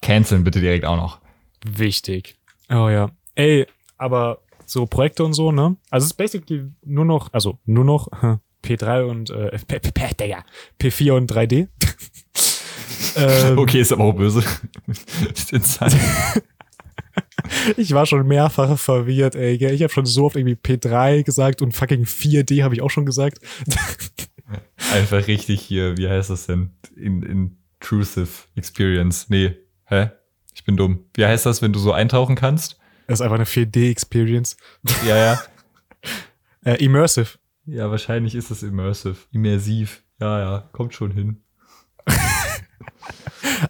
Canceln 0.00 0.44
bitte 0.44 0.60
direkt 0.60 0.84
auch 0.84 0.96
noch. 0.96 1.20
wichtig. 1.66 2.36
Oh 2.70 2.88
ja. 2.88 3.10
Ey, 3.34 3.66
aber 3.98 4.38
so 4.64 4.86
Projekte 4.86 5.24
und 5.24 5.32
so, 5.34 5.52
ne? 5.52 5.76
Also 5.90 6.04
es 6.04 6.12
ist 6.12 6.16
basically 6.16 6.70
nur 6.84 7.04
noch, 7.04 7.32
also 7.32 7.58
nur 7.64 7.84
noch 7.84 8.08
P3 8.64 9.02
und 9.04 9.30
äh, 9.30 9.50
P, 9.66 9.78
P, 9.80 9.90
P, 9.92 10.14
Digga, 10.14 10.44
P4 10.80 11.12
und 11.12 11.30
3D. 11.32 11.68
ähm, 13.16 13.58
Okay, 13.58 13.80
ist 13.80 13.92
aber 13.92 14.04
auch 14.04 14.12
böse. 14.14 14.42
Ich 17.76 17.92
war 17.92 18.06
schon 18.06 18.26
mehrfach 18.26 18.78
verwirrt, 18.78 19.34
ey. 19.34 19.58
gell? 19.58 19.74
Ich 19.74 19.82
habe 19.82 19.92
schon 19.92 20.06
so 20.06 20.24
oft 20.24 20.36
irgendwie 20.36 20.56
P3 20.56 21.22
gesagt 21.22 21.62
und 21.62 21.72
fucking 21.72 22.04
4D 22.04 22.62
habe 22.62 22.74
ich 22.74 22.82
auch 22.82 22.90
schon 22.90 23.06
gesagt. 23.06 23.38
Einfach 24.92 25.26
richtig 25.26 25.60
hier, 25.60 25.96
wie 25.98 26.08
heißt 26.08 26.30
das 26.30 26.46
denn? 26.46 26.70
In, 26.96 27.22
intrusive 27.22 28.44
Experience. 28.54 29.28
Nee, 29.28 29.56
hä? 29.86 30.10
Ich 30.54 30.64
bin 30.64 30.76
dumm. 30.76 31.04
Wie 31.14 31.26
heißt 31.26 31.44
das, 31.46 31.60
wenn 31.60 31.72
du 31.72 31.78
so 31.78 31.92
eintauchen 31.92 32.36
kannst? 32.36 32.78
Das 33.06 33.20
ist 33.20 33.22
einfach 33.22 33.36
eine 33.36 33.44
4D-Experience. 33.44 34.56
Ja, 35.06 35.16
ja. 35.16 35.40
Äh, 36.64 36.82
immersive. 36.84 37.38
Ja, 37.64 37.92
wahrscheinlich 37.92 38.34
ist 38.34 38.50
es 38.50 38.64
immersive. 38.64 39.16
Immersiv. 39.30 40.02
Ja, 40.20 40.40
ja, 40.40 40.68
kommt 40.72 40.94
schon 40.94 41.12
hin. 41.12 41.44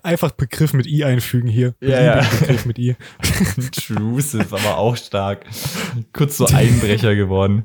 Einfach 0.02 0.32
Begriff 0.32 0.72
mit 0.72 0.86
I 0.86 1.04
einfügen 1.04 1.48
hier. 1.48 1.74
Ja, 1.80 2.02
ja. 2.02 2.26
Begriff 2.40 2.66
mit 2.66 2.78
I. 2.78 2.96
Intrusive, 3.56 4.46
aber 4.50 4.78
auch 4.78 4.96
stark. 4.96 5.46
Kurz 6.12 6.36
so 6.38 6.46
Einbrecher 6.46 7.14
geworden. 7.14 7.64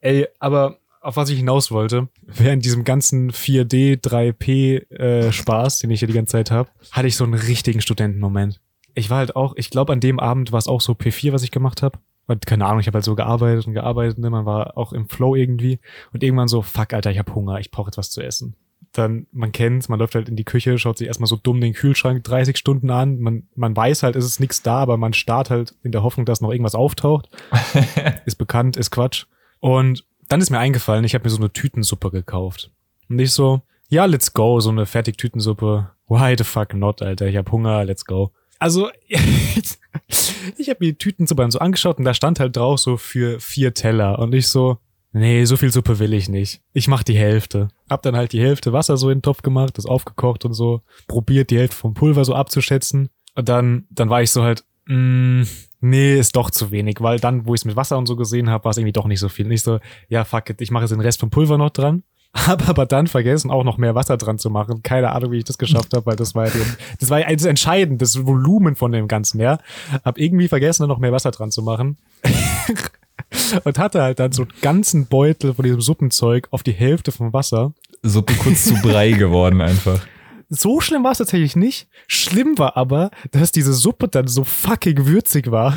Ey, 0.00 0.26
aber 0.38 0.78
auf 1.00 1.16
was 1.16 1.30
ich 1.30 1.38
hinaus 1.38 1.70
wollte, 1.70 2.08
während 2.22 2.64
diesem 2.64 2.82
ganzen 2.82 3.30
4D, 3.30 4.02
3P 4.02 4.90
äh, 4.90 5.32
Spaß, 5.32 5.78
den 5.78 5.90
ich 5.90 6.00
hier 6.00 6.08
die 6.08 6.14
ganze 6.14 6.32
Zeit 6.32 6.50
habe, 6.50 6.68
hatte 6.90 7.06
ich 7.06 7.16
so 7.16 7.22
einen 7.22 7.34
richtigen 7.34 7.80
Studentenmoment. 7.80 8.60
Ich 8.94 9.08
war 9.08 9.18
halt 9.18 9.36
auch, 9.36 9.54
ich 9.56 9.70
glaube 9.70 9.92
an 9.92 10.00
dem 10.00 10.18
Abend 10.18 10.50
war 10.50 10.58
es 10.58 10.66
auch 10.66 10.80
so 10.80 10.94
P4, 10.94 11.32
was 11.32 11.44
ich 11.44 11.52
gemacht 11.52 11.82
habe. 11.82 11.98
Keine 12.44 12.66
Ahnung, 12.66 12.80
ich 12.80 12.88
habe 12.88 12.96
halt 12.96 13.04
so 13.04 13.14
gearbeitet 13.14 13.68
und 13.68 13.74
gearbeitet, 13.74 14.18
ne? 14.18 14.30
man 14.30 14.46
war 14.46 14.76
auch 14.76 14.92
im 14.92 15.08
Flow 15.08 15.36
irgendwie 15.36 15.78
und 16.12 16.24
irgendwann 16.24 16.48
so, 16.48 16.60
fuck, 16.60 16.92
Alter, 16.92 17.12
ich 17.12 17.18
habe 17.18 17.32
Hunger, 17.32 17.60
ich 17.60 17.70
brauche 17.70 17.86
jetzt 17.88 17.98
was 17.98 18.10
zu 18.10 18.20
essen. 18.20 18.56
Dann, 18.98 19.26
man 19.32 19.52
kennt's, 19.52 19.88
man 19.88 19.98
läuft 19.98 20.14
halt 20.14 20.28
in 20.28 20.36
die 20.36 20.44
Küche, 20.44 20.78
schaut 20.78 20.98
sich 20.98 21.06
erstmal 21.06 21.26
so 21.26 21.36
dumm 21.36 21.60
den 21.60 21.72
Kühlschrank 21.72 22.24
30 22.24 22.56
Stunden 22.56 22.90
an, 22.90 23.18
man, 23.18 23.48
man 23.54 23.76
weiß 23.76 24.02
halt, 24.02 24.16
es 24.16 24.24
ist 24.24 24.40
nichts 24.40 24.62
da, 24.62 24.78
aber 24.78 24.96
man 24.96 25.12
starrt 25.12 25.50
halt 25.50 25.74
in 25.82 25.92
der 25.92 26.02
Hoffnung, 26.02 26.26
dass 26.26 26.40
noch 26.40 26.50
irgendwas 26.50 26.74
auftaucht. 26.74 27.28
ist 28.26 28.36
bekannt, 28.36 28.76
ist 28.76 28.90
Quatsch. 28.90 29.26
Und 29.60 30.04
dann 30.28 30.40
ist 30.40 30.50
mir 30.50 30.58
eingefallen, 30.58 31.04
ich 31.04 31.14
habe 31.14 31.24
mir 31.24 31.30
so 31.30 31.38
eine 31.38 31.52
Tütensuppe 31.52 32.10
gekauft. 32.10 32.70
Und 33.08 33.18
ich 33.18 33.32
so, 33.32 33.62
ja, 33.88 34.04
let's 34.04 34.32
go, 34.32 34.60
so 34.60 34.70
eine 34.70 34.86
Fertig-Tütensuppe. 34.86 35.90
Why 36.08 36.34
the 36.36 36.44
fuck 36.44 36.74
not, 36.74 37.02
Alter? 37.02 37.26
Ich 37.26 37.36
hab 37.36 37.50
Hunger, 37.50 37.84
let's 37.84 38.04
go. 38.04 38.32
Also, 38.58 38.90
ich 39.08 40.68
habe 40.68 40.78
mir 40.80 40.92
die 40.92 40.98
Tütensuppe 40.98 41.42
dann 41.42 41.50
so 41.50 41.58
angeschaut 41.58 41.98
und 41.98 42.04
da 42.04 42.14
stand 42.14 42.40
halt 42.40 42.56
drauf 42.56 42.80
so 42.80 42.96
für 42.96 43.38
vier 43.40 43.74
Teller. 43.74 44.18
Und 44.18 44.34
ich 44.34 44.48
so, 44.48 44.78
nee, 45.16 45.44
so 45.44 45.56
viel 45.56 45.72
Suppe 45.72 45.98
will 45.98 46.12
ich 46.12 46.28
nicht. 46.28 46.60
Ich 46.72 46.88
mach 46.88 47.02
die 47.02 47.16
Hälfte. 47.16 47.68
Hab 47.88 48.02
dann 48.02 48.16
halt 48.16 48.32
die 48.32 48.40
Hälfte 48.40 48.72
Wasser 48.72 48.96
so 48.96 49.10
in 49.10 49.18
den 49.18 49.22
Topf 49.22 49.42
gemacht, 49.42 49.78
das 49.78 49.86
aufgekocht 49.86 50.44
und 50.44 50.52
so. 50.52 50.82
Probiert 51.08 51.50
die 51.50 51.58
Hälfte 51.58 51.76
vom 51.76 51.94
Pulver 51.94 52.24
so 52.24 52.34
abzuschätzen. 52.34 53.08
Und 53.34 53.48
dann, 53.48 53.86
dann 53.90 54.10
war 54.10 54.22
ich 54.22 54.30
so 54.30 54.42
halt, 54.42 54.64
mm, 54.86 55.42
nee, 55.80 56.18
ist 56.18 56.36
doch 56.36 56.50
zu 56.50 56.70
wenig, 56.70 57.00
weil 57.00 57.18
dann, 57.18 57.46
wo 57.46 57.54
ich 57.54 57.60
es 57.60 57.64
mit 57.64 57.76
Wasser 57.76 57.98
und 57.98 58.06
so 58.06 58.16
gesehen 58.16 58.50
habe, 58.50 58.64
war 58.64 58.70
es 58.70 58.76
irgendwie 58.76 58.92
doch 58.92 59.06
nicht 59.06 59.20
so 59.20 59.28
viel. 59.28 59.46
Nicht 59.46 59.62
so, 59.62 59.78
ja, 60.08 60.24
fuck 60.24 60.50
it, 60.50 60.60
ich 60.60 60.70
mache 60.70 60.84
jetzt 60.84 60.92
den 60.92 61.00
Rest 61.00 61.20
vom 61.20 61.30
Pulver 61.30 61.58
noch 61.58 61.70
dran. 61.70 62.02
Hab 62.34 62.68
aber 62.68 62.84
dann 62.84 63.06
vergessen, 63.06 63.50
auch 63.50 63.64
noch 63.64 63.78
mehr 63.78 63.94
Wasser 63.94 64.18
dran 64.18 64.38
zu 64.38 64.50
machen. 64.50 64.82
Keine 64.82 65.12
Ahnung, 65.12 65.32
wie 65.32 65.38
ich 65.38 65.44
das 65.44 65.56
geschafft 65.56 65.94
habe, 65.94 66.04
weil 66.04 66.16
das 66.16 66.34
war 66.34 66.46
ja 66.46 66.52
das 67.00 67.08
war 67.08 67.20
ja 67.20 67.34
das 67.34 67.46
entscheidende, 67.46 68.02
das 68.02 68.26
Volumen 68.26 68.76
von 68.76 68.92
dem 68.92 69.08
Ganzen, 69.08 69.40
ja. 69.40 69.58
Hab 70.04 70.18
irgendwie 70.18 70.48
vergessen, 70.48 70.86
noch 70.86 70.98
mehr 70.98 71.12
Wasser 71.12 71.30
dran 71.30 71.50
zu 71.50 71.62
machen. 71.62 71.96
und 73.64 73.78
hatte 73.78 74.02
halt 74.02 74.18
dann 74.18 74.32
so 74.32 74.42
einen 74.42 74.52
ganzen 74.62 75.06
Beutel 75.06 75.54
von 75.54 75.64
diesem 75.64 75.80
Suppenzeug 75.80 76.48
auf 76.50 76.62
die 76.62 76.72
Hälfte 76.72 77.12
vom 77.12 77.32
Wasser. 77.32 77.72
Suppe 78.02 78.34
kurz 78.34 78.64
zu 78.64 78.74
Brei 78.82 79.12
geworden 79.12 79.60
einfach. 79.60 80.00
So 80.48 80.80
schlimm 80.80 81.02
war 81.02 81.10
es 81.10 81.18
tatsächlich 81.18 81.56
nicht. 81.56 81.88
Schlimm 82.06 82.56
war 82.56 82.76
aber, 82.76 83.10
dass 83.32 83.50
diese 83.50 83.72
Suppe 83.74 84.06
dann 84.06 84.28
so 84.28 84.44
fucking 84.44 85.04
würzig 85.04 85.50
war. 85.50 85.76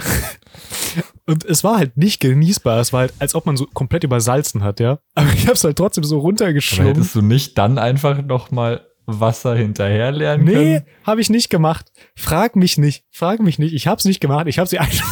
Und 1.26 1.44
es 1.44 1.64
war 1.64 1.80
halt 1.80 1.98
nicht 1.98 2.20
genießbar. 2.20 2.80
Es 2.80 2.94
war 2.94 3.00
halt, 3.02 3.14
als 3.18 3.34
ob 3.34 3.48
man 3.48 3.58
so 3.58 3.66
komplett 3.66 4.04
übersalzen 4.04 4.64
hat, 4.64 4.80
ja. 4.80 5.00
Aber 5.16 5.34
ich 5.34 5.48
hab's 5.48 5.64
halt 5.64 5.76
trotzdem 5.76 6.04
so 6.04 6.18
Aber 6.18 6.24
runtergeschlungen. 6.26 6.94
hättest 6.94 7.16
du 7.16 7.24
nicht 7.24 7.58
dann 7.58 7.80
einfach 7.80 8.22
noch 8.24 8.52
mal 8.52 8.86
Wasser 9.08 9.56
hinterher 9.56 10.12
lernen 10.12 10.44
Nee, 10.44 10.54
können? 10.54 10.86
habe 11.04 11.20
ich 11.22 11.32
nicht 11.32 11.50
gemacht. 11.50 11.92
Frag 12.16 12.56
mich 12.56 12.78
nicht. 12.78 13.06
Frag 13.10 13.40
mich 13.40 13.58
nicht. 13.58 13.74
Ich 13.74 13.88
hab's 13.88 14.06
nicht 14.06 14.20
gemacht. 14.20 14.46
Ich 14.46 14.60
habe 14.60 14.70
sie 14.70 14.78
einfach 14.78 15.04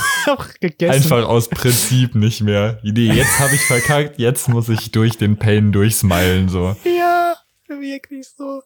gegessen. 0.59 0.93
Einfach 0.93 1.27
aus 1.27 1.49
Prinzip 1.49 2.15
nicht 2.15 2.41
mehr. 2.41 2.79
Nee, 2.83 3.11
jetzt 3.11 3.39
habe 3.39 3.55
ich 3.55 3.61
verkackt, 3.61 4.19
jetzt 4.19 4.49
muss 4.49 4.69
ich 4.69 4.91
durch 4.91 5.17
den 5.17 5.37
Pain 5.37 5.71
durchsmilen, 5.71 6.49
so. 6.49 6.75
Ja, 6.83 7.35
wirklich 7.67 8.27
so. 8.37 8.61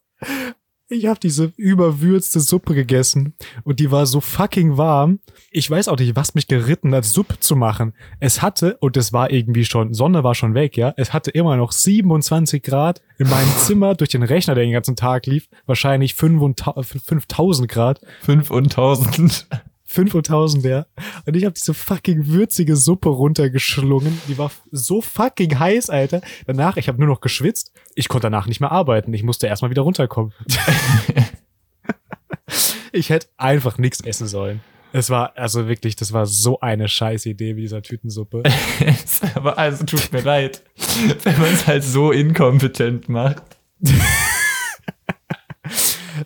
Ich 0.94 1.06
habe 1.06 1.22
diese 1.22 1.54
überwürzte 1.56 2.42
Suppe 2.42 2.76
gegessen 2.76 3.34
und 3.64 3.80
die 3.80 3.92
war 3.92 4.06
so 4.06 4.20
fucking 4.20 4.76
warm. 4.76 5.20
Ich 5.50 5.72
weiß 5.72 5.88
auch 5.88 5.98
nicht, 5.98 6.18
was 6.18 6.36
mich 6.36 6.48
geritten 6.48 6.94
hat, 6.94 7.06
Suppe 7.06 7.40
zu 7.40 7.56
machen. 7.56 7.94
Es 8.20 8.42
hatte, 8.42 8.76
und 8.82 8.98
es 8.98 9.14
war 9.14 9.32
irgendwie 9.32 9.64
schon, 9.64 9.94
Sonne 9.94 10.26
war 10.26 10.36
schon 10.36 10.54
weg, 10.54 10.76
ja. 10.76 10.94
Es 10.98 11.14
hatte 11.14 11.32
immer 11.32 11.56
noch 11.56 11.72
27 11.72 12.62
Grad 12.62 13.02
in 13.18 13.30
meinem 13.30 13.50
Zimmer 13.58 13.96
durch 13.96 14.10
den 14.10 14.24
Rechner, 14.24 14.54
der 14.54 14.66
den 14.66 14.74
ganzen 14.74 14.98
Tag 14.98 15.28
lief. 15.28 15.48
Wahrscheinlich 15.66 16.14
5000 16.14 17.72
Grad. 17.72 18.02
Fünf 18.20 18.52
und 18.52 18.74
tausend. 18.74 19.48
5000, 19.92 20.64
ja. 20.66 20.86
Und 21.26 21.36
ich 21.36 21.44
habe 21.44 21.54
diese 21.54 21.74
fucking 21.74 22.28
würzige 22.28 22.76
Suppe 22.76 23.10
runtergeschlungen. 23.10 24.22
Die 24.28 24.38
war 24.38 24.52
so 24.72 25.02
fucking 25.02 25.60
heiß, 25.60 25.90
Alter. 25.90 26.22
Danach, 26.48 26.78
ich 26.78 26.88
habe 26.88 26.98
nur 26.98 27.08
noch 27.08 27.22
geschwitzt. 27.22 27.74
Ich 27.96 28.08
konnte 28.08 28.26
danach 28.26 28.48
nicht 28.48 28.62
mehr 28.62 28.72
arbeiten. 28.72 29.14
Ich 29.14 29.24
musste 29.24 29.48
erstmal 29.48 29.70
wieder 29.70 29.82
runterkommen. 29.82 30.34
ich 32.92 33.10
hätte 33.10 33.28
einfach 33.38 33.78
nichts 33.78 34.02
essen 34.02 34.28
sollen. 34.28 34.62
Es 34.94 35.10
war, 35.10 35.38
also 35.38 35.68
wirklich, 35.68 35.96
das 35.96 36.12
war 36.14 36.26
so 36.26 36.60
eine 36.60 36.88
scheiß 36.88 37.26
Idee 37.26 37.54
mit 37.54 37.64
dieser 37.64 37.82
Tütensuppe. 37.82 38.44
Aber 39.36 39.58
also 39.58 39.86
tut 39.86 40.12
mir 40.12 40.22
leid, 40.22 40.64
wenn 41.24 41.40
man 41.40 41.54
es 41.54 41.68
halt 41.68 41.84
so 41.84 42.12
inkompetent 42.12 43.10
macht. 43.10 43.44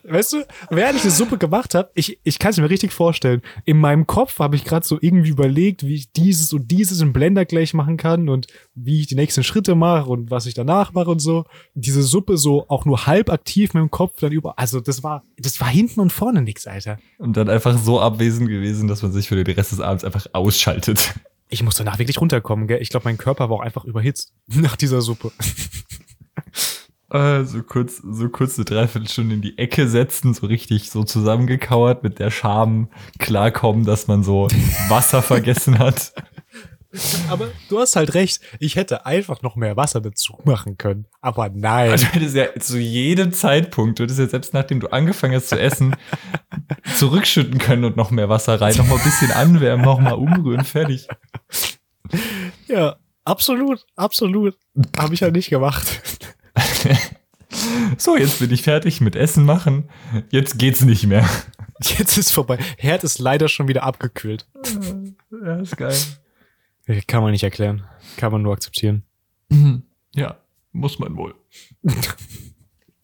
Weißt 0.03 0.34
du, 0.34 0.45
während 0.69 0.97
ich 0.97 1.03
eine 1.03 1.12
Suppe 1.12 1.38
gemacht 1.38 1.75
habe, 1.75 1.89
ich, 1.93 2.19
ich 2.23 2.39
kann 2.39 2.51
es 2.51 2.58
mir 2.58 2.69
richtig 2.69 2.93
vorstellen. 2.93 3.41
In 3.65 3.77
meinem 3.77 4.08
Kopf 4.08 4.39
habe 4.39 4.55
ich 4.55 4.63
gerade 4.63 4.86
so 4.86 4.97
irgendwie 4.99 5.29
überlegt, 5.29 5.86
wie 5.86 5.95
ich 5.95 6.12
dieses 6.12 6.53
und 6.53 6.69
dieses 6.71 7.01
im 7.01 7.13
Blender 7.13 7.45
gleich 7.45 7.73
machen 7.73 7.97
kann 7.97 8.29
und 8.29 8.47
wie 8.73 9.01
ich 9.01 9.08
die 9.08 9.15
nächsten 9.15 9.43
Schritte 9.43 9.75
mache 9.75 10.10
und 10.10 10.31
was 10.31 10.45
ich 10.45 10.53
danach 10.53 10.93
mache 10.93 11.10
und 11.10 11.19
so. 11.19 11.45
Diese 11.73 12.03
Suppe 12.03 12.38
so 12.38 12.65
auch 12.67 12.86
nur 12.86 13.05
halb 13.05 13.29
aktiv 13.29 13.73
mit 13.73 13.81
dem 13.81 13.91
Kopf 13.91 14.19
dann 14.19 14.31
über. 14.31 14.58
Also 14.58 14.79
das 14.79 15.03
war, 15.03 15.23
das 15.38 15.60
war 15.62 15.67
hinten 15.67 15.99
und 15.99 16.12
vorne 16.12 16.41
nix, 16.41 16.67
Alter. 16.67 16.97
Und 17.17 17.38
dann 17.38 17.49
einfach 17.49 17.77
so 17.77 17.99
abwesend 17.99 18.49
gewesen, 18.49 18.88
dass 18.88 19.01
man 19.01 19.12
sich 19.12 19.27
für 19.27 19.41
den 19.41 19.55
Rest 19.55 19.71
des 19.71 19.79
Abends 19.79 20.03
einfach 20.03 20.25
ausschaltet. 20.34 21.13
Ich 21.49 21.63
muss 21.63 21.75
danach 21.75 21.99
wirklich 21.99 22.19
runterkommen, 22.19 22.67
gell? 22.67 22.81
Ich 22.81 22.89
glaube, 22.89 23.05
mein 23.05 23.17
Körper 23.17 23.49
war 23.49 23.58
auch 23.58 23.62
einfach 23.62 23.86
überhitzt 23.86 24.34
nach 24.47 24.75
dieser 24.75 25.01
Suppe. 25.01 25.31
Äh, 27.12 27.44
so 27.44 27.62
kurz, 27.62 27.98
so 27.98 28.30
kurz 28.30 28.58
eine 28.58 28.65
Dreiviertelstunde 28.65 29.36
in 29.36 29.41
die 29.41 29.58
Ecke 29.58 29.88
setzen, 29.88 30.34
so 30.34 30.48
richtig 30.48 30.89
so 30.89 31.04
zusammengekauert 31.04 32.04
mit 32.04 32.18
der 32.20 32.32
Scham 32.32 32.89
klarkommen, 33.20 33.86
dass 33.86 34.08
man 34.08 34.24
so 34.24 34.48
Wasser 34.89 35.22
vergessen 35.22 35.78
hat. 35.78 36.13
Aber 37.30 37.52
du 37.70 37.80
hast 37.80 37.96
halt 37.96 38.13
recht. 38.13 38.39
Ich 38.60 38.76
hätte 38.76 39.06
einfach 39.06 39.41
noch 39.41 39.56
mehr 39.56 39.76
Wasser 39.76 40.02
dazu 40.02 40.39
machen 40.46 40.78
können. 40.78 41.08
Aber 41.22 41.50
nein. 41.50 41.91
Also 41.91 42.06
du 42.06 42.13
hättest 42.13 42.36
ja 42.36 42.60
zu 42.60 42.80
jedem 42.80 43.34
Zeitpunkt, 43.34 44.00
du 44.00 44.04
hättest 44.04 44.20
ja 44.20 44.28
selbst 44.28 44.54
nachdem 44.54 44.80
du 44.80 44.88
angefangen 44.88 45.36
hast 45.36 45.50
zu 45.50 45.60
essen, 45.60 45.96
zurückschütten 46.98 47.58
können 47.60 47.84
und 47.84 47.98
noch 47.98 48.12
mehr 48.12 48.30
Wasser 48.30 48.60
rein, 48.62 48.76
noch 48.78 48.88
mal 48.88 48.98
ein 48.98 49.04
bisschen 49.04 49.32
anwärmen, 49.32 49.86
noch 49.86 50.00
mal 50.00 50.13
umrühren, 50.13 50.63
fertig. 50.63 51.08
ja, 52.68 52.96
absolut, 53.26 53.86
absolut. 53.96 54.58
Habe 54.98 55.13
ich 55.13 55.20
ja 55.20 55.32
nicht 55.32 55.50
gemacht. 55.50 56.14
So, 57.98 58.17
jetzt 58.17 58.39
bin 58.39 58.52
ich 58.52 58.63
fertig 58.63 59.00
mit 59.00 59.15
Essen 59.15 59.45
machen. 59.45 59.89
Jetzt 60.30 60.58
geht's 60.58 60.82
nicht 60.82 61.06
mehr. 61.08 61.30
Jetzt 61.82 62.17
ist 62.17 62.32
vorbei. 62.32 62.58
Herd 62.78 63.04
ist 63.04 63.19
leider 63.19 63.48
schon 63.48 63.67
wieder 63.67 63.84
abgekühlt. 63.84 64.48
Ja, 65.32 65.58
ist 65.58 65.78
geil. 65.78 65.95
Kann 67.08 67.21
man 67.21 67.32
nicht 67.32 67.43
erklären. 67.43 67.84
Kann 68.17 68.32
man 68.32 68.41
nur 68.41 68.54
akzeptieren. 68.54 69.04
Ja, 70.17 70.38
muss 70.71 70.98
man 71.00 71.15
wohl. 71.17 71.36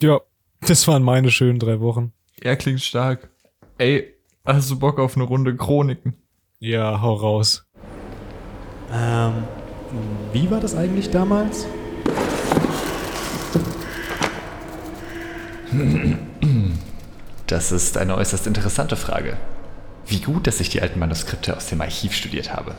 Ja, 0.02 0.20
das 0.62 0.88
waren 0.88 1.04
meine 1.04 1.30
schönen 1.30 1.60
drei 1.60 1.80
Wochen. 1.80 2.13
Er 2.39 2.56
klingt 2.56 2.82
stark. 2.82 3.30
Ey, 3.78 4.15
hast 4.46 4.72
du 4.72 4.80
Bock 4.80 4.98
auf 4.98 5.15
eine 5.15 5.26
Runde 5.26 5.56
Chroniken? 5.56 6.15
Ja, 6.60 7.02
hau 7.02 7.13
raus. 7.13 7.70
Ähm, 8.91 9.44
wie 10.34 10.50
war 10.50 10.60
das 10.60 10.74
eigentlich 10.76 11.12
damals? 11.12 11.67
Das 17.48 17.72
ist 17.72 17.98
eine 17.98 18.16
äußerst 18.16 18.48
interessante 18.48 18.96
Frage. 18.96 19.38
Wie 20.08 20.20
gut, 20.20 20.48
dass 20.48 20.60
ich 20.60 20.70
die 20.70 20.82
alten 20.82 21.00
Manuskripte 21.00 21.56
aus 21.56 21.68
dem 21.68 21.82
Archiv 21.82 22.14
studiert 22.14 22.54
habe. 22.54 22.76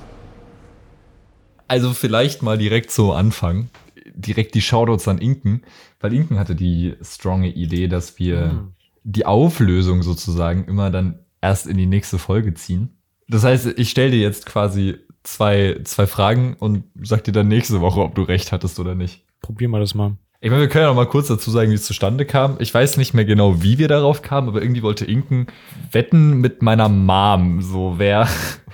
Also 1.69 1.93
vielleicht 1.93 2.43
mal 2.43 2.59
direkt 2.59 2.91
so 2.91 3.13
anfangen. 3.13 3.71
Direkt 4.15 4.55
die 4.55 4.61
Shoutouts 4.61 5.09
an 5.09 5.19
Inken, 5.19 5.63
weil 6.01 6.13
Inken 6.13 6.39
hatte 6.39 6.55
die 6.55 6.97
stronge 7.03 7.49
Idee, 7.49 7.89
dass 7.89 8.19
wir 8.19 8.69
die 9.05 9.25
Auflösung 9.25 10.03
sozusagen 10.03 10.65
immer 10.67 10.91
dann 10.91 11.21
erst 11.41 11.67
in 11.67 11.77
die 11.77 11.87
nächste 11.87 12.19
Folge 12.19 12.55
ziehen. 12.55 12.91
Das 13.29 13.45
heißt, 13.45 13.67
ich 13.77 13.91
stelle 13.91 14.11
dir 14.11 14.21
jetzt 14.21 14.47
quasi 14.47 14.97
zwei, 15.23 15.81
zwei 15.85 16.07
Fragen 16.07 16.57
und 16.59 16.85
sag 17.03 17.25
dir 17.25 17.33
dann 17.33 17.49
nächste 17.49 17.81
Woche, 17.81 18.01
ob 18.01 18.15
du 18.15 18.23
recht 18.23 18.53
hattest 18.53 18.79
oder 18.79 18.95
nicht. 18.95 19.25
Probier 19.41 19.69
mal 19.69 19.81
das 19.81 19.95
mal. 19.95 20.17
Ich 20.45 20.51
meine, 20.51 20.63
wir 20.63 20.69
können 20.69 20.83
ja 20.83 20.89
noch 20.89 20.97
mal 20.97 21.07
kurz 21.07 21.29
dazu 21.29 21.53
sagen, 21.53 21.71
wie 21.71 21.77
es 21.77 21.85
zustande 21.85 22.27
kam. 22.27 22.57
Ich 22.59 22.75
weiß 22.75 22.97
nicht 22.97 23.15
mehr 23.15 23.25
genau, 23.25 23.63
wie 23.63 23.79
wir 23.79 23.87
darauf 23.87 24.23
kamen, 24.23 24.49
aber 24.49 24.61
irgendwie 24.61 24.83
wollte 24.83 25.05
Inken 25.05 25.47
wetten 25.93 26.41
mit 26.41 26.63
meiner 26.63 26.89
Mom, 26.89 27.63
so 27.63 27.95
wer, 27.99 28.27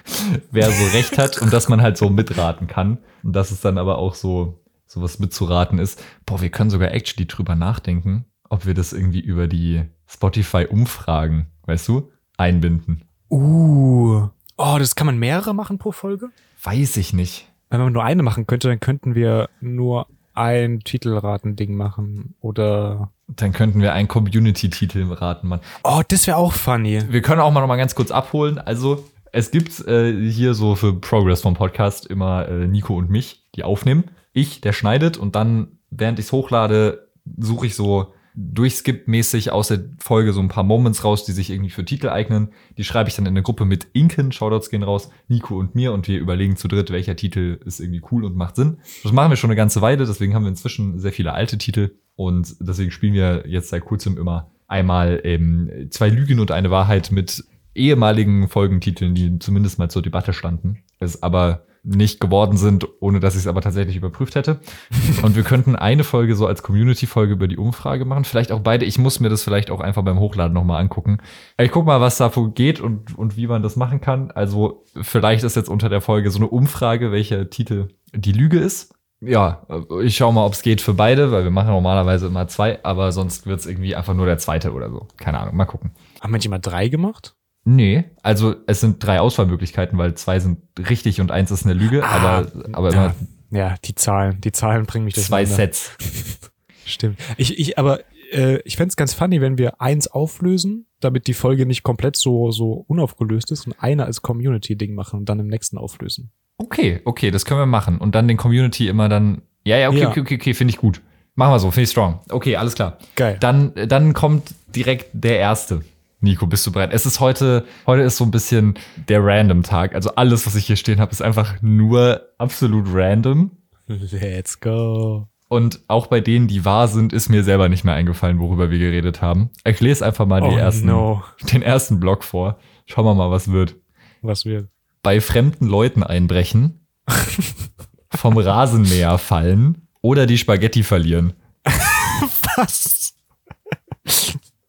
wer 0.51 0.71
so 0.71 0.97
recht 0.97 1.19
hat 1.19 1.43
und 1.43 1.53
dass 1.53 1.69
man 1.69 1.83
halt 1.83 1.99
so 1.99 2.09
mitraten 2.09 2.69
kann. 2.69 2.97
Und 3.23 3.37
dass 3.37 3.51
es 3.51 3.61
dann 3.61 3.77
aber 3.77 3.99
auch 3.99 4.15
so, 4.15 4.65
so 4.87 5.03
was 5.03 5.19
mitzuraten 5.19 5.79
ist. 5.79 6.03
Boah, 6.25 6.41
wir 6.41 6.49
können 6.49 6.71
sogar 6.71 6.93
actually 6.93 7.27
drüber 7.27 7.55
nachdenken, 7.55 8.25
ob 8.49 8.65
wir 8.65 8.73
das 8.73 8.95
irgendwie 8.95 9.21
über 9.21 9.47
die 9.47 9.83
Spotify-Umfragen, 10.07 11.49
weißt 11.67 11.87
du, 11.87 12.11
einbinden. 12.39 13.05
Uh. 13.29 14.29
Oh, 14.57 14.77
das 14.79 14.95
kann 14.95 15.07
man 15.07 15.19
mehrere 15.19 15.55
machen 15.55 15.77
pro 15.77 15.93
Folge? 15.93 16.31
Weiß 16.63 16.97
ich 16.97 17.13
nicht. 17.13 17.47
Wenn 17.69 17.81
man 17.81 17.93
nur 17.93 18.05
eine 18.05 18.23
machen 18.23 18.47
könnte, 18.47 18.69
dann 18.69 18.81
könnten 18.81 19.15
wir 19.15 19.51
nur 19.61 20.07
ein 20.39 20.81
Titelratending 20.81 21.75
machen. 21.75 22.35
Oder. 22.41 23.11
Dann 23.27 23.53
könnten 23.53 23.83
wir 23.83 23.93
einen 23.93 24.09
Community-Titel 24.09 25.13
raten, 25.13 25.49
Mann. 25.49 25.61
Oh, 25.85 26.03
das 26.07 26.27
wäre 26.27 26.39
auch 26.39 26.53
funny. 26.53 27.03
Wir 27.11 27.21
können 27.21 27.41
auch 27.41 27.51
mal 27.51 27.61
noch 27.61 27.69
mal 27.69 27.77
ganz 27.77 27.95
kurz 27.95 28.11
abholen. 28.11 28.59
Also, 28.59 29.05
es 29.33 29.51
gibt 29.51 29.87
äh, 29.87 30.13
hier 30.31 30.55
so 30.55 30.75
für 30.75 30.95
Progress 30.95 31.43
vom 31.43 31.55
Podcast 31.55 32.07
immer 32.07 32.49
äh, 32.49 32.67
Nico 32.67 32.97
und 32.97 33.11
mich, 33.11 33.45
die 33.55 33.65
aufnehmen. 33.65 34.05
Ich, 34.33 34.61
der 34.61 34.73
schneidet 34.73 35.17
und 35.17 35.35
dann, 35.35 35.79
während 35.91 36.19
ich 36.19 36.27
es 36.27 36.33
hochlade, 36.33 37.09
suche 37.37 37.67
ich 37.67 37.75
so 37.75 38.15
durchskip-mäßig 38.35 39.51
aus 39.51 39.69
der 39.69 39.85
Folge 39.99 40.33
so 40.33 40.41
ein 40.41 40.49
paar 40.49 40.65
Moments 40.65 41.05
raus, 41.05 41.25
die 41.25 41.33
sich 41.33 41.51
irgendwie 41.51 41.71
für 41.71 41.85
Titel 41.85 42.09
eignen. 42.09 42.51
Die 42.77 42.85
schreibe 42.85 43.09
ich 43.09 43.17
dann 43.17 43.27
in 43.27 43.33
eine 43.33 43.43
Gruppe 43.43 43.65
mit 43.65 43.89
Inken, 43.93 44.33
Shoutouts 44.33 44.71
gehen 44.71 44.83
raus, 44.83 45.11
Nico 45.29 45.59
und 45.59 45.75
mir 45.75 45.93
und 45.93 46.09
wir 46.09 46.19
überlegen 46.19 46.57
zu 46.57 46.69
dritt, 46.69 46.91
welcher 46.91 47.17
Titel 47.17 47.59
ist 47.65 47.81
irgendwie 47.81 48.03
cool 48.11 48.25
und 48.25 48.37
macht 48.37 48.57
Sinn. 48.57 48.79
Das 49.03 49.13
machen 49.13 49.31
wir 49.31 49.37
schon 49.37 49.51
eine 49.51 49.57
ganze 49.57 49.81
Weile, 49.81 50.07
deswegen 50.07 50.35
haben 50.35 50.45
wir 50.45 50.51
inzwischen 50.51 50.99
sehr 50.99 51.13
viele 51.13 51.33
alte 51.33 51.59
Titel 51.59 51.97
und 52.17 52.57
deswegen 52.61 52.91
spielen 52.91 53.15
wir 53.15 53.45
jetzt 53.47 53.71
seit 53.71 53.85
kurzem 53.85 54.19
immer 54.19 54.51
einmal 54.67 55.21
ähm, 55.25 55.89
zwei 55.91 56.09
Lügen 56.09 56.41
und 56.41 56.51
eine 56.51 56.71
Wahrheit 56.71 57.11
mit 57.11 57.45
ehemaligen 57.75 58.49
Folgentiteln, 58.49 59.15
die 59.15 59.39
zumindest 59.39 59.79
mal 59.79 59.91
zur 59.91 60.03
Debatte 60.03 60.33
standen. 60.33 60.83
Es 60.99 61.23
aber 61.23 61.65
nicht 61.83 62.21
geworden 62.21 62.57
sind, 62.57 62.87
ohne 63.01 63.21
dass 63.21 63.35
ich 63.35 63.41
es 63.41 63.47
aber 63.47 63.61
tatsächlich 63.61 63.97
überprüft 63.97 64.35
hätte. 64.35 64.61
Und 65.23 65.37
wir 65.37 65.43
könnten 65.43 65.77
eine 65.77 66.05
Folge 66.05 66.35
so 66.37 66.47
als 66.47 66.63
Community-Folge 66.63 67.33
über 67.33 67.49
die 67.49 67.57
Umfrage 67.57 68.05
machen. 68.05 68.25
Vielleicht 68.25 68.53
auch 68.53 68.61
beide. 68.61 68.85
Ich 68.85 68.99
muss 68.99 69.21
mir 69.21 69.29
das 69.29 69.43
vielleicht 69.43 69.71
auch 69.71 69.81
einfach 69.81 70.03
beim 70.03 70.19
Hochladen 70.19 70.53
nochmal 70.53 70.81
angucken. 70.81 71.19
Ich 71.59 71.71
guck 71.71 71.87
mal, 71.87 72.01
was 72.01 72.19
davor 72.19 72.53
geht 72.53 72.81
und, 72.81 73.17
und 73.17 73.37
wie 73.37 73.47
man 73.47 73.63
das 73.63 73.77
machen 73.77 74.01
kann. 74.01 74.31
Also 74.31 74.85
vielleicht 75.01 75.45
ist 75.45 75.57
jetzt 75.57 75.69
unter 75.69 75.89
der 75.89 76.01
Folge 76.01 76.31
so 76.31 76.39
eine 76.39 76.49
Umfrage, 76.49 77.13
welcher 77.13 77.51
Titel 77.51 77.89
die 78.13 78.33
Lüge 78.33 78.59
ist. 78.59 78.95
Ja, 79.21 79.67
ich 80.03 80.17
schau 80.17 80.31
mal, 80.31 80.47
ob 80.47 80.53
es 80.53 80.63
geht 80.63 80.81
für 80.81 80.95
beide, 80.95 81.33
weil 81.33 81.43
wir 81.43 81.51
machen 81.51 81.71
normalerweise 81.71 82.29
immer 82.29 82.47
zwei, 82.47 82.83
aber 82.85 83.11
sonst 83.11 83.47
wird 83.47 83.59
es 83.59 83.67
irgendwie 83.67 83.97
einfach 83.97 84.15
nur 84.15 84.27
der 84.27 84.39
zweite 84.39 84.73
oder 84.73 84.91
so. 84.91 85.09
Keine 85.17 85.41
Ahnung, 85.41 85.57
mal 85.57 85.65
gucken. 85.65 85.91
Haben 86.21 86.31
manche 86.31 86.49
mal 86.49 86.61
drei 86.61 86.87
gemacht? 86.87 87.35
Nee, 87.71 88.05
also 88.23 88.55
es 88.67 88.81
sind 88.81 89.05
drei 89.05 89.21
Auswahlmöglichkeiten, 89.21 89.99
weil 89.99 90.15
zwei 90.15 90.41
sind 90.41 90.59
richtig 90.89 91.21
und 91.21 91.31
eins 91.31 91.51
ist 91.51 91.65
eine 91.67 91.75
Lüge, 91.75 92.03
Ah, 92.03 92.39
aber, 92.39 92.53
aber 92.73 92.93
ja, 92.95 93.15
ja, 93.51 93.75
die 93.85 93.95
Zahlen. 93.95 94.41
Die 94.41 94.53
Zahlen 94.53 94.87
bringen 94.87 95.05
mich 95.05 95.17
zwei 95.17 95.45
durcheinander. 95.45 95.75
Sets. 95.75 95.97
Stimmt. 96.87 97.19
Ich, 97.37 97.59
ich, 97.59 97.79
aber 97.79 98.01
äh, 98.33 98.61
ich 98.65 98.77
fänd's 98.77 98.97
ganz 98.97 99.13
funny, 99.13 99.43
wenn 99.43 99.59
wir 99.59 99.83
eins 99.83 100.09
auflösen, 100.09 100.87
damit 101.01 101.27
die 101.27 101.35
Folge 101.35 101.67
nicht 101.67 101.83
komplett 101.83 102.17
so, 102.17 102.51
so 102.53 102.87
unaufgelöst 102.89 103.53
ist 103.53 103.67
und 103.67 103.75
einer 103.83 104.07
als 104.07 104.23
Community-Ding 104.23 104.95
machen 104.95 105.19
und 105.21 105.29
dann 105.29 105.39
im 105.39 105.49
nächsten 105.49 105.77
auflösen. 105.77 106.31
Okay, 106.57 107.03
okay, 107.05 107.31
das 107.31 107.45
können 107.45 107.61
wir 107.61 107.67
machen. 107.67 107.99
Und 107.99 108.15
dann 108.15 108.27
den 108.29 108.39
Community 108.39 108.89
immer 108.89 109.11
dann. 109.11 109.43
Ja, 109.65 109.77
ja, 109.77 109.91
okay, 109.91 110.01
Ja. 110.01 110.09
okay, 110.09 110.21
okay, 110.21 110.35
okay 110.37 110.55
finde 110.55 110.73
ich 110.73 110.79
gut. 110.79 111.03
Machen 111.35 111.53
wir 111.53 111.59
so, 111.59 111.71
finde 111.71 111.85
ich 111.85 111.91
strong. 111.91 112.21
Okay, 112.31 112.57
alles 112.57 112.75
klar. 112.75 112.97
Geil. 113.15 113.37
Dann, 113.39 113.73
dann 113.87 114.15
kommt 114.15 114.55
direkt 114.75 115.11
der 115.13 115.39
erste. 115.39 115.83
Nico, 116.21 116.47
bist 116.47 116.67
du 116.67 116.73
bereit? 116.73 116.91
Es 116.93 117.07
ist 117.07 117.21
heute, 117.21 117.65
heute 117.87 118.03
ist 118.03 118.17
so 118.17 118.25
ein 118.25 118.33
bisschen 118.33 118.75
der 119.09 119.25
Random-Tag. 119.25 119.95
Also 119.95 120.15
alles, 120.17 120.47
was 120.47 120.57
ich 120.57 120.67
hier 120.67 120.77
stehen 120.77 121.01
habe, 121.01 121.13
ist 121.13 121.23
einfach 121.23 121.63
nur 121.63 122.23
absolut 122.39 122.87
random. 122.93 123.53
Let's 123.87 124.59
go. 124.59 125.29
Und 125.49 125.81
auch 125.87 126.09
bei 126.09 126.21
denen, 126.21 126.49
die 126.49 126.65
wahr 126.65 126.89
sind, 126.89 127.13
ist 127.13 127.29
mir 127.29 127.45
selber 127.45 127.69
nicht 127.69 127.85
mehr 127.85 127.95
eingefallen, 127.95 128.41
worüber 128.41 128.71
wir 128.71 128.79
geredet 128.79 129.23
haben. 129.23 129.51
Ich 129.65 129.81
lese 129.81 130.05
einfach 130.05 130.27
mal 130.27 130.43
oh 130.43 130.57
ersten, 130.57 130.89
no. 130.89 131.23
den 131.53 131.63
ersten 131.63 132.01
Block 132.01 132.25
vor. 132.25 132.59
Schauen 132.85 133.05
wir 133.05 133.15
mal, 133.15 133.31
was 133.31 133.51
wird. 133.51 133.77
Was 134.21 134.45
wird? 134.45 134.69
Bei 135.03 135.21
fremden 135.21 135.67
Leuten 135.67 136.03
einbrechen, 136.03 136.87
vom 138.11 138.37
Rasenmäher 138.37 139.17
fallen 139.19 139.89
oder 140.03 140.27
die 140.27 140.37
Spaghetti 140.37 140.83
verlieren. 140.83 141.33
Was? 142.57 143.15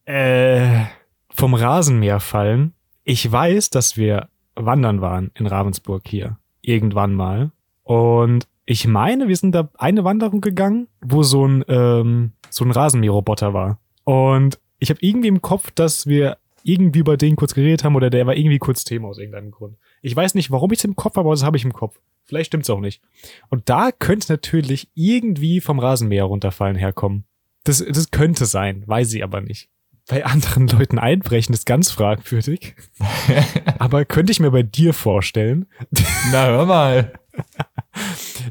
äh, 0.06 0.86
vom 1.40 1.54
Rasenmäher 1.54 2.20
fallen. 2.20 2.74
Ich 3.06 3.32
weiß, 3.32 3.70
dass 3.70 3.96
wir 3.96 4.28
wandern 4.56 5.00
waren 5.00 5.32
in 5.36 5.48
Ravensburg 5.48 6.06
hier. 6.06 6.38
Irgendwann 6.62 7.14
mal. 7.14 7.52
Und 7.84 8.46
ich 8.66 8.88
meine, 8.88 9.30
wir 9.30 9.38
sind 9.38 9.56
da 9.56 9.70
eine 9.78 10.04
Wanderung 10.04 10.42
gegangen, 10.42 10.90
wo 11.00 11.24
so 11.24 11.48
ein, 11.48 11.64
ähm, 11.70 12.34
so 12.50 12.66
ein 12.66 12.72
Rasenmäherroboter 12.72 13.54
war. 13.54 13.80
Und 14.04 14.60
ich 14.80 14.90
habe 14.90 15.00
irgendwie 15.02 15.30
im 15.30 15.42
Kopf, 15.42 15.72
dass 15.72 16.08
wir 16.08 16.38
irgendwie 16.64 17.00
über 17.00 17.16
den 17.16 17.38
kurz 17.38 17.54
geredet 17.54 17.86
haben 17.86 17.96
oder 17.96 18.10
der 18.10 18.28
war 18.28 18.36
irgendwie 18.36 18.60
kurz 18.60 18.84
Thema 18.84 19.08
aus 19.08 19.18
irgendeinem 19.18 19.52
Grund. 19.52 19.78
Ich 20.02 20.14
weiß 20.14 20.36
nicht, 20.36 20.52
warum 20.52 20.74
ich 20.74 20.80
es 20.80 20.86
im 20.86 20.98
Kopf 20.98 21.16
habe, 21.16 21.22
aber 21.22 21.36
das 21.36 21.46
habe 21.46 21.56
ich 21.56 21.64
im 21.64 21.72
Kopf. 21.72 22.02
Vielleicht 22.26 22.48
stimmt's 22.48 22.70
auch 22.70 22.82
nicht. 22.82 23.02
Und 23.48 23.70
da 23.70 23.92
könnte 23.98 24.34
natürlich 24.34 24.90
irgendwie 24.94 25.62
vom 25.62 25.80
Rasenmäher 25.80 26.26
runterfallen 26.26 26.76
herkommen. 26.76 27.24
Das, 27.64 27.78
das 27.78 28.12
könnte 28.12 28.46
sein, 28.46 28.84
weiß 28.86 29.14
ich 29.14 29.24
aber 29.24 29.40
nicht. 29.40 29.70
Bei 30.10 30.26
anderen 30.26 30.68
Leuten 30.68 30.98
einbrechen 30.98 31.54
ist 31.54 31.68
ganz 31.68 31.92
fragwürdig. 31.92 32.76
aber 33.80 34.06
könnte 34.06 34.32
ich 34.32 34.40
mir 34.40 34.50
bei 34.50 34.64
dir 34.64 34.96
vorstellen. 34.96 35.68
Na, 36.32 36.48
hör 36.48 36.66
mal. 36.66 37.14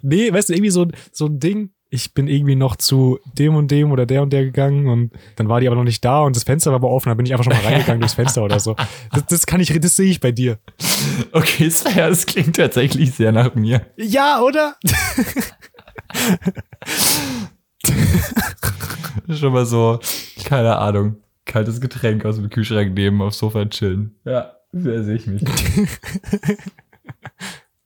Nee, 0.02 0.32
weißt 0.32 0.48
du, 0.48 0.52
irgendwie 0.52 0.70
so, 0.70 0.86
so 1.12 1.26
ein 1.26 1.40
Ding. 1.40 1.70
Ich 1.88 2.12
bin 2.12 2.28
irgendwie 2.28 2.54
noch 2.54 2.76
zu 2.76 3.18
dem 3.38 3.54
und 3.56 3.70
dem 3.70 3.90
oder 3.92 4.04
der 4.04 4.22
und 4.22 4.30
der 4.32 4.44
gegangen 4.44 4.88
und 4.88 5.12
dann 5.36 5.48
war 5.48 5.60
die 5.60 5.66
aber 5.66 5.76
noch 5.76 5.84
nicht 5.84 6.04
da 6.04 6.20
und 6.20 6.36
das 6.36 6.44
Fenster 6.44 6.70
war 6.70 6.76
aber 6.76 6.90
offen, 6.90 7.08
dann 7.08 7.16
bin 7.16 7.24
ich 7.24 7.32
einfach 7.32 7.44
schon 7.44 7.54
mal 7.54 7.62
reingegangen 7.62 8.00
durchs 8.00 8.14
Fenster 8.14 8.44
oder 8.44 8.60
so. 8.60 8.76
Das, 9.12 9.24
das 9.26 9.46
kann 9.46 9.60
ich, 9.60 9.72
das 9.80 9.96
sehe 9.96 10.10
ich 10.10 10.20
bei 10.20 10.32
dir. 10.32 10.58
Okay, 11.32 11.70
Sven, 11.70 11.96
das 11.96 12.26
klingt 12.26 12.56
tatsächlich 12.56 13.12
sehr 13.12 13.32
nach 13.32 13.54
mir. 13.54 13.86
Ja, 13.96 14.42
oder? 14.42 14.76
Schon 19.34 19.52
mal 19.52 19.64
so, 19.66 19.98
keine 20.44 20.76
Ahnung, 20.76 21.16
kaltes 21.48 21.80
Getränk 21.80 22.24
aus 22.24 22.36
dem 22.36 22.48
Kühlschrank 22.50 22.94
nehmen, 22.94 23.20
aufs 23.20 23.38
Sofa 23.38 23.64
chillen. 23.66 24.14
Ja, 24.24 24.52
sehr 24.72 25.02
sehe 25.02 25.16
ich 25.16 25.26
mich. 25.26 25.42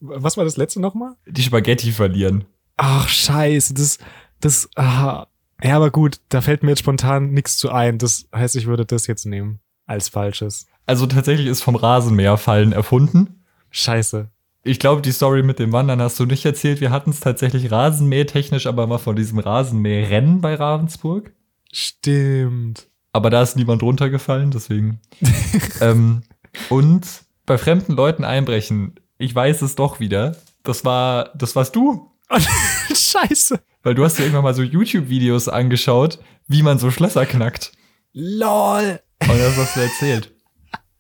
Was 0.00 0.36
war 0.36 0.44
das 0.44 0.56
letzte 0.56 0.80
nochmal? 0.80 1.14
Die 1.26 1.42
Spaghetti 1.42 1.92
verlieren. 1.92 2.44
Ach, 2.76 3.08
scheiße, 3.08 3.72
das, 3.72 3.98
das, 4.40 4.68
ah. 4.76 5.26
Ja, 5.62 5.76
aber 5.76 5.90
gut, 5.90 6.20
da 6.28 6.40
fällt 6.40 6.64
mir 6.64 6.70
jetzt 6.70 6.80
spontan 6.80 7.30
nichts 7.30 7.56
zu 7.56 7.70
ein. 7.70 7.98
Das 7.98 8.26
heißt, 8.34 8.56
ich 8.56 8.66
würde 8.66 8.84
das 8.84 9.06
jetzt 9.06 9.24
nehmen 9.26 9.60
als 9.86 10.08
falsches. 10.08 10.66
Also 10.86 11.06
tatsächlich 11.06 11.46
ist 11.46 11.62
vom 11.62 11.76
Rasenmäher 11.76 12.36
fallen 12.36 12.72
erfunden. 12.72 13.44
Scheiße. 13.70 14.28
Ich 14.64 14.78
glaube, 14.78 15.02
die 15.02 15.12
Story 15.12 15.42
mit 15.42 15.58
dem 15.58 15.72
Wandern 15.72 16.00
hast 16.00 16.18
du 16.20 16.26
nicht 16.26 16.44
erzählt. 16.44 16.80
Wir 16.80 16.90
hatten 16.90 17.10
es 17.10 17.20
tatsächlich 17.20 17.70
rasenmähtechnisch, 17.70 18.66
aber 18.66 18.86
mal 18.86 18.98
von 18.98 19.16
diesem 19.16 19.38
Rasenmäherrennen 19.38 20.40
bei 20.40 20.54
Ravensburg. 20.54 21.32
Stimmt. 21.72 22.88
Aber 23.12 23.30
da 23.30 23.42
ist 23.42 23.56
niemand 23.56 23.82
runtergefallen, 23.82 24.50
deswegen. 24.50 25.00
ähm, 25.80 26.22
und 26.68 27.06
bei 27.46 27.58
fremden 27.58 27.92
Leuten 27.92 28.24
einbrechen. 28.24 28.94
Ich 29.18 29.34
weiß 29.34 29.62
es 29.62 29.74
doch 29.74 30.00
wieder. 30.00 30.36
Das 30.62 30.84
war, 30.84 31.30
das 31.34 31.54
warst 31.54 31.76
du. 31.76 32.10
Scheiße. 32.88 33.60
Weil 33.82 33.94
du 33.94 34.04
hast 34.04 34.18
dir 34.18 34.22
irgendwann 34.22 34.44
mal 34.44 34.54
so 34.54 34.62
YouTube-Videos 34.62 35.48
angeschaut, 35.48 36.18
wie 36.46 36.62
man 36.62 36.78
so 36.78 36.90
Schlösser 36.90 37.26
knackt. 37.26 37.72
LOL. 38.12 39.00
Und 39.20 39.38
das 39.38 39.56
hast 39.56 39.76
du 39.76 39.80
erzählt. 39.80 40.34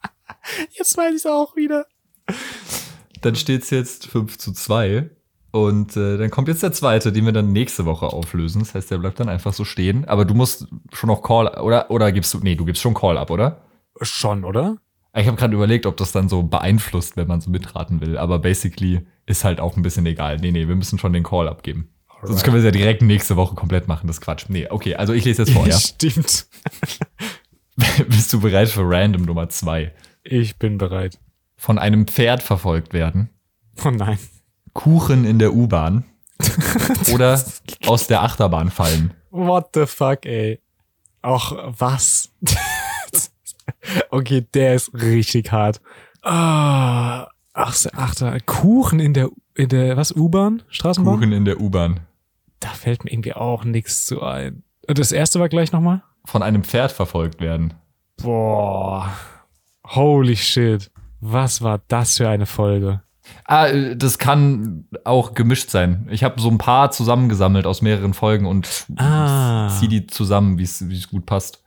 Jetzt 0.72 0.96
weiß 0.96 1.14
ich 1.20 1.26
auch 1.26 1.56
wieder. 1.56 1.86
Dann 3.20 3.36
steht 3.36 3.62
es 3.62 3.70
jetzt 3.70 4.06
5 4.06 4.36
zu 4.38 4.52
2. 4.52 5.10
Und 5.52 5.96
äh, 5.98 6.16
dann 6.16 6.30
kommt 6.30 6.48
jetzt 6.48 6.62
der 6.62 6.72
zweite, 6.72 7.12
den 7.12 7.26
wir 7.26 7.32
dann 7.32 7.52
nächste 7.52 7.84
Woche 7.84 8.06
auflösen. 8.06 8.60
Das 8.60 8.74
heißt, 8.74 8.90
der 8.90 8.98
bleibt 8.98 9.20
dann 9.20 9.28
einfach 9.28 9.52
so 9.52 9.64
stehen. 9.64 10.06
Aber 10.06 10.24
du 10.24 10.34
musst 10.34 10.66
schon 10.92 11.08
noch 11.08 11.22
Call, 11.22 11.46
oder? 11.60 11.90
Oder 11.90 12.10
gibst 12.10 12.32
du, 12.32 12.38
nee, 12.38 12.54
du 12.54 12.64
gibst 12.64 12.80
schon 12.80 12.94
Call 12.94 13.18
ab, 13.18 13.30
oder? 13.30 13.60
Schon, 14.00 14.44
oder? 14.44 14.78
Ich 15.14 15.26
habe 15.26 15.36
gerade 15.36 15.54
überlegt, 15.54 15.84
ob 15.84 15.98
das 15.98 16.10
dann 16.10 16.30
so 16.30 16.42
beeinflusst, 16.42 17.18
wenn 17.18 17.28
man 17.28 17.42
so 17.42 17.50
mitraten 17.50 18.00
will. 18.00 18.16
Aber 18.16 18.38
basically 18.38 19.06
ist 19.26 19.44
halt 19.44 19.60
auch 19.60 19.76
ein 19.76 19.82
bisschen 19.82 20.06
egal. 20.06 20.38
Nee, 20.38 20.52
nee, 20.52 20.68
wir 20.68 20.74
müssen 20.74 20.98
schon 20.98 21.12
den 21.12 21.22
Call 21.22 21.48
abgeben. 21.48 21.88
Sonst 22.22 22.44
können 22.44 22.54
wir 22.54 22.60
es 22.60 22.64
ja 22.64 22.70
direkt 22.70 23.02
nächste 23.02 23.36
Woche 23.36 23.54
komplett 23.54 23.88
machen. 23.88 24.06
Das 24.06 24.16
ist 24.16 24.20
Quatsch. 24.22 24.46
Nee, 24.48 24.68
okay, 24.70 24.94
also 24.94 25.12
ich 25.12 25.24
lese 25.24 25.42
jetzt 25.42 25.52
vor, 25.52 25.66
ja? 25.68 25.78
Stimmt. 25.78 26.46
Bist 28.08 28.32
du 28.32 28.40
bereit 28.40 28.68
für 28.68 28.88
Random 28.88 29.22
Nummer 29.22 29.48
zwei? 29.50 29.92
Ich 30.22 30.56
bin 30.56 30.78
bereit. 30.78 31.18
Von 31.56 31.78
einem 31.78 32.06
Pferd 32.06 32.42
verfolgt 32.42 32.94
werden, 32.94 33.28
Oh 33.84 33.90
nein. 33.90 34.18
Kuchen 34.74 35.24
in 35.24 35.38
der 35.38 35.54
U-Bahn 35.54 36.04
oder 37.12 37.40
aus 37.86 38.06
der 38.06 38.22
Achterbahn 38.22 38.70
fallen. 38.70 39.14
What 39.30 39.70
the 39.74 39.86
fuck, 39.86 40.24
ey. 40.26 40.60
Ach, 41.22 41.52
was? 41.78 42.30
okay, 44.10 44.46
der 44.54 44.74
ist 44.74 44.92
richtig 44.94 45.52
hart. 45.52 45.80
Ah, 46.22 47.28
ach, 47.52 47.76
ach, 47.94 48.14
da, 48.14 48.38
Kuchen 48.40 48.98
in 49.00 49.14
der, 49.14 49.28
in 49.54 49.68
der, 49.68 49.96
was, 49.96 50.12
U-Bahn? 50.12 50.62
Straßenbahn? 50.68 51.14
Kuchen 51.14 51.32
in 51.32 51.44
der 51.44 51.60
U-Bahn. 51.60 52.00
Da 52.60 52.68
fällt 52.68 53.04
mir 53.04 53.12
irgendwie 53.12 53.34
auch 53.34 53.64
nichts 53.64 54.06
zu 54.06 54.22
ein. 54.22 54.62
Und 54.88 54.98
Das 54.98 55.12
erste 55.12 55.40
war 55.40 55.48
gleich 55.48 55.72
nochmal? 55.72 56.02
von 56.24 56.42
einem 56.44 56.62
Pferd 56.62 56.92
verfolgt 56.92 57.40
werden. 57.40 57.74
Boah. 58.22 59.12
Holy 59.88 60.36
shit. 60.36 60.88
Was 61.20 61.62
war 61.62 61.80
das 61.88 62.18
für 62.18 62.28
eine 62.28 62.46
Folge? 62.46 63.02
Ah, 63.44 63.66
äh, 63.68 63.96
das 63.96 64.18
kann 64.18 64.86
auch 65.04 65.34
gemischt 65.34 65.70
sein. 65.70 66.06
Ich 66.10 66.24
habe 66.24 66.40
so 66.40 66.48
ein 66.48 66.58
paar 66.58 66.90
zusammengesammelt 66.90 67.66
aus 67.66 67.82
mehreren 67.82 68.14
Folgen 68.14 68.46
und 68.46 68.86
Ah. 68.96 69.68
zieh 69.78 69.88
die 69.88 70.06
zusammen, 70.06 70.58
wie 70.58 70.64
es 70.64 70.88
wie 70.88 70.96
es 70.96 71.08
gut 71.08 71.26
passt. 71.26 71.62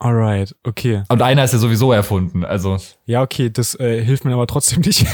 Alright, 0.00 0.54
okay. 0.62 1.02
Und 1.08 1.22
einer 1.22 1.42
ist 1.44 1.52
ja 1.52 1.58
sowieso 1.58 1.90
erfunden, 1.92 2.44
also 2.44 2.76
Ja, 3.06 3.22
okay, 3.22 3.50
das 3.50 3.74
äh, 3.80 4.02
hilft 4.04 4.24
mir 4.24 4.32
aber 4.34 4.46
trotzdem 4.46 4.80
nicht. 4.82 5.04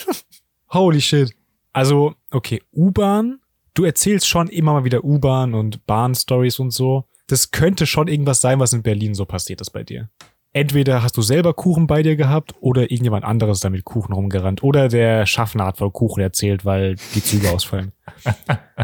Holy 0.72 1.00
shit. 1.00 1.32
Also, 1.72 2.14
okay, 2.30 2.62
U-Bahn. 2.74 3.40
Du 3.74 3.84
erzählst 3.84 4.26
schon 4.26 4.48
immer 4.48 4.72
mal 4.72 4.84
wieder 4.84 5.04
U-Bahn 5.04 5.54
und 5.54 5.86
Bahn-Stories 5.86 6.58
und 6.58 6.70
so. 6.70 7.04
Das 7.28 7.50
könnte 7.50 7.86
schon 7.86 8.08
irgendwas 8.08 8.40
sein, 8.40 8.58
was 8.58 8.72
in 8.72 8.82
Berlin 8.82 9.14
so 9.14 9.26
passiert 9.26 9.60
ist 9.60 9.70
bei 9.70 9.84
dir. 9.84 10.08
Entweder 10.56 11.02
hast 11.02 11.18
du 11.18 11.20
selber 11.20 11.52
Kuchen 11.52 11.86
bei 11.86 12.02
dir 12.02 12.16
gehabt 12.16 12.54
oder 12.60 12.90
irgendjemand 12.90 13.26
anderes 13.26 13.60
damit 13.60 13.84
Kuchen 13.84 14.14
rumgerannt. 14.14 14.62
Oder 14.62 14.88
der 14.88 15.26
Schaffner 15.26 15.66
hat 15.66 15.76
voll 15.76 15.90
Kuchen 15.90 16.22
erzählt, 16.22 16.64
weil 16.64 16.96
die 17.14 17.22
Züge 17.22 17.50
ausfallen. 17.50 17.92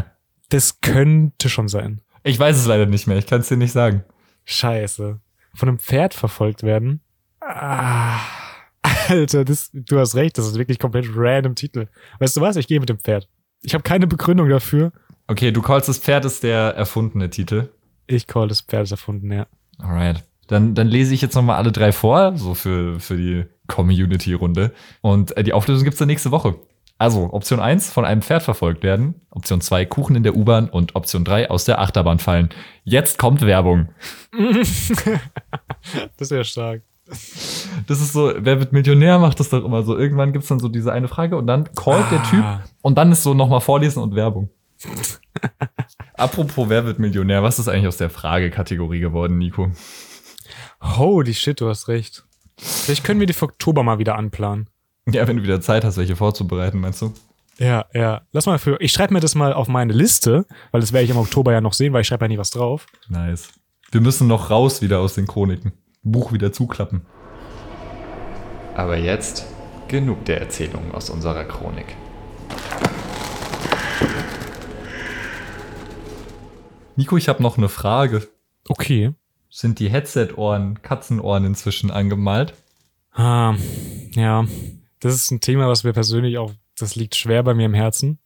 Das 0.49 0.81
könnte 0.81 1.49
schon 1.49 1.67
sein. 1.67 2.01
ich 2.23 2.37
weiß 2.37 2.57
es 2.57 2.67
leider 2.67 2.85
nicht 2.85 3.07
mehr, 3.07 3.17
ich 3.17 3.25
kann 3.25 3.41
es 3.41 3.47
dir 3.47 3.57
nicht 3.57 3.71
sagen. 3.71 4.03
Scheiße. 4.45 5.19
Von 5.55 5.67
einem 5.67 5.79
Pferd 5.79 6.13
verfolgt 6.13 6.61
werden? 6.61 7.01
Ah, 7.41 8.19
Alter, 9.07 9.43
das, 9.43 9.71
du 9.73 9.97
hast 9.97 10.13
recht, 10.13 10.37
das 10.37 10.45
ist 10.45 10.59
wirklich 10.59 10.77
komplett 10.77 11.07
random 11.15 11.55
Titel. 11.55 11.87
Weißt 12.19 12.37
du 12.37 12.41
was? 12.41 12.55
Ich 12.55 12.67
gehe 12.67 12.79
mit 12.79 12.89
dem 12.89 12.99
Pferd. 12.99 13.27
Ich 13.63 13.73
habe 13.73 13.81
keine 13.81 14.05
Begründung 14.05 14.47
dafür. 14.47 14.91
Okay, 15.25 15.51
du 15.51 15.63
callst 15.63 15.89
das 15.89 15.97
Pferd 15.97 16.23
ist 16.25 16.43
der 16.43 16.75
erfundene 16.75 17.31
Titel. 17.31 17.69
Ich 18.05 18.27
call 18.27 18.47
das 18.47 18.61
Pferd 18.61 18.83
ist 18.83 18.91
erfunden, 18.91 19.31
ja. 19.31 19.47
Alright. 19.79 20.23
Dann, 20.47 20.75
dann 20.75 20.87
lese 20.87 21.13
ich 21.13 21.21
jetzt 21.21 21.35
nochmal 21.35 21.57
alle 21.57 21.71
drei 21.71 21.91
vor, 21.91 22.35
so 22.37 22.53
für, 22.53 22.99
für 22.99 23.15
die 23.17 23.45
Community-Runde. 23.67 24.71
Und 25.01 25.35
äh, 25.37 25.43
die 25.43 25.53
Auflösung 25.53 25.83
gibt's 25.85 25.99
dann 25.99 26.07
nächste 26.07 26.31
Woche. 26.31 26.55
Also, 26.99 27.33
Option 27.33 27.59
1, 27.59 27.91
von 27.91 28.05
einem 28.05 28.21
Pferd 28.21 28.43
verfolgt 28.43 28.83
werden. 28.83 29.15
Option 29.31 29.61
2, 29.61 29.85
Kuchen 29.85 30.15
in 30.15 30.23
der 30.23 30.35
U-Bahn. 30.35 30.69
Und 30.69 30.95
Option 30.95 31.23
3, 31.25 31.49
aus 31.49 31.65
der 31.65 31.79
Achterbahn 31.81 32.19
fallen. 32.19 32.49
Jetzt 32.83 33.17
kommt 33.17 33.41
Werbung. 33.41 33.89
Das 36.17 36.31
wäre 36.31 36.45
stark. 36.45 36.81
Das 37.87 37.99
ist 37.99 38.13
so, 38.13 38.31
wer 38.37 38.59
wird 38.59 38.71
Millionär, 38.71 39.19
macht 39.19 39.39
das 39.39 39.49
doch 39.49 39.65
immer 39.65 39.83
so. 39.83 39.97
Irgendwann 39.97 40.31
gibt's 40.31 40.47
dann 40.47 40.59
so 40.59 40.69
diese 40.69 40.93
eine 40.93 41.09
Frage 41.09 41.35
und 41.37 41.47
dann 41.47 41.69
callt 41.75 42.09
der 42.11 42.23
Typ 42.23 42.43
Ah. 42.43 42.63
und 42.81 42.97
dann 42.97 43.11
ist 43.11 43.23
so 43.23 43.33
nochmal 43.33 43.59
Vorlesen 43.59 44.01
und 44.01 44.15
Werbung. 44.15 44.49
Apropos, 46.13 46.69
wer 46.69 46.85
wird 46.85 46.99
Millionär? 46.99 47.43
Was 47.43 47.59
ist 47.59 47.67
eigentlich 47.67 47.87
aus 47.87 47.97
der 47.97 48.09
Fragekategorie 48.09 48.99
geworden, 49.01 49.37
Nico? 49.37 49.71
Holy 50.83 51.33
shit, 51.33 51.59
du 51.59 51.69
hast 51.69 51.87
recht. 51.87 52.25
Vielleicht 52.57 53.03
können 53.03 53.19
wir 53.19 53.27
die 53.27 53.33
für 53.33 53.45
Oktober 53.45 53.83
mal 53.83 53.99
wieder 53.99 54.15
anplanen. 54.15 54.69
Ja, 55.07 55.27
wenn 55.27 55.37
du 55.37 55.43
wieder 55.43 55.61
Zeit 55.61 55.83
hast, 55.83 55.97
welche 55.97 56.15
vorzubereiten, 56.15 56.79
meinst 56.79 57.01
du? 57.01 57.13
Ja, 57.57 57.85
ja. 57.93 58.21
Lass 58.31 58.45
mal 58.45 58.59
für. 58.59 58.79
Ich 58.79 58.91
schreibe 58.91 59.13
mir 59.13 59.19
das 59.19 59.35
mal 59.35 59.53
auf 59.53 59.67
meine 59.67 59.93
Liste, 59.93 60.45
weil 60.71 60.81
das 60.81 60.93
werde 60.93 61.05
ich 61.05 61.11
im 61.11 61.17
Oktober 61.17 61.51
ja 61.51 61.61
noch 61.61 61.73
sehen, 61.73 61.93
weil 61.93 62.01
ich 62.01 62.07
schreibe 62.07 62.25
ja 62.25 62.29
nie 62.29 62.37
was 62.37 62.49
drauf. 62.49 62.85
Nice. 63.09 63.49
Wir 63.91 64.01
müssen 64.01 64.27
noch 64.27 64.49
raus 64.49 64.81
wieder 64.81 64.99
aus 64.99 65.13
den 65.13 65.27
Chroniken. 65.27 65.73
Buch 66.03 66.33
wieder 66.33 66.51
zuklappen. 66.51 67.05
Aber 68.75 68.97
jetzt 68.97 69.45
genug 69.87 70.25
der 70.25 70.41
Erzählungen 70.41 70.91
aus 70.91 71.09
unserer 71.09 71.43
Chronik. 71.45 71.95
Nico, 76.95 77.17
ich 77.17 77.29
habe 77.29 77.41
noch 77.41 77.57
eine 77.57 77.69
Frage. 77.69 78.27
Okay. 78.67 79.13
Sind 79.55 79.77
die 79.77 79.91
Headset-Ohren, 79.91 80.81
Katzenohren 80.81 81.45
inzwischen 81.45 81.91
angemalt? 81.91 82.55
Ah, 83.11 83.53
ja. 84.15 84.47
Das 84.99 85.13
ist 85.13 85.29
ein 85.29 85.41
Thema, 85.41 85.67
was 85.67 85.83
mir 85.83 85.93
persönlich 85.93 86.39
auch, 86.39 86.51
das 86.75 86.95
liegt 86.95 87.15
schwer 87.15 87.43
bei 87.43 87.53
mir 87.53 87.67
im 87.67 87.75
Herzen. 87.75 88.17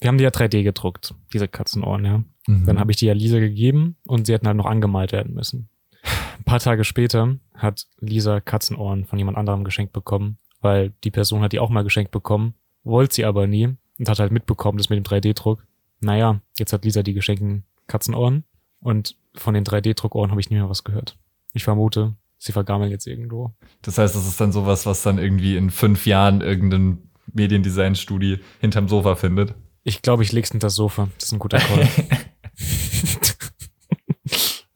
Wir 0.00 0.08
haben 0.08 0.18
die 0.18 0.24
ja 0.24 0.30
3D 0.30 0.64
gedruckt, 0.64 1.14
diese 1.32 1.46
Katzenohren, 1.46 2.04
ja. 2.04 2.24
Dann 2.48 2.80
habe 2.80 2.90
ich 2.90 2.96
die 2.96 3.06
ja 3.06 3.12
Lisa 3.12 3.38
gegeben 3.38 3.94
und 4.06 4.26
sie 4.26 4.32
hätten 4.32 4.48
halt 4.48 4.56
noch 4.56 4.66
angemalt 4.66 5.12
werden 5.12 5.34
müssen. 5.34 5.68
Ein 6.02 6.44
paar 6.44 6.58
Tage 6.58 6.82
später 6.82 7.36
hat 7.54 7.86
Lisa 8.00 8.40
Katzenohren 8.40 9.04
von 9.04 9.20
jemand 9.20 9.38
anderem 9.38 9.62
geschenkt 9.62 9.92
bekommen, 9.92 10.38
weil 10.60 10.94
die 11.04 11.12
Person 11.12 11.42
hat 11.42 11.52
die 11.52 11.60
auch 11.60 11.70
mal 11.70 11.84
geschenkt 11.84 12.10
bekommen, 12.10 12.54
wollte 12.82 13.14
sie 13.14 13.24
aber 13.24 13.46
nie 13.46 13.76
und 14.00 14.08
hat 14.08 14.18
halt 14.18 14.32
mitbekommen, 14.32 14.78
das 14.78 14.88
mit 14.88 14.96
dem 14.96 15.04
3D-Druck. 15.04 15.64
Naja, 16.00 16.40
jetzt 16.58 16.72
hat 16.72 16.84
Lisa 16.84 17.04
die 17.04 17.14
geschenkten 17.14 17.62
Katzenohren 17.86 18.42
und 18.80 19.16
von 19.38 19.54
den 19.54 19.64
3D-Druckohren 19.64 20.30
habe 20.30 20.40
ich 20.40 20.50
nie 20.50 20.56
mehr 20.56 20.68
was 20.68 20.84
gehört. 20.84 21.18
Ich 21.54 21.64
vermute, 21.64 22.14
sie 22.38 22.52
vergammeln 22.52 22.90
jetzt 22.90 23.06
irgendwo. 23.06 23.54
Das 23.82 23.98
heißt, 23.98 24.14
das 24.14 24.26
ist 24.26 24.40
dann 24.40 24.52
sowas, 24.52 24.86
was 24.86 25.02
dann 25.02 25.18
irgendwie 25.18 25.56
in 25.56 25.70
fünf 25.70 26.06
Jahren 26.06 26.40
irgendein 26.40 27.10
Mediendesign-Studi 27.32 28.40
hinterm 28.60 28.88
Sofa 28.88 29.14
findet. 29.14 29.54
Ich 29.84 30.02
glaube, 30.02 30.22
ich 30.22 30.32
leg's 30.32 30.50
hinter 30.50 30.66
das 30.66 30.74
Sofa. 30.74 31.08
Das 31.16 31.28
ist 31.28 31.32
ein 31.32 31.38
guter 31.38 31.58
Call. 31.58 31.88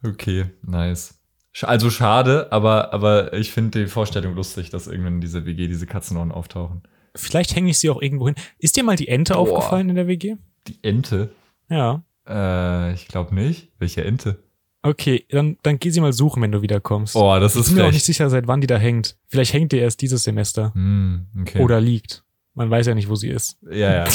Okay, 0.04 0.46
nice. 0.62 1.18
Also 1.60 1.90
schade, 1.90 2.50
aber, 2.50 2.92
aber 2.92 3.34
ich 3.34 3.52
finde 3.52 3.82
die 3.84 3.86
Vorstellung 3.86 4.34
lustig, 4.34 4.70
dass 4.70 4.86
irgendwann 4.86 5.14
in 5.14 5.20
dieser 5.20 5.44
WG 5.46 5.68
diese 5.68 5.86
Katzenohren 5.86 6.32
auftauchen. 6.32 6.82
Vielleicht 7.14 7.54
hänge 7.54 7.70
ich 7.70 7.78
sie 7.78 7.90
auch 7.90 8.00
irgendwo 8.00 8.26
hin. 8.26 8.34
Ist 8.58 8.76
dir 8.76 8.84
mal 8.84 8.96
die 8.96 9.08
Ente 9.08 9.34
Boah. 9.34 9.40
aufgefallen 9.40 9.90
in 9.90 9.96
der 9.96 10.08
WG? 10.08 10.36
Die 10.66 10.78
Ente? 10.82 11.30
Ja. 11.68 12.02
Äh, 12.26 12.94
ich 12.94 13.06
glaube 13.06 13.34
nicht. 13.34 13.68
Welche 13.78 14.04
Ente? 14.04 14.42
Okay, 14.82 15.24
dann, 15.30 15.56
dann 15.62 15.78
geh 15.78 15.90
sie 15.90 16.00
mal 16.00 16.12
suchen, 16.12 16.42
wenn 16.42 16.50
du 16.52 16.60
wiederkommst. 16.60 17.14
Oh, 17.14 17.38
das 17.38 17.54
ich 17.54 17.60
ist 17.62 17.66
bin 17.68 17.76
mir 17.76 17.86
auch 17.86 17.92
nicht 17.92 18.04
sicher, 18.04 18.28
seit 18.30 18.48
wann 18.48 18.60
die 18.60 18.66
da 18.66 18.78
hängt. 18.78 19.16
Vielleicht 19.28 19.52
hängt 19.52 19.70
die 19.72 19.78
erst 19.78 20.00
dieses 20.02 20.24
Semester. 20.24 20.72
Hm, 20.74 21.26
okay. 21.40 21.62
Oder 21.62 21.80
liegt. 21.80 22.24
Man 22.54 22.70
weiß 22.70 22.86
ja 22.86 22.94
nicht, 22.94 23.08
wo 23.08 23.14
sie 23.14 23.28
ist. 23.28 23.56
Ja, 23.70 23.92
ja. 23.92 24.04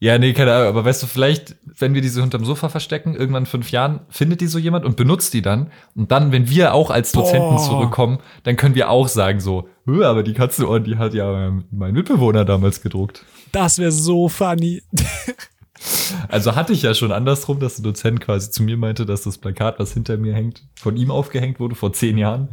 Ja, 0.00 0.18
nee, 0.18 0.32
keine 0.32 0.52
Ahnung. 0.52 0.68
Aber 0.68 0.84
weißt 0.84 1.00
du, 1.04 1.06
vielleicht, 1.06 1.54
wenn 1.78 1.94
wir 1.94 2.00
diese 2.00 2.20
unterm 2.22 2.44
Sofa 2.44 2.68
verstecken, 2.68 3.14
irgendwann 3.14 3.44
in 3.44 3.46
fünf 3.46 3.70
Jahren, 3.70 4.00
findet 4.08 4.40
die 4.40 4.48
so 4.48 4.58
jemand 4.58 4.84
und 4.84 4.96
benutzt 4.96 5.32
die 5.32 5.42
dann. 5.42 5.70
Und 5.94 6.10
dann, 6.10 6.32
wenn 6.32 6.50
wir 6.50 6.74
auch 6.74 6.90
als 6.90 7.12
Dozenten 7.12 7.50
Boah. 7.56 7.64
zurückkommen, 7.64 8.18
dann 8.42 8.56
können 8.56 8.74
wir 8.74 8.90
auch 8.90 9.06
sagen 9.06 9.38
so, 9.38 9.68
"Hö, 9.86 10.04
aber 10.04 10.24
die 10.24 10.32
Katzenohren, 10.32 10.82
die 10.82 10.96
hat 10.96 11.14
ja 11.14 11.46
ähm, 11.46 11.64
mein 11.70 11.92
Mitbewohner 11.94 12.44
damals 12.44 12.82
gedruckt. 12.82 13.24
Das 13.52 13.78
wäre 13.78 13.92
so 13.92 14.28
funny. 14.28 14.82
Also 16.28 16.54
hatte 16.54 16.72
ich 16.72 16.82
ja 16.82 16.94
schon 16.94 17.12
andersrum, 17.12 17.60
dass 17.60 17.76
der 17.76 17.84
Dozent 17.84 18.20
quasi 18.20 18.50
zu 18.50 18.62
mir 18.62 18.76
meinte, 18.76 19.06
dass 19.06 19.22
das 19.22 19.38
Plakat, 19.38 19.78
was 19.78 19.92
hinter 19.92 20.16
mir 20.16 20.34
hängt, 20.34 20.64
von 20.76 20.96
ihm 20.96 21.10
aufgehängt 21.10 21.60
wurde 21.60 21.74
vor 21.74 21.92
zehn 21.92 22.18
Jahren. 22.18 22.48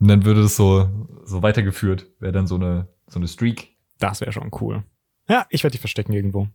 Und 0.00 0.08
dann 0.08 0.24
würde 0.24 0.42
das 0.42 0.56
so, 0.56 0.88
so 1.24 1.42
weitergeführt. 1.42 2.06
Wäre 2.20 2.32
dann 2.32 2.46
so 2.46 2.54
eine, 2.54 2.88
so 3.08 3.18
eine 3.18 3.28
Streak. 3.28 3.76
Das 3.98 4.20
wäre 4.20 4.32
schon 4.32 4.50
cool. 4.60 4.84
Ja, 5.28 5.46
ich 5.50 5.62
werde 5.62 5.72
die 5.72 5.78
verstecken 5.78 6.12
irgendwo. 6.12 6.48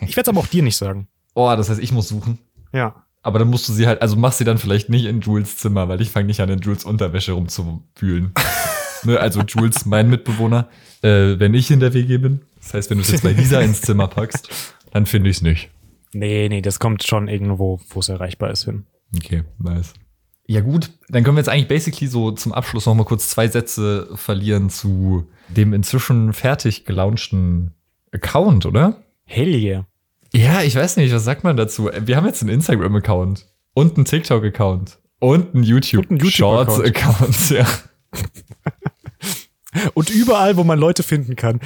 Ich 0.00 0.16
werde 0.16 0.22
es 0.22 0.28
aber 0.28 0.40
auch 0.40 0.46
dir 0.46 0.62
nicht 0.62 0.76
sagen. 0.76 1.08
Oh, 1.34 1.52
das 1.56 1.68
heißt, 1.68 1.80
ich 1.80 1.92
muss 1.92 2.08
suchen. 2.08 2.38
Ja. 2.72 3.06
Aber 3.22 3.38
dann 3.38 3.48
musst 3.48 3.68
du 3.68 3.72
sie 3.72 3.86
halt, 3.86 4.00
also 4.02 4.16
mach 4.16 4.32
sie 4.32 4.44
dann 4.44 4.58
vielleicht 4.58 4.88
nicht 4.88 5.04
in 5.04 5.20
Jules 5.20 5.58
Zimmer, 5.58 5.88
weil 5.88 6.00
ich 6.00 6.10
fange 6.10 6.26
nicht 6.26 6.40
an, 6.40 6.48
in 6.48 6.60
Jules 6.60 6.84
Unterwäsche 6.84 7.32
rumzuwühlen. 7.32 8.32
ne, 9.04 9.20
also 9.20 9.42
Jules, 9.42 9.84
mein 9.84 10.08
Mitbewohner, 10.08 10.68
äh, 11.02 11.38
wenn 11.38 11.54
ich 11.54 11.70
in 11.70 11.80
der 11.80 11.92
WG 11.92 12.18
bin. 12.18 12.40
Das 12.60 12.74
heißt, 12.74 12.90
wenn 12.90 12.98
du 12.98 13.02
es 13.02 13.10
jetzt 13.10 13.22
bei 13.22 13.32
Lisa 13.32 13.60
ins 13.60 13.82
Zimmer 13.82 14.08
packst, 14.08 14.48
dann 14.90 15.06
finde 15.06 15.30
ich 15.30 15.36
es 15.36 15.42
nicht. 15.42 15.70
Nee, 16.12 16.48
nee, 16.48 16.60
das 16.60 16.78
kommt 16.78 17.04
schon 17.04 17.28
irgendwo, 17.28 17.80
wo 17.88 18.00
es 18.00 18.08
erreichbar 18.08 18.50
ist, 18.50 18.64
hin. 18.64 18.86
Okay, 19.16 19.44
nice. 19.58 19.94
Ja 20.46 20.60
gut, 20.60 20.90
dann 21.08 21.22
können 21.22 21.36
wir 21.36 21.40
jetzt 21.40 21.48
eigentlich 21.48 21.68
basically 21.68 22.08
so 22.08 22.32
zum 22.32 22.52
Abschluss 22.52 22.86
noch 22.86 22.94
mal 22.94 23.04
kurz 23.04 23.28
zwei 23.28 23.46
Sätze 23.46 24.08
verlieren 24.14 24.68
zu 24.68 25.28
dem 25.48 25.72
inzwischen 25.72 26.32
fertig 26.32 26.84
gelaunchten 26.84 27.74
Account, 28.12 28.66
oder? 28.66 29.00
Hell 29.24 29.54
yeah. 29.54 29.86
Ja, 30.32 30.62
ich 30.62 30.74
weiß 30.74 30.96
nicht, 30.96 31.14
was 31.14 31.22
sagt 31.24 31.44
man 31.44 31.56
dazu? 31.56 31.88
Wir 32.04 32.16
haben 32.16 32.26
jetzt 32.26 32.42
einen 32.42 32.50
Instagram-Account 32.50 33.46
und 33.74 33.96
einen 33.96 34.04
TikTok-Account 34.04 34.98
und 35.20 35.54
einen 35.54 35.54
Und 35.54 35.54
einen 35.54 35.64
YouTube-Shorts-Account. 35.64 37.50
ja. 37.50 37.66
Und 39.94 40.10
überall, 40.10 40.56
wo 40.56 40.64
man 40.64 40.78
Leute 40.78 41.02
finden 41.02 41.36
kann. 41.36 41.60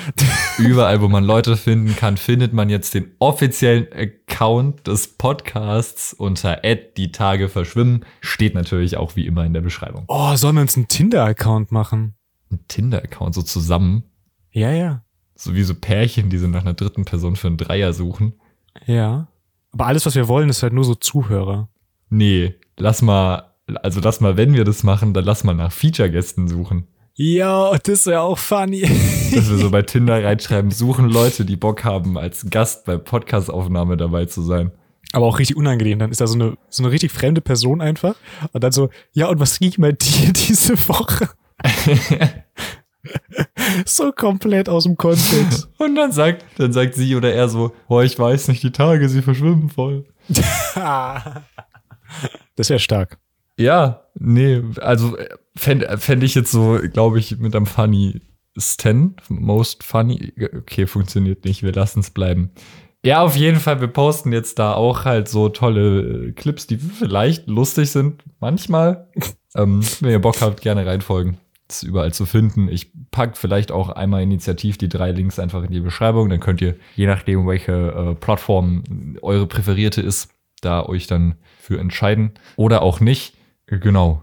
Überall, 0.58 1.00
wo 1.00 1.08
man 1.08 1.24
Leute 1.24 1.56
finden 1.56 1.96
kann, 1.96 2.16
findet 2.16 2.52
man 2.52 2.70
jetzt 2.70 2.94
den 2.94 3.12
offiziellen 3.18 3.86
Account 3.92 4.86
des 4.86 5.08
Podcasts 5.16 6.12
unter 6.12 6.60
die 6.96 7.12
Tage 7.12 7.48
verschwimmen. 7.48 8.04
Steht 8.20 8.54
natürlich 8.54 8.96
auch 8.96 9.16
wie 9.16 9.26
immer 9.26 9.44
in 9.44 9.52
der 9.52 9.60
Beschreibung. 9.60 10.04
Oh, 10.08 10.34
sollen 10.36 10.56
wir 10.56 10.62
uns 10.62 10.76
einen 10.76 10.88
Tinder-Account 10.88 11.72
machen? 11.72 12.14
Ein 12.50 12.60
Tinder-Account 12.68 13.34
so 13.34 13.42
zusammen. 13.42 14.04
Ja, 14.50 14.70
ja. 14.70 15.02
So 15.34 15.54
wie 15.54 15.62
so 15.62 15.74
Pärchen, 15.74 16.30
die 16.30 16.38
so 16.38 16.46
nach 16.46 16.62
einer 16.62 16.74
dritten 16.74 17.04
Person 17.04 17.36
für 17.36 17.48
einen 17.48 17.56
Dreier 17.56 17.92
suchen. 17.92 18.34
Ja. 18.86 19.28
Aber 19.72 19.86
alles, 19.86 20.06
was 20.06 20.14
wir 20.14 20.28
wollen, 20.28 20.48
ist 20.48 20.62
halt 20.62 20.72
nur 20.72 20.84
so 20.84 20.94
Zuhörer. 20.94 21.68
Nee, 22.08 22.54
lass 22.76 23.02
mal, 23.02 23.54
also 23.82 24.00
lass 24.00 24.20
mal, 24.20 24.36
wenn 24.36 24.54
wir 24.54 24.64
das 24.64 24.84
machen, 24.84 25.14
dann 25.14 25.24
lass 25.24 25.42
mal 25.42 25.54
nach 25.54 25.72
Feature-Gästen 25.72 26.46
suchen. 26.46 26.86
Ja, 27.16 27.78
das 27.78 28.06
wäre 28.06 28.22
auch 28.22 28.38
funny. 28.38 28.80
Dass 28.80 29.48
wir 29.48 29.58
so 29.58 29.70
bei 29.70 29.82
Tinder 29.86 30.24
reinschreiben, 30.24 30.72
suchen 30.72 31.08
Leute, 31.08 31.44
die 31.44 31.54
Bock 31.54 31.84
haben, 31.84 32.18
als 32.18 32.50
Gast 32.50 32.84
bei 32.86 32.96
Podcast-Aufnahme 32.96 33.96
dabei 33.96 34.24
zu 34.24 34.42
sein. 34.42 34.72
Aber 35.12 35.26
auch 35.26 35.38
richtig 35.38 35.56
unangenehm. 35.56 36.00
Dann 36.00 36.10
ist 36.10 36.20
da 36.20 36.26
so 36.26 36.34
eine, 36.34 36.56
so 36.68 36.82
eine 36.82 36.90
richtig 36.90 37.12
fremde 37.12 37.40
Person 37.40 37.80
einfach. 37.80 38.16
Und 38.52 38.64
dann 38.64 38.72
so, 38.72 38.90
ja, 39.12 39.28
und 39.28 39.38
was 39.38 39.60
ging 39.60 39.72
bei 39.78 39.92
dir 39.92 40.32
diese 40.48 40.76
Woche? 40.88 41.28
so 43.86 44.10
komplett 44.10 44.68
aus 44.68 44.82
dem 44.82 44.96
Kontext. 44.96 45.68
Und 45.78 45.94
dann 45.94 46.10
sagt, 46.10 46.44
dann 46.58 46.72
sagt 46.72 46.94
sie 46.94 47.14
oder 47.14 47.32
er 47.32 47.48
so, 47.48 47.72
oh, 47.88 48.00
ich 48.00 48.18
weiß 48.18 48.48
nicht, 48.48 48.64
die 48.64 48.72
Tage, 48.72 49.08
sie 49.08 49.22
verschwimmen 49.22 49.68
voll. 49.68 50.04
das 50.74 52.70
wäre 52.70 52.80
stark. 52.80 53.20
Ja, 53.58 54.04
nee, 54.14 54.62
also 54.80 55.16
fände 55.56 55.96
fänd 55.98 56.22
ich 56.22 56.34
jetzt 56.34 56.50
so, 56.50 56.78
glaube 56.92 57.18
ich, 57.18 57.38
mit 57.38 57.54
einem 57.54 57.66
funny 57.66 58.20
Stan, 58.56 59.14
most 59.28 59.82
funny, 59.82 60.32
okay, 60.56 60.86
funktioniert 60.86 61.44
nicht, 61.44 61.62
wir 61.62 61.72
lassen 61.72 62.00
es 62.00 62.10
bleiben. 62.10 62.50
Ja, 63.04 63.20
auf 63.20 63.36
jeden 63.36 63.60
Fall, 63.60 63.80
wir 63.82 63.88
posten 63.88 64.32
jetzt 64.32 64.58
da 64.58 64.72
auch 64.72 65.04
halt 65.04 65.28
so 65.28 65.50
tolle 65.50 66.28
äh, 66.28 66.32
Clips, 66.32 66.66
die 66.66 66.78
vielleicht 66.78 67.46
lustig 67.48 67.90
sind, 67.90 68.22
manchmal. 68.40 69.08
ähm, 69.54 69.82
wenn 70.00 70.10
ihr 70.10 70.20
Bock 70.20 70.40
habt, 70.40 70.62
gerne 70.62 70.86
reinfolgen. 70.86 71.36
Ist 71.68 71.82
überall 71.82 72.14
zu 72.14 72.24
finden. 72.24 72.68
Ich 72.68 72.92
pack 73.10 73.36
vielleicht 73.36 73.72
auch 73.72 73.90
einmal 73.90 74.22
initiativ 74.22 74.78
die 74.78 74.88
drei 74.88 75.12
Links 75.12 75.38
einfach 75.38 75.64
in 75.64 75.70
die 75.70 75.80
Beschreibung. 75.80 76.30
Dann 76.30 76.40
könnt 76.40 76.62
ihr, 76.62 76.76
je 76.94 77.06
nachdem, 77.06 77.46
welche 77.46 77.72
äh, 77.72 78.14
Plattform 78.14 78.84
eure 79.20 79.46
präferierte 79.46 80.00
ist, 80.00 80.30
da 80.62 80.84
euch 80.84 81.06
dann 81.06 81.34
für 81.60 81.78
entscheiden. 81.78 82.32
Oder 82.56 82.80
auch 82.82 83.00
nicht. 83.00 83.34
Genau. 83.66 84.22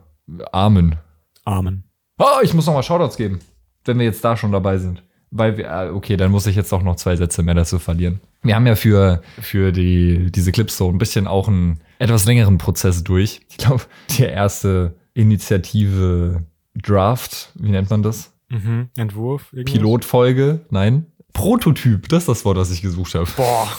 Amen. 0.52 0.98
Amen. 1.46 1.84
Oh, 2.18 2.42
ich 2.44 2.54
muss 2.54 2.68
noch 2.68 2.74
mal 2.74 2.84
Shoutouts 2.84 3.18
geben, 3.18 3.40
wenn 3.86 3.98
wir 3.98 4.06
jetzt 4.06 4.24
da 4.24 4.38
schon 4.38 4.52
dabei 4.52 4.78
sind. 4.78 5.04
Weil 5.32 5.58
wir, 5.58 5.66
äh, 5.70 5.90
okay, 5.90 6.18
dann 6.18 6.30
muss 6.30 6.46
ich 6.46 6.56
jetzt 6.56 6.74
auch 6.74 6.84
noch 6.84 6.98
zwei 6.98 7.16
Sätze 7.16 7.42
mehr 7.42 7.56
dazu 7.56 7.80
verlieren. 7.80 8.20
Wir 8.44 8.56
haben 8.56 8.68
ja 8.68 8.76
für, 8.76 9.22
für 9.40 9.72
die, 9.72 10.30
diese 10.32 10.52
Clips 10.52 10.78
so 10.78 10.90
ein 10.90 10.98
bisschen 10.98 11.26
auch 11.26 11.48
einen 11.48 11.80
etwas 12.00 12.26
längeren 12.26 12.58
Prozess 12.58 13.04
durch. 13.04 13.42
Ich 13.50 13.58
glaube, 13.58 13.84
die 14.10 14.24
erste 14.24 14.96
Initiative 15.14 16.44
Draft, 16.76 17.52
wie 17.56 17.70
nennt 17.70 17.90
man 17.90 18.04
das? 18.04 18.34
Mhm. 18.50 18.90
Entwurf? 18.98 19.52
irgendwas? 19.54 19.74
Pilotfolge, 19.74 20.60
nein. 20.70 21.06
Prototyp, 21.34 22.10
das 22.10 22.24
ist 22.24 22.30
das 22.30 22.46
Wort, 22.46 22.58
das 22.58 22.72
ich 22.72 22.82
gesucht 22.82 23.16
habe. 23.16 23.28
Boah. 23.38 23.70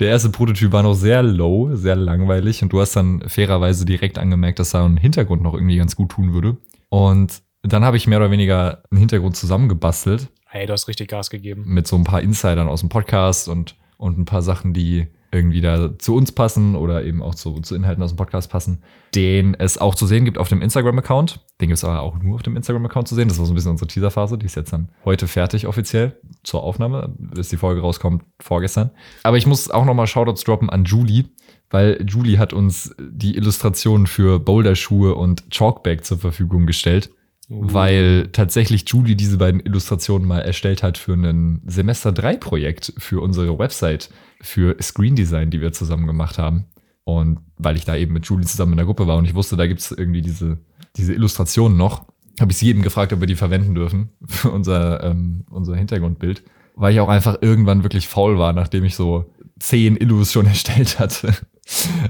Der 0.00 0.08
erste 0.08 0.30
Prototyp 0.30 0.72
war 0.72 0.82
noch 0.82 0.94
sehr 0.94 1.22
low, 1.22 1.74
sehr 1.76 1.96
langweilig 1.96 2.62
und 2.62 2.72
du 2.72 2.80
hast 2.80 2.96
dann 2.96 3.22
fairerweise 3.28 3.84
direkt 3.84 4.18
angemerkt, 4.18 4.58
dass 4.58 4.70
da 4.70 4.84
ein 4.84 4.96
Hintergrund 4.96 5.42
noch 5.42 5.54
irgendwie 5.54 5.76
ganz 5.76 5.94
gut 5.94 6.10
tun 6.10 6.32
würde. 6.32 6.56
Und 6.88 7.42
dann 7.62 7.84
habe 7.84 7.96
ich 7.96 8.06
mehr 8.06 8.18
oder 8.18 8.30
weniger 8.30 8.82
einen 8.90 8.98
Hintergrund 8.98 9.36
zusammengebastelt 9.36 10.28
Hey, 10.46 10.66
du 10.66 10.72
hast 10.72 10.86
richtig 10.86 11.08
Gas 11.08 11.30
gegeben. 11.30 11.64
mit 11.66 11.86
so 11.86 11.96
ein 11.96 12.04
paar 12.04 12.22
Insidern 12.22 12.68
aus 12.68 12.80
dem 12.80 12.88
Podcast 12.88 13.48
und, 13.48 13.76
und 13.96 14.18
ein 14.18 14.24
paar 14.24 14.42
Sachen, 14.42 14.72
die 14.72 15.08
irgendwie 15.34 15.60
da 15.60 15.98
zu 15.98 16.14
uns 16.14 16.32
passen 16.32 16.76
oder 16.76 17.04
eben 17.04 17.22
auch 17.22 17.34
zu, 17.34 17.60
zu 17.60 17.74
Inhalten 17.74 18.02
aus 18.02 18.12
dem 18.12 18.16
Podcast 18.16 18.50
passen, 18.50 18.82
den 19.14 19.54
es 19.54 19.78
auch 19.78 19.96
zu 19.96 20.06
sehen 20.06 20.24
gibt 20.24 20.38
auf 20.38 20.48
dem 20.48 20.62
Instagram-Account. 20.62 21.44
Den 21.60 21.68
gibt 21.68 21.78
es 21.78 21.84
aber 21.84 22.00
auch 22.00 22.16
nur 22.22 22.36
auf 22.36 22.42
dem 22.42 22.56
Instagram-Account 22.56 23.08
zu 23.08 23.16
sehen. 23.16 23.28
Das 23.28 23.38
war 23.38 23.46
so 23.46 23.52
ein 23.52 23.56
bisschen 23.56 23.72
unsere 23.72 23.88
Teaserphase. 23.88 24.38
Die 24.38 24.46
ist 24.46 24.54
jetzt 24.54 24.72
dann 24.72 24.90
heute 25.04 25.26
fertig 25.26 25.66
offiziell 25.66 26.20
zur 26.44 26.62
Aufnahme, 26.62 27.12
bis 27.18 27.48
die 27.48 27.56
Folge 27.56 27.80
rauskommt, 27.80 28.22
vorgestern. 28.40 28.90
Aber 29.24 29.36
ich 29.36 29.46
muss 29.46 29.70
auch 29.70 29.84
nochmal 29.84 30.06
Shoutouts 30.06 30.44
droppen 30.44 30.70
an 30.70 30.84
Julie, 30.84 31.24
weil 31.68 32.04
Julie 32.08 32.38
hat 32.38 32.52
uns 32.52 32.94
die 32.98 33.36
Illustrationen 33.36 34.06
für 34.06 34.38
Boulderschuhe 34.38 35.16
und 35.16 35.50
Chalkbag 35.50 36.04
zur 36.04 36.18
Verfügung 36.18 36.66
gestellt 36.66 37.10
weil 37.48 38.28
tatsächlich 38.32 38.84
Julie 38.88 39.16
diese 39.16 39.38
beiden 39.38 39.60
Illustrationen 39.60 40.26
mal 40.26 40.40
erstellt 40.40 40.82
hat 40.82 40.98
für 40.98 41.14
ein 41.14 41.62
Semester 41.66 42.12
3 42.12 42.36
Projekt 42.36 42.92
für 42.98 43.20
unsere 43.20 43.58
Website 43.58 44.10
für 44.40 44.76
Screen 44.82 45.16
Design, 45.16 45.50
die 45.50 45.60
wir 45.60 45.72
zusammen 45.72 46.06
gemacht 46.06 46.38
haben. 46.38 46.66
Und 47.04 47.40
weil 47.58 47.76
ich 47.76 47.84
da 47.84 47.96
eben 47.96 48.14
mit 48.14 48.26
Julie 48.26 48.46
zusammen 48.46 48.72
in 48.72 48.78
der 48.78 48.86
Gruppe 48.86 49.06
war 49.06 49.18
und 49.18 49.26
ich 49.26 49.34
wusste, 49.34 49.56
da 49.56 49.66
gibt 49.66 49.80
es 49.80 49.90
irgendwie 49.90 50.22
diese, 50.22 50.58
diese 50.96 51.12
Illustrationen 51.12 51.76
noch, 51.76 52.06
habe 52.40 52.50
ich 52.50 52.58
sie 52.58 52.66
jedem 52.66 52.82
gefragt, 52.82 53.12
ob 53.12 53.20
wir 53.20 53.26
die 53.26 53.36
verwenden 53.36 53.74
dürfen 53.74 54.10
für 54.26 54.50
unser, 54.50 55.02
ähm, 55.04 55.44
unser 55.50 55.76
Hintergrundbild. 55.76 56.42
Weil 56.76 56.92
ich 56.92 57.00
auch 57.00 57.08
einfach 57.08 57.38
irgendwann 57.40 57.84
wirklich 57.84 58.08
faul 58.08 58.38
war, 58.38 58.52
nachdem 58.52 58.84
ich 58.84 58.96
so 58.96 59.26
zehn 59.58 59.96
Illus 59.96 60.32
schon 60.32 60.46
erstellt 60.46 60.98
hatte, 60.98 61.34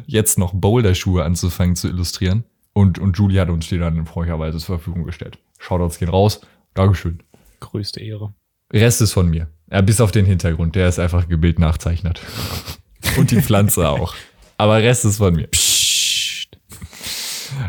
jetzt 0.07 0.39
noch 0.39 0.55
Boulderschuhe 0.55 1.25
anzufangen 1.25 1.77
zu 1.77 1.89
illustrieren. 1.89 2.45
Und, 2.75 2.99
und 2.99 3.17
Julie 3.17 3.41
hat 3.41 3.49
uns 3.49 3.69
die 3.69 3.79
dann 3.79 4.05
freundlicherweise 4.05 4.59
zur 4.59 4.79
Verfügung 4.79 5.05
gestellt. 5.05 5.39
Shoutouts 5.59 5.99
gehen 5.99 6.09
raus. 6.09 6.41
Dankeschön. 6.75 7.23
Größte 7.61 8.01
Ehre. 8.01 8.35
Rest 8.73 9.01
ist 9.01 9.13
von 9.13 9.31
mir. 9.31 9.49
Ja, 9.71 9.81
bis 9.81 10.01
auf 10.01 10.11
den 10.11 10.27
Hintergrund. 10.27 10.75
Der 10.75 10.89
ist 10.89 10.99
einfach 10.99 11.29
Gebild 11.29 11.59
nachzeichnet. 11.61 12.21
Und 13.17 13.31
die 13.31 13.41
Pflanze 13.41 13.89
auch. 13.91 14.15
Aber 14.59 14.83
Rest 14.83 15.05
ist 15.05 15.19
von 15.19 15.35
mir. 15.35 15.47
Psst. 15.47 16.59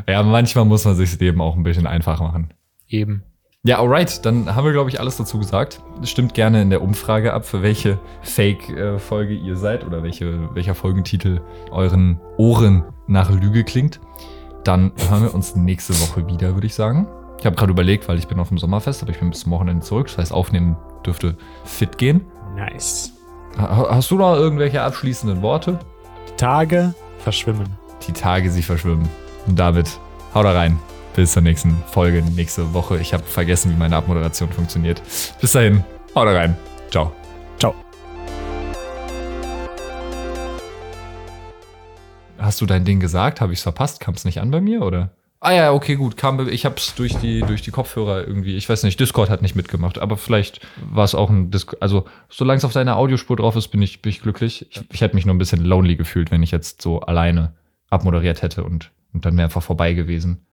Ja, 0.07 0.23
manchmal 0.23 0.65
muss 0.65 0.85
man 0.85 0.95
sich 0.95 1.11
das 1.11 1.19
Leben 1.19 1.39
auch 1.39 1.55
ein 1.55 1.63
bisschen 1.63 1.85
einfach 1.85 2.19
machen. 2.19 2.51
Eben. 2.87 3.23
Ja, 3.63 3.79
alright, 3.79 4.23
dann 4.25 4.53
haben 4.55 4.65
wir, 4.65 4.73
glaube 4.73 4.89
ich, 4.89 4.99
alles 4.99 5.17
dazu 5.17 5.39
gesagt. 5.39 5.81
Stimmt 6.03 6.33
gerne 6.35 6.61
in 6.61 6.69
der 6.69 6.81
Umfrage 6.81 7.33
ab, 7.33 7.45
für 7.45 7.63
welche 7.63 7.99
Fake-Folge 8.21 9.33
ihr 9.33 9.55
seid 9.55 9.83
oder 9.83 10.03
welche, 10.03 10.53
welcher 10.55 10.75
Folgentitel 10.75 11.41
euren 11.71 12.19
Ohren 12.37 12.83
nach 13.07 13.31
Lüge 13.31 13.63
klingt. 13.63 13.99
Dann 14.65 14.91
hören 15.09 15.23
wir 15.23 15.33
uns 15.33 15.55
nächste 15.55 15.93
Woche 16.01 16.27
wieder, 16.27 16.53
würde 16.55 16.67
ich 16.67 16.75
sagen. 16.75 17.07
Ich 17.39 17.45
habe 17.45 17.55
gerade 17.55 17.71
überlegt, 17.71 18.07
weil 18.09 18.17
ich 18.17 18.27
bin 18.27 18.39
auf 18.39 18.49
dem 18.49 18.57
Sommerfest, 18.57 19.01
aber 19.03 19.11
ich 19.11 19.19
bin 19.19 19.29
bis 19.29 19.41
zum 19.41 19.51
Wochenende 19.53 19.85
zurück. 19.85 20.07
Das 20.07 20.17
heißt, 20.17 20.33
aufnehmen 20.33 20.75
dürfte 21.05 21.37
fit 21.63 21.97
gehen. 21.97 22.21
Nice. 22.55 23.11
Ha- 23.57 23.87
Hast 23.91 24.11
du 24.11 24.17
noch 24.17 24.35
irgendwelche 24.35 24.81
abschließenden 24.81 25.41
Worte? 25.41 25.79
Die 26.29 26.35
Tage 26.35 26.93
verschwimmen. 27.19 27.67
Die 28.07 28.11
Tage, 28.13 28.49
sie 28.51 28.63
verschwimmen. 28.63 29.07
Und 29.47 29.57
damit, 29.57 29.99
hau 30.33 30.43
da 30.43 30.51
rein. 30.51 30.77
Bis 31.15 31.31
zur 31.33 31.43
nächsten 31.43 31.77
Folge, 31.91 32.21
nächste 32.35 32.73
Woche. 32.73 32.97
Ich 32.97 33.13
habe 33.13 33.23
vergessen, 33.23 33.71
wie 33.71 33.77
meine 33.77 33.95
Abmoderation 33.95 34.49
funktioniert. 34.51 35.01
Bis 35.39 35.53
dahin, 35.53 35.83
hau 36.15 36.25
da 36.25 36.31
rein. 36.33 36.57
Ciao. 36.91 37.11
Ciao. 37.59 37.73
Hast 42.45 42.61
du 42.61 42.65
dein 42.65 42.85
Ding 42.85 42.99
gesagt? 42.99 43.41
Habe 43.41 43.53
ich 43.53 43.59
es 43.59 43.63
verpasst? 43.63 43.99
Kam 43.99 44.13
es 44.13 44.23
nicht 44.23 44.39
an 44.39 44.51
bei 44.51 44.61
mir, 44.61 44.83
oder? 44.83 45.11
Ah 45.39 45.51
ja, 45.51 45.73
okay, 45.73 45.95
gut. 45.95 46.15
Kam, 46.15 46.47
ich 46.47 46.65
habe 46.65 46.75
es 46.77 46.95
durch 46.95 47.15
die, 47.17 47.41
durch 47.41 47.61
die 47.61 47.71
Kopfhörer 47.71 48.27
irgendwie, 48.27 48.55
ich 48.55 48.69
weiß 48.69 48.83
nicht, 48.83 48.99
Discord 48.99 49.29
hat 49.29 49.41
nicht 49.41 49.55
mitgemacht, 49.55 49.99
aber 49.99 50.17
vielleicht 50.17 50.59
war 50.91 51.03
es 51.03 51.13
auch 51.13 51.29
ein 51.29 51.51
Discord. 51.51 51.81
Also, 51.81 52.05
solange 52.29 52.57
es 52.57 52.65
auf 52.65 52.73
deiner 52.73 52.97
Audiospur 52.97 53.35
drauf 53.35 53.55
ist, 53.55 53.67
bin 53.69 53.81
ich, 53.81 54.01
bin 54.01 54.11
ich 54.11 54.21
glücklich. 54.21 54.67
Ich, 54.71 54.81
ich 54.91 55.01
hätte 55.01 55.15
mich 55.15 55.25
nur 55.25 55.35
ein 55.35 55.39
bisschen 55.39 55.63
lonely 55.63 55.95
gefühlt, 55.95 56.31
wenn 56.31 56.43
ich 56.43 56.51
jetzt 56.51 56.81
so 56.81 57.01
alleine 57.01 57.53
abmoderiert 57.89 58.41
hätte 58.41 58.63
und, 58.63 58.91
und 59.13 59.25
dann 59.25 59.35
wäre 59.37 59.45
einfach 59.45 59.63
vorbei 59.63 59.93
gewesen. 59.93 60.45